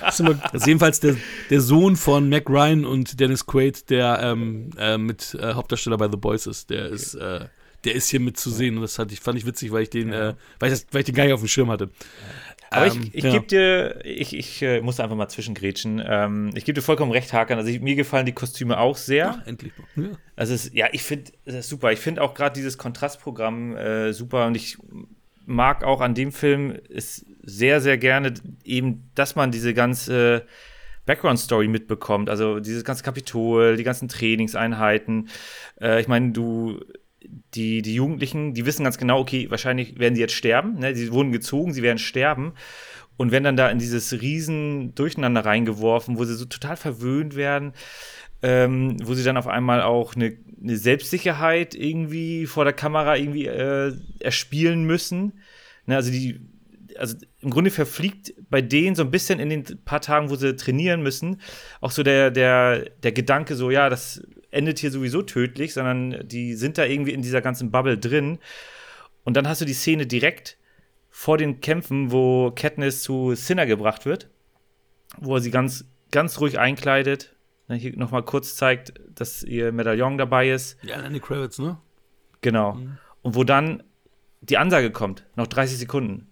[0.03, 0.21] das
[0.53, 1.17] ist jedenfalls der,
[1.51, 6.11] der Sohn von Mac Ryan und Dennis Quaid, der ähm, äh, mit äh, Hauptdarsteller bei
[6.11, 6.71] The Boys ist.
[6.71, 6.95] Der okay.
[6.95, 7.47] ist, äh,
[7.85, 9.91] der ist hier mit zu sehen und das fand ich, fand ich witzig, weil ich
[9.91, 10.31] den, ja.
[10.31, 11.91] Äh, weil, ich das, weil ich den gar nicht auf dem Schirm hatte.
[12.71, 13.33] Aber ähm, ich, ich ja.
[13.33, 16.03] gebe dir, ich, ich äh, muss einfach mal zwischengrätschen.
[16.07, 17.59] Ähm, ich gebe dir vollkommen recht, Hakan.
[17.59, 19.41] Also ich, mir gefallen die Kostüme auch sehr.
[19.41, 19.73] Ach, endlich.
[19.97, 20.05] Ja.
[20.37, 21.91] Also es, ja, ich finde das super.
[21.93, 24.79] Ich finde auch gerade dieses Kontrastprogramm äh, super und ich
[25.47, 30.47] mag auch an dem Film ist sehr, sehr gerne eben, dass man diese ganze
[31.07, 32.31] Background-Story mitbekommt.
[32.31, 35.29] Also dieses ganze Kapitol, die ganzen Trainingseinheiten.
[35.81, 36.81] Äh, ich meine, du,
[37.55, 40.79] die, die Jugendlichen, die wissen ganz genau, okay, wahrscheinlich werden sie jetzt sterben.
[40.79, 40.95] Ne?
[40.95, 42.55] Sie wurden gezogen, sie werden sterben.
[43.17, 47.75] Und werden dann da in dieses riesen Durcheinander reingeworfen, wo sie so total verwöhnt werden,
[48.41, 53.45] ähm, wo sie dann auf einmal auch eine, eine Selbstsicherheit irgendwie vor der Kamera irgendwie
[53.45, 55.35] äh, erspielen müssen.
[55.85, 56.41] Ne, also die,
[56.97, 60.57] also im Grunde verfliegt bei denen so ein bisschen in den paar Tagen, wo sie
[60.57, 61.43] trainieren müssen,
[61.83, 66.55] auch so der, der, der Gedanke, so, ja, das endet hier sowieso tödlich, sondern die
[66.55, 68.39] sind da irgendwie in dieser ganzen Bubble drin.
[69.25, 70.57] Und dann hast du die Szene direkt
[71.11, 74.29] vor den Kämpfen, wo Katniss zu Sinner gebracht wird,
[75.19, 77.35] wo er sie ganz, ganz ruhig einkleidet,
[77.71, 80.77] Ne, hier nochmal kurz zeigt, dass ihr Medaillon dabei ist.
[80.83, 81.79] Ja, Lenny Kravitz, ne?
[82.41, 82.75] Genau.
[82.75, 82.99] Mhm.
[83.23, 83.85] Und wo dann
[84.41, 86.27] die Ansage kommt, noch 30 Sekunden.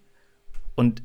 [0.75, 1.01] Und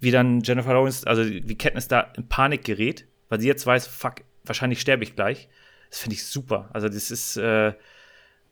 [0.00, 3.86] wie dann Jennifer Lawrence, also wie Katniss da in Panik gerät, weil sie jetzt weiß,
[3.86, 5.48] fuck, wahrscheinlich sterbe ich gleich.
[5.94, 6.68] Das finde ich super.
[6.72, 7.72] Also das ist, äh,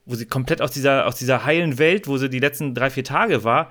[0.05, 3.03] wo sie komplett aus dieser, aus dieser heilen Welt, wo sie die letzten drei, vier
[3.03, 3.69] Tage war,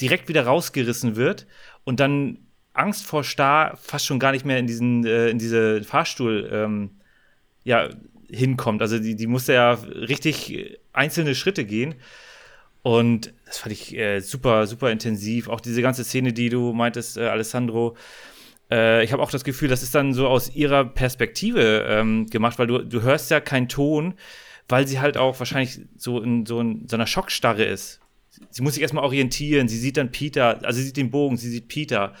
[0.00, 1.46] direkt wieder rausgerissen wird
[1.84, 2.38] und dann
[2.72, 6.90] Angst vor Star fast schon gar nicht mehr in diesen, äh, in diese Fahrstuhl ähm,
[7.62, 7.88] ja,
[8.28, 8.82] hinkommt.
[8.82, 11.94] Also die, die musste ja richtig einzelne Schritte gehen.
[12.82, 15.46] Und das fand ich äh, super, super intensiv.
[15.46, 17.96] Auch diese ganze Szene, die du meintest, äh, Alessandro.
[18.70, 22.58] Äh, ich habe auch das Gefühl, das ist dann so aus ihrer Perspektive ähm, gemacht,
[22.58, 24.14] weil du, du hörst ja keinen Ton,
[24.68, 28.00] weil sie halt auch wahrscheinlich so in so, in so einer Schockstarre ist.
[28.50, 29.68] Sie muss sich erstmal orientieren.
[29.68, 32.14] Sie sieht dann Peter, also sie sieht den Bogen, sie sieht Peter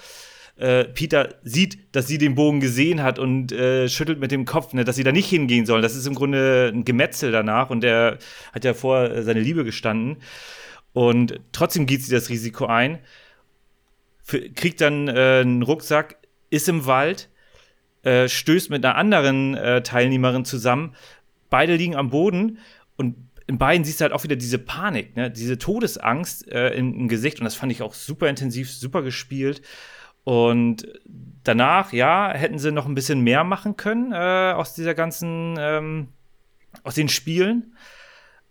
[0.56, 4.72] äh, Peter sieht, dass sie den Bogen gesehen hat und äh, schüttelt mit dem Kopf,
[4.72, 5.82] ne, dass sie da nicht hingehen sollen.
[5.82, 8.18] Das ist im Grunde ein Gemetzel danach und der
[8.52, 10.18] hat ja vor äh, seine Liebe gestanden.
[10.92, 13.00] Und trotzdem geht sie das Risiko ein,
[14.22, 16.18] für, kriegt dann äh, einen Rucksack,
[16.54, 17.30] ist im Wald,
[18.02, 20.94] äh, stößt mit einer anderen äh, Teilnehmerin zusammen.
[21.50, 22.58] Beide liegen am Boden
[22.96, 23.16] und
[23.46, 25.30] in beiden siehst du halt auch wieder diese Panik, ne?
[25.30, 27.40] diese Todesangst äh, im, im, Gesicht.
[27.40, 29.60] Und das fand ich auch super intensiv, super gespielt.
[30.24, 30.88] Und
[31.42, 36.08] danach, ja, hätten sie noch ein bisschen mehr machen können äh, aus dieser ganzen, ähm,
[36.82, 37.74] aus den Spielen.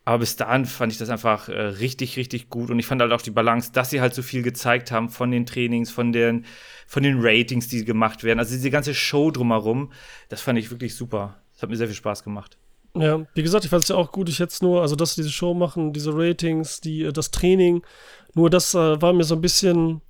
[0.05, 2.69] Aber bis dahin fand ich das einfach äh, richtig, richtig gut.
[2.69, 5.31] Und ich fand halt auch die Balance, dass sie halt so viel gezeigt haben von
[5.31, 6.45] den Trainings, von den,
[6.87, 8.39] von den Ratings, die gemacht werden.
[8.39, 9.91] Also diese ganze Show drumherum,
[10.27, 11.37] das fand ich wirklich super.
[11.53, 12.57] Das hat mir sehr viel Spaß gemacht.
[12.95, 14.29] Ja, wie gesagt, ich fand es ja auch gut.
[14.29, 17.81] Ich jetzt nur, also dass sie diese Show machen, diese Ratings, die, äh, das Training,
[18.33, 20.01] Nur das äh, war mir so ein bisschen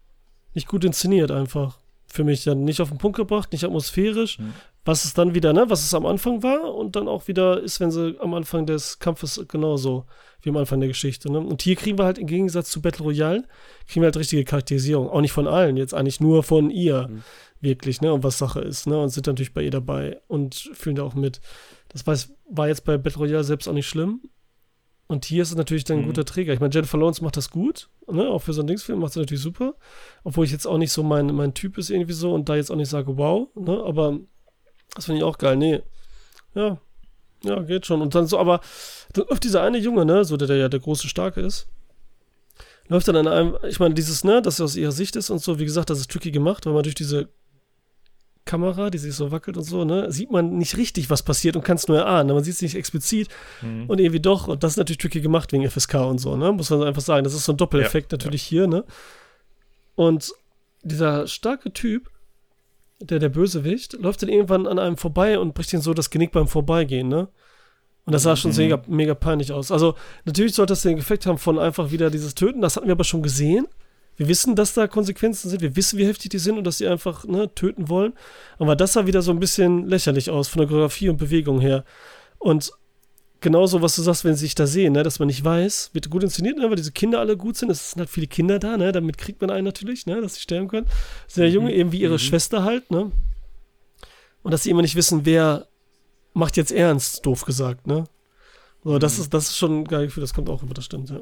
[0.54, 1.78] nicht gut inszeniert einfach.
[2.08, 4.40] Für mich dann nicht auf den Punkt gebracht, nicht atmosphärisch.
[4.40, 4.54] Mhm.
[4.86, 7.80] Was es dann wieder, ne, was es am Anfang war und dann auch wieder ist,
[7.80, 10.06] wenn sie am Anfang des Kampfes genauso
[10.42, 11.32] wie am Anfang der Geschichte.
[11.32, 11.40] Ne?
[11.40, 13.44] Und hier kriegen wir halt im Gegensatz zu Battle Royale,
[13.88, 15.10] kriegen wir halt richtige Charakterisierung.
[15.10, 17.08] Auch nicht von allen, jetzt eigentlich nur von ihr.
[17.08, 17.24] Mhm.
[17.62, 18.12] Wirklich, ne?
[18.12, 19.02] Und was Sache ist, ne?
[19.02, 21.40] Und sind natürlich bei ihr dabei und fühlen da auch mit.
[21.88, 22.18] Das war,
[22.50, 24.20] war jetzt bei Battle Royale selbst auch nicht schlimm.
[25.08, 26.08] Und hier ist es natürlich dann ein mhm.
[26.08, 26.54] guter Träger.
[26.54, 28.28] Ich meine, Jennifer Lawrence macht das gut, ne?
[28.28, 29.76] Auch für so einen Dingsfilm macht sie natürlich super.
[30.26, 32.70] Obwohl ich jetzt auch nicht so mein, mein Typ ist irgendwie so und da jetzt
[32.70, 33.82] auch nicht sage, wow, ne?
[33.86, 34.20] Aber
[34.96, 35.56] das finde ich auch geil.
[35.58, 35.82] Nee.
[36.56, 36.78] Ja.
[37.44, 38.02] Ja, geht schon.
[38.02, 38.62] Und dann so, aber
[39.14, 41.68] dann läuft dieser eine Junge, ne, so der, der ja der große Starke ist,
[42.88, 45.40] läuft dann an einem, ich meine, dieses, ne, dass er aus ihrer Sicht ist und
[45.40, 47.28] so, wie gesagt, das ist tricky gemacht, weil man durch diese
[48.46, 51.64] Kamera, die sich so wackelt und so, ne, sieht man nicht richtig, was passiert und
[51.64, 52.28] kann es nur erahnen.
[52.28, 52.34] Ne?
[52.34, 53.30] Man sieht es nicht explizit
[53.62, 53.86] mhm.
[53.88, 54.48] und irgendwie doch.
[54.48, 56.52] Und das ist natürlich tricky gemacht wegen FSK und so, ne?
[56.52, 57.24] Muss man einfach sagen.
[57.24, 58.50] Das ist so ein Doppeleffekt ja, natürlich ja.
[58.50, 58.84] hier, ne?
[59.96, 60.34] Und
[60.82, 62.10] dieser starke Typ,
[63.06, 66.32] der der Bösewicht, läuft dann irgendwann an einem vorbei und bricht ihn so das Genick
[66.32, 67.28] beim Vorbeigehen, ne?
[68.06, 68.58] Und das sah schon mhm.
[68.58, 69.72] mega, mega peinlich aus.
[69.72, 72.62] Also, natürlich sollte das den Effekt haben von einfach wieder dieses Töten.
[72.62, 73.68] Das hatten wir aber schon gesehen.
[74.18, 75.62] Wir wissen, dass da Konsequenzen sind.
[75.62, 78.14] Wir wissen, wie heftig die sind und dass sie einfach ne, töten wollen.
[78.60, 81.86] Aber das sah wieder so ein bisschen lächerlich aus von der Choreografie und Bewegung her.
[82.40, 82.74] Und
[83.44, 86.10] genauso, was du sagst, wenn sie sich da sehen, ne, dass man nicht weiß, wird
[86.10, 87.70] gut inszeniert, ne, weil diese Kinder alle gut sind.
[87.70, 90.42] Es sind halt viele Kinder da, ne, damit kriegt man einen natürlich, ne, dass sie
[90.42, 90.88] sterben können.
[91.28, 91.76] Sehr junge, mhm.
[91.76, 92.20] eben wie ihre mhm.
[92.20, 93.12] Schwester halt, ne.
[94.42, 95.68] Und dass sie immer nicht wissen, wer
[96.34, 98.06] macht jetzt ernst, doof gesagt, ne.
[98.84, 99.24] So, das, mhm.
[99.24, 101.22] ist, das ist schon ein geiles Gefühl, das kommt auch über, das stimmt, ja.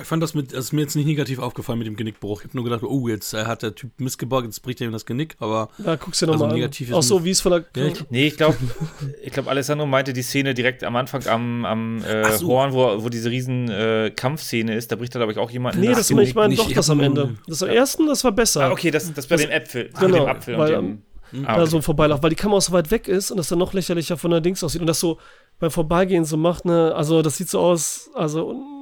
[0.00, 2.40] Ich fand das mit, das ist mir jetzt nicht negativ aufgefallen mit dem Genickbruch.
[2.40, 5.04] Ich habe nur gedacht, oh, jetzt hat der Typ missgebaut, jetzt bricht er ihm das
[5.04, 5.68] Genick, aber.
[5.84, 6.94] Ja, guck's dir nochmal also an.
[6.94, 7.64] Auch so, wie es von der.
[7.76, 8.56] Ja, ich, nee, ich glaube,
[9.22, 12.46] ich glaube, Alessandro meinte die Szene direkt am Anfang am, am äh, so.
[12.46, 14.90] Horn, wo, wo diese riesen äh, Kampfszene ist.
[14.90, 15.76] Da bricht da, glaube ich, auch jemand.
[15.76, 17.36] Nee, das ich meine doch das am Ende.
[17.46, 18.64] Das am ersten, das war besser.
[18.64, 19.90] Ah, okay, das, das bei dem Äpfel.
[20.00, 21.02] Genau, dem Apfel weil, und dem,
[21.40, 21.46] mhm.
[21.46, 21.66] ah, okay.
[21.66, 24.30] so vorbeilaufen, weil die Kamera so weit weg ist und das dann noch lächerlicher von
[24.30, 25.18] der Dings aussieht und das so
[25.58, 28.72] beim Vorbeigehen so macht, ne, also das sieht so aus, also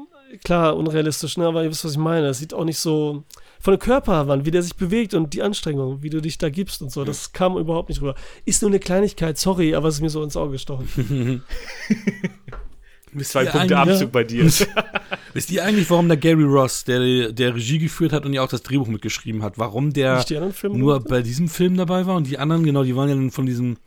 [0.44, 1.46] klar, unrealistisch, ne?
[1.46, 2.28] aber ihr wisst, was ich meine.
[2.28, 3.24] Es sieht auch nicht so
[3.60, 6.82] von der Körperwand, wie der sich bewegt und die Anstrengung, wie du dich da gibst
[6.82, 7.04] und so.
[7.04, 8.14] Das kam überhaupt nicht rüber.
[8.44, 11.42] Ist nur eine Kleinigkeit, sorry, aber es ist mir so ins Auge gestochen.
[13.22, 14.06] Zwei Punkte Abzug ja.
[14.06, 14.44] bei dir.
[15.34, 18.48] Wisst ihr eigentlich, warum der Gary Ross, der, der Regie geführt hat und ja auch
[18.48, 20.24] das Drehbuch mitgeschrieben hat, warum der
[20.62, 23.46] nur bei diesem Film dabei war und die anderen, genau, die waren ja dann von
[23.46, 23.78] diesem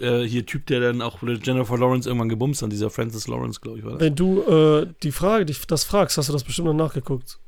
[0.00, 3.78] äh, hier Typ, der dann auch Jennifer Lawrence irgendwann gebumst hat, dieser Francis Lawrence, glaube
[3.78, 4.00] ich, war das.
[4.00, 7.38] Wenn du äh, die Frage, dich das fragst, hast du das bestimmt noch nachgeguckt.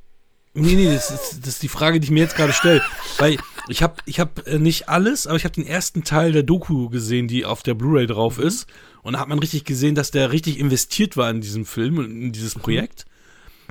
[0.54, 2.82] Nee, nee, das ist, das ist die Frage, die ich mir jetzt gerade stelle.
[3.18, 3.36] Weil
[3.68, 6.88] ich habe ich hab äh, nicht alles, aber ich habe den ersten Teil der Doku
[6.88, 8.44] gesehen, die auf der Blu-ray drauf mhm.
[8.44, 8.66] ist.
[9.02, 12.10] Und da hat man richtig gesehen, dass der richtig investiert war in diesen Film und
[12.10, 12.60] in dieses mhm.
[12.60, 13.04] Projekt.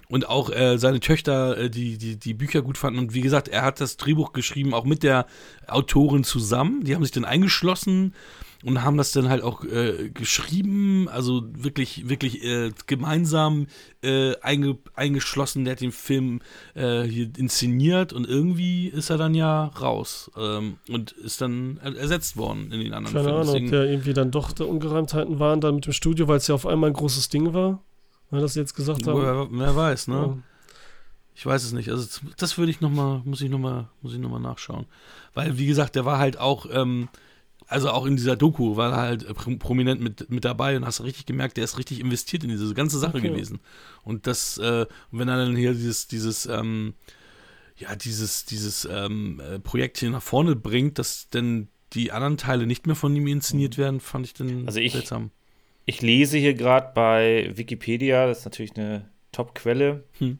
[0.07, 2.99] Und auch äh, seine Töchter, äh, die, die die Bücher gut fanden.
[2.99, 5.25] Und wie gesagt, er hat das Drehbuch geschrieben, auch mit der
[5.67, 6.85] Autorin zusammen.
[6.85, 8.13] Die haben sich dann eingeschlossen
[8.67, 13.67] und haben das dann halt auch äh, geschrieben, also wirklich, wirklich äh, gemeinsam
[14.03, 15.63] äh, einge eingeschlossen.
[15.63, 16.41] Der hat den Film
[16.75, 22.35] äh, hier inszeniert und irgendwie ist er dann ja raus ähm, und ist dann ersetzt
[22.35, 23.45] worden in den anderen Keine Filmen.
[23.45, 26.37] Keine Ahnung, ob der irgendwie dann doch der Ungereimtheiten waren dann mit dem Studio, weil
[26.37, 27.81] es ja auf einmal ein großes Ding war.
[28.31, 29.21] Weil das jetzt gesagt haben.
[29.21, 30.15] Wer, wer weiß, ne?
[30.15, 30.37] Ja.
[31.35, 31.89] Ich weiß es nicht.
[31.89, 34.87] Also das würde ich noch mal, muss ich noch mal, muss ich noch mal nachschauen,
[35.33, 37.07] weil wie gesagt, der war halt auch ähm,
[37.67, 41.25] also auch in dieser Doku war er halt prominent mit, mit dabei und hast richtig
[41.25, 43.29] gemerkt, der ist richtig investiert in diese ganze Sache okay.
[43.29, 43.59] gewesen.
[44.03, 46.93] Und das, äh, wenn er dann hier dieses, dieses, ähm,
[47.75, 52.67] ja, dieses, dieses ähm, äh, Projekt hier nach vorne bringt, dass denn die anderen Teile
[52.67, 53.81] nicht mehr von ihm inszeniert mhm.
[53.81, 55.31] werden, fand ich dann also ich, seltsam.
[55.85, 60.39] Ich lese hier gerade bei Wikipedia, das ist natürlich eine Top-Quelle, hm.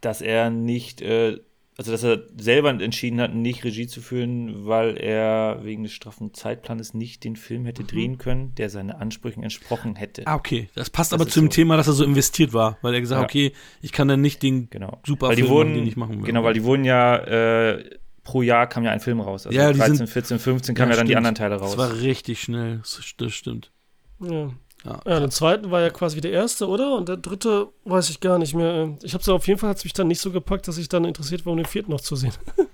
[0.00, 1.38] dass er nicht äh,
[1.76, 6.32] also dass er selber entschieden hat, nicht Regie zu führen, weil er wegen des straffen
[6.32, 7.86] Zeitplanes nicht den Film hätte mhm.
[7.88, 10.26] drehen können, der seinen Ansprüchen entsprochen hätte.
[10.26, 10.68] Ah, okay.
[10.76, 11.50] Das passt das aber zum so.
[11.50, 13.48] Thema, dass er so investiert war, weil er gesagt hat, ja.
[13.48, 15.00] okay, ich kann dann nicht den genau.
[15.04, 16.26] super weil Film wurden, machen, den ich machen will.
[16.26, 17.84] Genau, weil die wurden ja äh,
[18.22, 19.46] pro Jahr kam ja ein Film raus.
[19.46, 21.76] Also ja, 13, sind, 14, 15 kamen ja, ja, dann die anderen Teile raus.
[21.76, 22.82] Das war richtig schnell,
[23.18, 23.72] das stimmt.
[24.20, 24.52] Ja.
[24.84, 26.94] Ja, ja der zweite war ja quasi der erste, oder?
[26.94, 28.96] Und der dritte weiß ich gar nicht mehr.
[29.02, 30.88] Ich habe so auf jeden Fall hat es mich dann nicht so gepackt, dass ich
[30.88, 32.34] dann interessiert war, um den vierten noch zu sehen.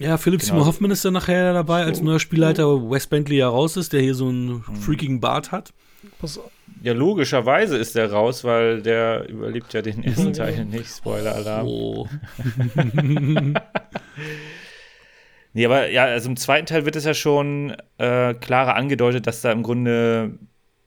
[0.00, 0.52] Ja, Philipp genau.
[0.52, 4.00] Seymour Hoffmann ist dann nachher dabei, als neuer Spielleiter Wes Bentley ja raus ist, der
[4.00, 4.76] hier so einen mhm.
[4.76, 5.74] freakigen Bart hat.
[6.82, 10.88] Ja, logischerweise ist der raus, weil der überlebt ja den ersten Teil nicht.
[10.88, 11.66] Spoiler-Alarm.
[11.66, 12.08] Oh.
[15.52, 19.42] nee, aber ja, also im zweiten Teil wird es ja schon äh, klarer angedeutet, dass
[19.42, 20.38] da im Grunde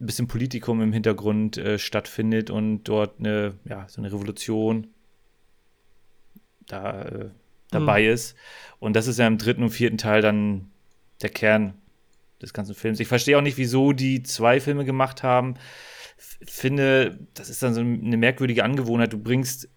[0.04, 4.88] ein bisschen Politikum im Hintergrund äh, stattfindet und dort eine, ja, so eine Revolution
[6.68, 7.30] da äh,
[7.72, 8.10] dabei mhm.
[8.10, 8.36] ist.
[8.80, 10.70] Und das ist ja im dritten und vierten Teil dann
[11.22, 11.74] der Kern
[12.42, 13.00] des ganzen Films.
[13.00, 15.56] Ich verstehe auch nicht, wieso die zwei Filme gemacht haben.
[16.18, 19.14] Finde, das ist dann so eine merkwürdige Angewohnheit.
[19.14, 19.70] Du bringst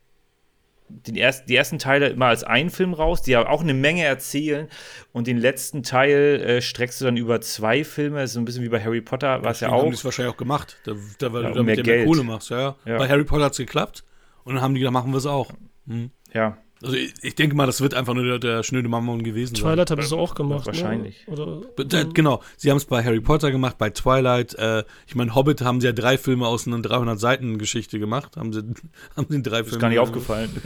[0.89, 4.05] den ersten, die ersten Teile immer als einen Film raus, die ja auch eine Menge
[4.05, 4.69] erzählen.
[5.13, 8.21] Und den letzten Teil äh, streckst du dann über zwei Filme.
[8.21, 9.83] Das ist so ein bisschen wie bei Harry Potter, was ja, ja auch.
[9.83, 12.23] haben die es wahrscheinlich auch gemacht, da, da, weil ja, du damit mehr, mehr Kohle
[12.23, 12.51] machst.
[12.51, 12.99] Ja, ja.
[12.99, 14.05] Bei Harry Potter hat es geklappt.
[14.45, 15.51] Und dann haben die gedacht, machen wir es auch.
[15.89, 16.11] Hm.
[16.33, 16.59] Ja.
[16.83, 19.65] Also ich, ich, denke mal, das wird einfach nur der, der schnöde Mammon gewesen sein.
[19.65, 20.61] Twilight haben sie auch gemacht.
[20.61, 20.67] Ne?
[20.67, 21.27] Wahrscheinlich.
[21.27, 21.33] Ne?
[21.33, 21.63] Oder,
[22.01, 24.55] äh, genau, sie haben es bei Harry Potter gemacht, bei Twilight.
[24.57, 28.37] Äh, ich meine, Hobbit haben sie ja drei Filme aus einer 300 Seiten Geschichte gemacht.
[28.37, 28.61] Haben sie,
[29.17, 29.77] haben sie drei das Filme.
[29.77, 30.51] Ist gar nicht aufgefallen.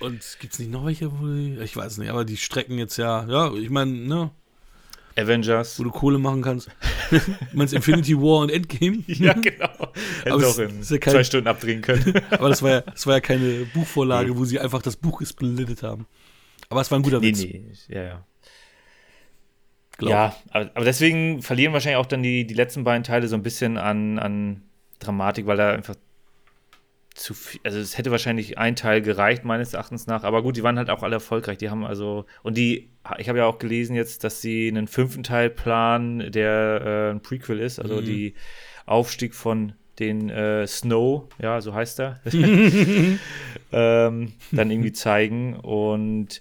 [0.00, 2.96] Und gibt es nicht noch welche, wo die, ich weiß nicht, aber die strecken jetzt
[2.96, 4.30] ja, ja, ich meine, ne,
[5.16, 5.78] Avengers.
[5.78, 6.68] Wo du Kohle machen kannst.
[7.10, 7.20] du
[7.52, 9.02] meinst Infinity War und Endgame?
[9.06, 9.68] ja, genau.
[10.22, 12.14] Hätten aber auch in ja kein, zwei Stunden abdrehen können.
[12.30, 15.82] aber das war, ja, das war ja keine Buchvorlage, wo sie einfach das Buch gesplittet
[15.82, 16.06] haben.
[16.68, 17.42] Aber es war ein guter Witz.
[17.42, 18.24] Nee, nee, ja, ja.
[19.98, 20.10] Glaub.
[20.10, 23.42] Ja, aber, aber, deswegen verlieren wahrscheinlich auch dann die, die letzten beiden Teile so ein
[23.42, 24.62] bisschen an, an
[24.98, 25.94] Dramatik, weil da einfach
[27.20, 30.62] zu viel, also es hätte wahrscheinlich ein Teil gereicht, meines Erachtens nach, aber gut, die
[30.62, 31.58] waren halt auch alle erfolgreich.
[31.58, 32.88] Die haben also, und die,
[33.18, 37.20] ich habe ja auch gelesen jetzt, dass sie einen fünften Teil planen, der äh, ein
[37.20, 38.04] Prequel ist, also mhm.
[38.06, 38.34] die
[38.86, 42.20] Aufstieg von den äh, Snow, ja, so heißt er,
[43.72, 46.40] ähm, dann irgendwie zeigen und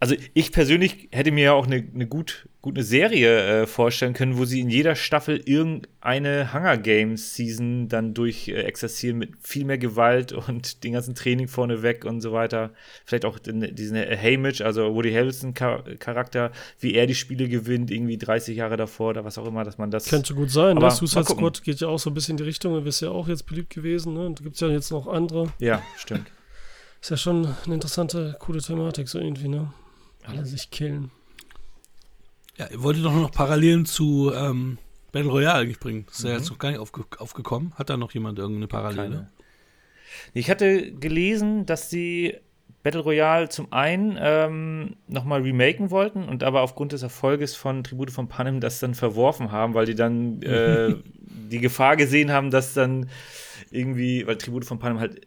[0.00, 4.38] also ich persönlich hätte mir ja auch eine, eine gut, gute Serie äh, vorstellen können,
[4.38, 9.64] wo sie in jeder Staffel irgendeine Hunger Games Season dann durch äh, exerzieren mit viel
[9.64, 12.70] mehr Gewalt und den ganzen Training vorneweg und so weiter.
[13.04, 18.18] Vielleicht auch den, diesen Hamish, also Woody Harrelson Charakter, wie er die Spiele gewinnt, irgendwie
[18.18, 20.06] 30 Jahre davor oder was auch immer, dass man das.
[20.06, 20.80] Könnte gut sein, ne?
[20.80, 20.94] aber ne?
[20.94, 23.46] Suicide Squad geht ja auch so ein bisschen in die Richtung, ist ja auch jetzt
[23.46, 24.26] beliebt gewesen, ne?
[24.26, 25.52] Und da gibt es ja jetzt noch andere.
[25.58, 26.30] Ja, stimmt.
[27.00, 29.72] Ist ja schon eine interessante, coole Thematik, so irgendwie, ne?
[30.28, 31.10] Alle sich killen.
[32.56, 34.78] Ja, ihr wolltet doch noch Parallelen zu ähm,
[35.12, 36.04] Battle Royale eigentlich bringen.
[36.06, 36.30] Das ist mhm.
[36.30, 37.72] ja jetzt noch gar nicht aufge aufgekommen.
[37.76, 39.10] Hat da noch jemand irgendeine Parallele?
[39.10, 39.30] Keine.
[40.34, 42.36] Ich hatte gelesen, dass sie
[42.82, 48.10] Battle Royale zum einen ähm, nochmal remaken wollten und aber aufgrund des Erfolges von Tribute
[48.10, 50.94] von Panem das dann verworfen haben, weil die dann äh,
[51.50, 53.08] die Gefahr gesehen haben, dass dann
[53.70, 55.26] irgendwie, weil Tribute von Panem halt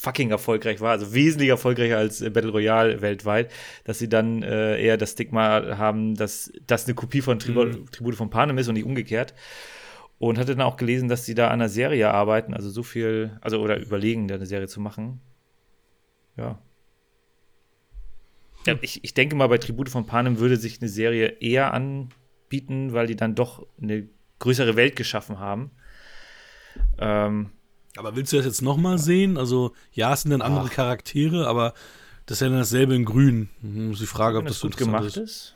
[0.00, 3.50] fucking erfolgreich war, also wesentlich erfolgreicher als äh, Battle Royale weltweit,
[3.82, 7.90] dass sie dann äh, eher das Stigma haben, dass das eine Kopie von Tribu mhm.
[7.90, 9.34] Tribute von Panem ist und nicht umgekehrt.
[10.20, 13.38] Und hatte dann auch gelesen, dass sie da an einer Serie arbeiten, also so viel,
[13.40, 15.20] also oder überlegen, da eine Serie zu machen.
[16.36, 16.58] Ja.
[18.66, 22.92] ja ich, ich denke mal, bei Tribute von Panem würde sich eine Serie eher anbieten,
[22.92, 24.08] weil die dann doch eine
[24.40, 25.70] größere Welt geschaffen haben.
[26.98, 27.50] Ähm,
[27.96, 29.36] aber willst du das jetzt nochmal sehen?
[29.36, 30.70] Also, ja, es sind dann andere Ach.
[30.70, 31.74] Charaktere, aber
[32.26, 33.48] das ist ja dann dasselbe in Grün.
[33.62, 35.16] Mhm, die Frage, ob das, das gut gemacht ist.
[35.16, 35.54] ist.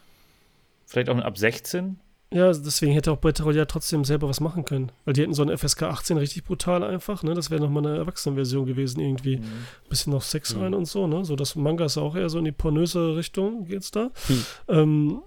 [0.87, 1.99] Vielleicht auch ab 16?
[2.33, 4.91] Ja, deswegen hätte auch Battle Royale trotzdem selber was machen können.
[5.05, 7.35] Weil die hätten so eine FSK 18 richtig brutal einfach, ne?
[7.35, 9.37] Das wäre nochmal eine Erwachsenenversion gewesen, irgendwie.
[9.37, 9.67] Mhm.
[9.91, 10.63] Bisschen noch Sex mhm.
[10.63, 11.25] rein und so, ne?
[11.27, 14.11] So das Manga ist auch eher so in die pornöse Richtung, geht's da.
[14.29, 14.45] Mhm.
[14.69, 15.23] Ähm,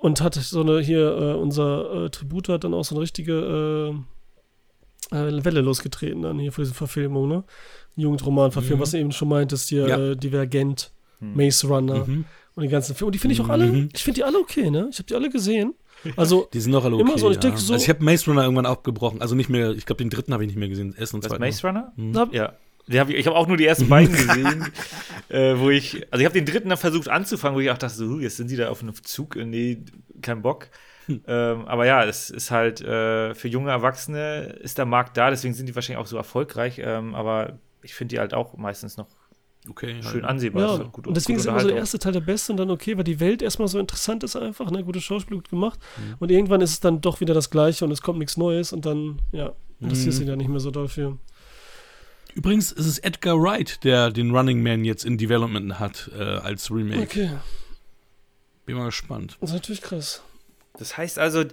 [0.00, 3.94] und hat so eine hier, äh, unser äh, Tribut hat dann auch so eine richtige
[3.94, 3.94] äh,
[5.10, 7.44] Welle losgetreten dann hier für diese Verfilmung, ne?
[7.96, 8.82] Jugendroman-Verfilmung, mhm.
[8.82, 9.98] was du eben schon meintest, hier ja.
[9.98, 11.34] äh, Divergent, mhm.
[11.34, 12.24] Maze Runner mhm.
[12.54, 13.08] und die ganzen Filme.
[13.08, 13.88] Und die finde ich auch alle, mhm.
[13.92, 14.88] ich finde die alle okay, ne?
[14.90, 15.74] Ich habe die alle gesehen.
[16.16, 17.04] Also, die sind doch alle okay.
[17.04, 17.56] Immer so, ich ja.
[17.56, 19.20] so, also ich habe Maze Runner irgendwann abgebrochen.
[19.20, 20.94] Also nicht mehr, ich glaube, den dritten habe ich nicht mehr gesehen.
[20.96, 21.42] Ersten und zweiten.
[21.42, 21.92] Maze Runner?
[21.96, 22.28] Mhm.
[22.32, 22.54] Ja.
[22.92, 24.66] Hab ich, ich habe auch nur die ersten beiden gesehen,
[25.28, 27.94] äh, wo ich, also ich habe den dritten dann versucht anzufangen, wo ich auch dachte,
[27.94, 29.78] so, jetzt sind die da auf einem Zug, nee,
[30.22, 30.68] kein Bock.
[31.26, 35.54] ähm, aber ja, es ist halt äh, für junge Erwachsene ist der Markt da, deswegen
[35.54, 36.80] sind die wahrscheinlich auch so erfolgreich.
[36.82, 39.08] Ähm, aber ich finde die halt auch meistens noch
[39.68, 40.24] okay, schön halt.
[40.24, 40.62] ansehbar.
[40.62, 42.70] Ja, halt gut, und deswegen ist immer so der erste Teil der beste und dann
[42.70, 45.78] okay, weil die Welt erstmal so interessant ist einfach, ne, gute Schauspiel gut gemacht.
[45.96, 46.14] Mhm.
[46.18, 48.86] Und irgendwann ist es dann doch wieder das Gleiche und es kommt nichts Neues und
[48.86, 50.18] dann, ja, interessiert mhm.
[50.18, 51.18] sich ja nicht mehr so doll für.
[52.34, 56.70] Übrigens ist es Edgar Wright, der den Running Man jetzt in Development hat äh, als
[56.70, 57.02] Remake.
[57.02, 57.30] Okay.
[58.66, 59.38] Bin mal gespannt.
[59.40, 60.22] Das ist natürlich krass.
[60.78, 61.44] Das heißt also,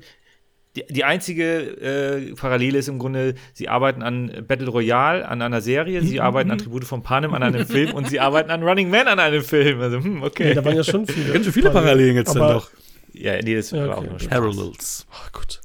[0.75, 5.61] die, die einzige äh, Parallele ist im Grunde, sie arbeiten an Battle Royale, an einer
[5.61, 8.89] Serie, sie arbeiten an Tribute von Panem, an einem Film und sie arbeiten an Running
[8.89, 9.79] Man, an einem Film.
[9.79, 10.49] Also, hm, okay.
[10.49, 11.31] Nee, da waren ja schon viele.
[11.33, 12.69] Ganz schön viele Parallelen jetzt dann doch.
[13.13, 13.89] Ja, nee, das ja, okay.
[13.89, 14.27] war auch Spaß.
[14.27, 15.07] Parallels.
[15.11, 15.61] Ach gut.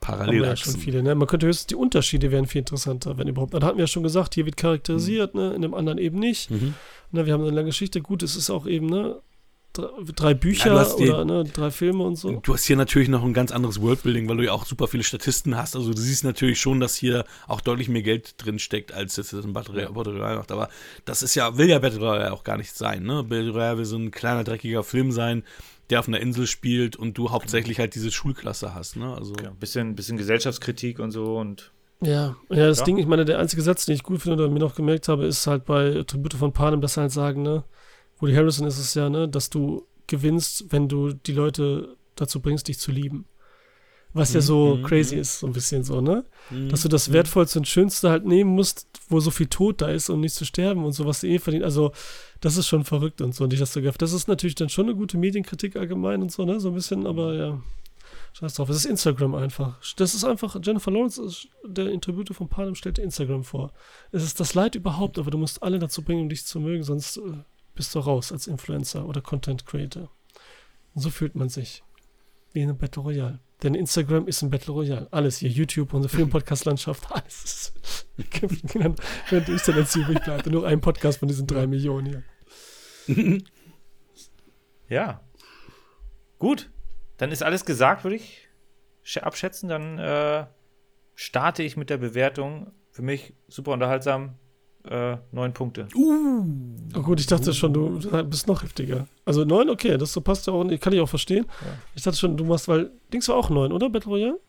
[0.00, 1.14] Parallel ja schon viele, ne?
[1.14, 3.54] Man könnte höchstens die Unterschiede wären viel interessanter, wenn überhaupt.
[3.54, 5.40] Dann hatten wir ja schon gesagt, hier wird charakterisiert, mhm.
[5.40, 5.54] ne?
[5.54, 6.50] In dem anderen eben nicht.
[6.50, 6.74] Mhm.
[7.12, 8.00] Ne, wir haben eine lange Geschichte.
[8.00, 9.20] Gut, es ist auch eben, ne?
[9.72, 12.40] Drei Bücher ja, oder ne, drei Filme und so.
[12.42, 15.04] Du hast hier natürlich noch ein ganz anderes Worldbuilding, weil du ja auch super viele
[15.04, 15.76] Statisten hast.
[15.76, 19.32] Also du siehst natürlich schon, dass hier auch deutlich mehr Geld drin steckt, als jetzt
[19.32, 20.50] in Battle Royale macht.
[20.50, 20.68] Aber
[21.04, 23.04] das ist ja, will ja Battle Royale auch gar nicht sein.
[23.04, 23.22] Ne?
[23.22, 25.44] Battle Royale will so ein kleiner, dreckiger Film sein,
[25.90, 28.96] der auf einer Insel spielt und du hauptsächlich halt diese Schulklasse hast.
[28.96, 29.14] Ne?
[29.14, 31.72] Also ja, bisschen, bisschen Gesellschaftskritik und so und
[32.02, 32.84] ja, ja, das ja.
[32.86, 35.26] Ding, ich meine, der einzige Satz, den ich gut finde oder mir noch gemerkt habe,
[35.26, 37.62] ist halt bei Tribute von Panem, dass sie halt sagen, ne,
[38.20, 42.68] Woody Harrison ist es ja, ne, dass du gewinnst, wenn du die Leute dazu bringst,
[42.68, 43.26] dich zu lieben.
[44.12, 44.82] Was ja so mhm.
[44.82, 45.20] crazy mhm.
[45.20, 46.24] ist, so ein bisschen so, ne?
[46.50, 46.68] Mhm.
[46.68, 47.12] Dass du das mhm.
[47.12, 50.44] Wertvollste und Schönste halt nehmen musst, wo so viel Tod da ist, um nicht zu
[50.44, 51.64] sterben und so, was du eh verdient.
[51.64, 51.92] Also,
[52.40, 53.44] das ist schon verrückt und so.
[53.44, 56.44] Und ich das so Das ist natürlich dann schon eine gute Medienkritik allgemein und so,
[56.44, 56.58] ne?
[56.58, 57.62] So ein bisschen, aber ja.
[58.32, 58.68] Scheiß drauf.
[58.68, 59.78] Es ist Instagram einfach.
[59.96, 63.72] Das ist einfach, Jennifer Lawrence, ist, der Interviewte von Panem stellt Instagram vor.
[64.12, 66.82] Es ist das Leid überhaupt, aber du musst alle dazu bringen, um dich zu mögen,
[66.82, 67.42] sonst äh,
[67.74, 70.10] bist du raus als Influencer oder Content Creator.
[70.94, 71.82] Und so fühlt man sich.
[72.52, 73.38] Wie in einem Battle Royale.
[73.62, 75.06] Denn Instagram ist ein Battle Royale.
[75.10, 77.72] Alles hier, YouTube, unsere Filmpodcast-Landschaft, alles.
[78.30, 78.54] Könnte
[79.52, 80.50] ich dann jetzt übrig bleiben.
[80.50, 82.24] Nur ein Podcast von diesen drei Millionen
[83.06, 83.42] hier.
[84.88, 85.20] Ja.
[86.40, 86.68] Gut.
[87.16, 88.48] Dann ist alles gesagt, würde ich
[89.22, 89.68] abschätzen.
[89.68, 90.46] Dann äh,
[91.14, 92.72] starte ich mit der Bewertung.
[92.90, 94.34] Für mich super unterhaltsam.
[94.88, 95.88] Äh, neun Punkte.
[95.94, 96.44] Uh.
[96.96, 99.06] Oh gut, ich dachte schon, du bist noch heftiger.
[99.26, 101.46] Also neun, okay, das so passt ja auch, kann ich auch verstehen.
[101.60, 101.72] Ja.
[101.94, 103.90] Ich dachte schon, du machst, weil Dings war auch neun, oder?
[103.90, 104.40] Battle Royale?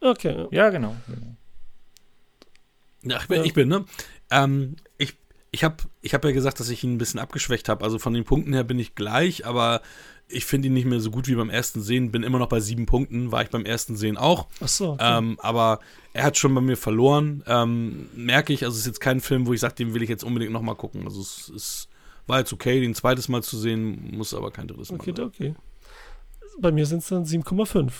[0.00, 0.46] Okay.
[0.50, 0.94] Ja, genau.
[1.06, 1.36] genau.
[3.02, 3.44] Ja, ich bin, ja.
[3.44, 3.84] ich bin ne?
[4.30, 5.14] Ähm, ich
[5.52, 7.84] ich habe ich hab ja gesagt, dass ich ihn ein bisschen abgeschwächt habe.
[7.84, 9.82] Also von den Punkten her bin ich gleich, aber
[10.28, 12.10] ich finde ihn nicht mehr so gut wie beim ersten Sehen.
[12.10, 14.48] Bin immer noch bei sieben Punkten, war ich beim ersten Sehen auch.
[14.60, 14.92] Ach so.
[14.92, 15.18] Okay.
[15.18, 15.80] Ähm, aber
[16.14, 17.44] er hat schon bei mir verloren.
[17.46, 20.08] Ähm, merke ich, also es ist jetzt kein Film, wo ich sage, den will ich
[20.08, 21.04] jetzt unbedingt nochmal gucken.
[21.04, 21.88] Also es, es,
[22.26, 25.26] war jetzt okay, den zweites Mal zu sehen, muss aber kein drittes Mal okay, sein.
[25.26, 25.54] Okay,
[26.58, 27.92] Bei mir sind es dann 7,5.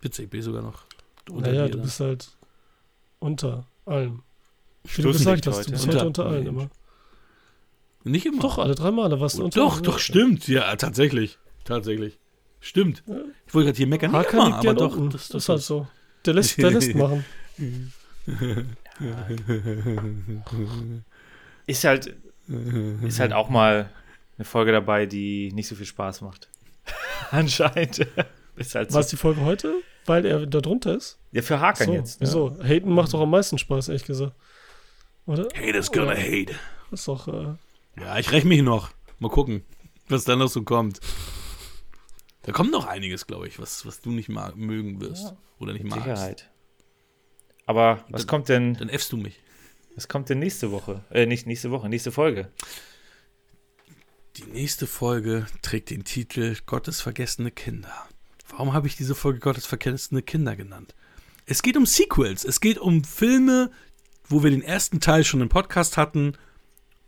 [0.00, 0.84] Witzig, ich bin sogar noch
[1.30, 2.36] unter Naja, du bist halt
[3.20, 4.22] unter allem.
[4.94, 6.70] Wie du gesagt hast, du bist unter, halt unter allen immer.
[8.04, 8.40] Nicht immer.
[8.40, 10.46] Doch, alle drei Male warst du unter Doch, doch, stimmt.
[10.48, 11.38] Ja, tatsächlich.
[11.64, 12.18] Tatsächlich.
[12.60, 13.02] Stimmt.
[13.46, 14.12] Ich wollte gerade hier meckern.
[14.12, 14.96] Nicht immer, aber doch.
[14.96, 15.10] Unten.
[15.10, 15.86] Das, das ist halt so.
[16.24, 17.24] Der lässt, der lässt machen.
[21.66, 22.16] ist halt
[23.02, 23.90] ist halt auch mal
[24.38, 26.48] eine Folge dabei, die nicht so viel Spaß macht.
[27.30, 28.06] Anscheinend.
[28.56, 28.98] ist halt so.
[28.98, 29.74] Was die Folge heute?
[30.04, 31.18] Weil er da drunter ist?
[31.32, 32.20] Ja, für Hakan so, jetzt.
[32.20, 32.56] Wieso?
[32.60, 32.64] Ja.
[32.64, 34.34] Haten macht doch am meisten Spaß, ehrlich gesagt.
[35.26, 35.48] Oder?
[35.54, 36.20] Haters gonna Oder?
[36.20, 36.54] hate.
[36.90, 37.28] Das ist doch.
[37.28, 37.54] Äh,
[38.00, 38.90] ja, ich räche mich noch.
[39.18, 39.64] Mal gucken,
[40.08, 41.00] was da noch so kommt.
[42.42, 45.24] Da kommt noch einiges, glaube ich, was, was du nicht mag, mögen wirst.
[45.24, 46.04] Ja, oder nicht magst.
[46.04, 46.50] Sicherheit.
[47.66, 48.74] Aber was dann, kommt denn.
[48.74, 49.40] Dann äffst du mich.
[49.96, 51.02] Was kommt denn nächste Woche?
[51.10, 52.52] Äh, nicht nächste Woche, nächste Folge.
[54.36, 58.06] Die nächste Folge trägt den Titel Gottes vergessene Kinder.
[58.50, 60.94] Warum habe ich diese Folge Gottes vergessene Kinder genannt?
[61.46, 62.44] Es geht um Sequels.
[62.44, 63.70] Es geht um Filme,
[64.28, 66.34] wo wir den ersten Teil schon im Podcast hatten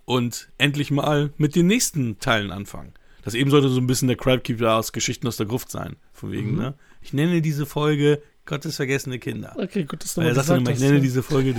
[0.05, 2.95] und endlich mal mit den nächsten Teilen anfangen.
[3.23, 5.97] Das eben sollte so ein bisschen der Crabkeeper aus Geschichten aus der Gruft sein.
[6.13, 6.59] Von wegen, mhm.
[6.59, 6.75] ne?
[7.03, 9.55] Ich nenne diese Folge Gottes vergessene Kinder.
[9.59, 10.69] Okay, gut, dass du mal gesagt hast.
[10.69, 11.01] Ich nenne ja.
[11.01, 11.55] diese Folge.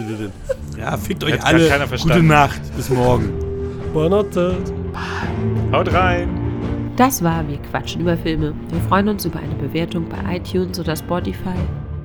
[0.77, 1.87] Ja, fickt euch alle.
[2.01, 2.61] Gute Nacht.
[2.75, 3.31] Bis morgen.
[3.93, 4.57] Buonanotte.
[5.71, 6.49] Haut rein.
[6.95, 8.53] Das war Wir quatschen über Filme.
[8.71, 11.55] Wir freuen uns über eine Bewertung bei iTunes oder Spotify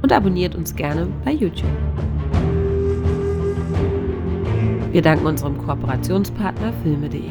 [0.03, 1.73] und abonniert uns gerne bei YouTube.
[4.95, 7.25] Wir danken unserem Kooperationspartner filme.de.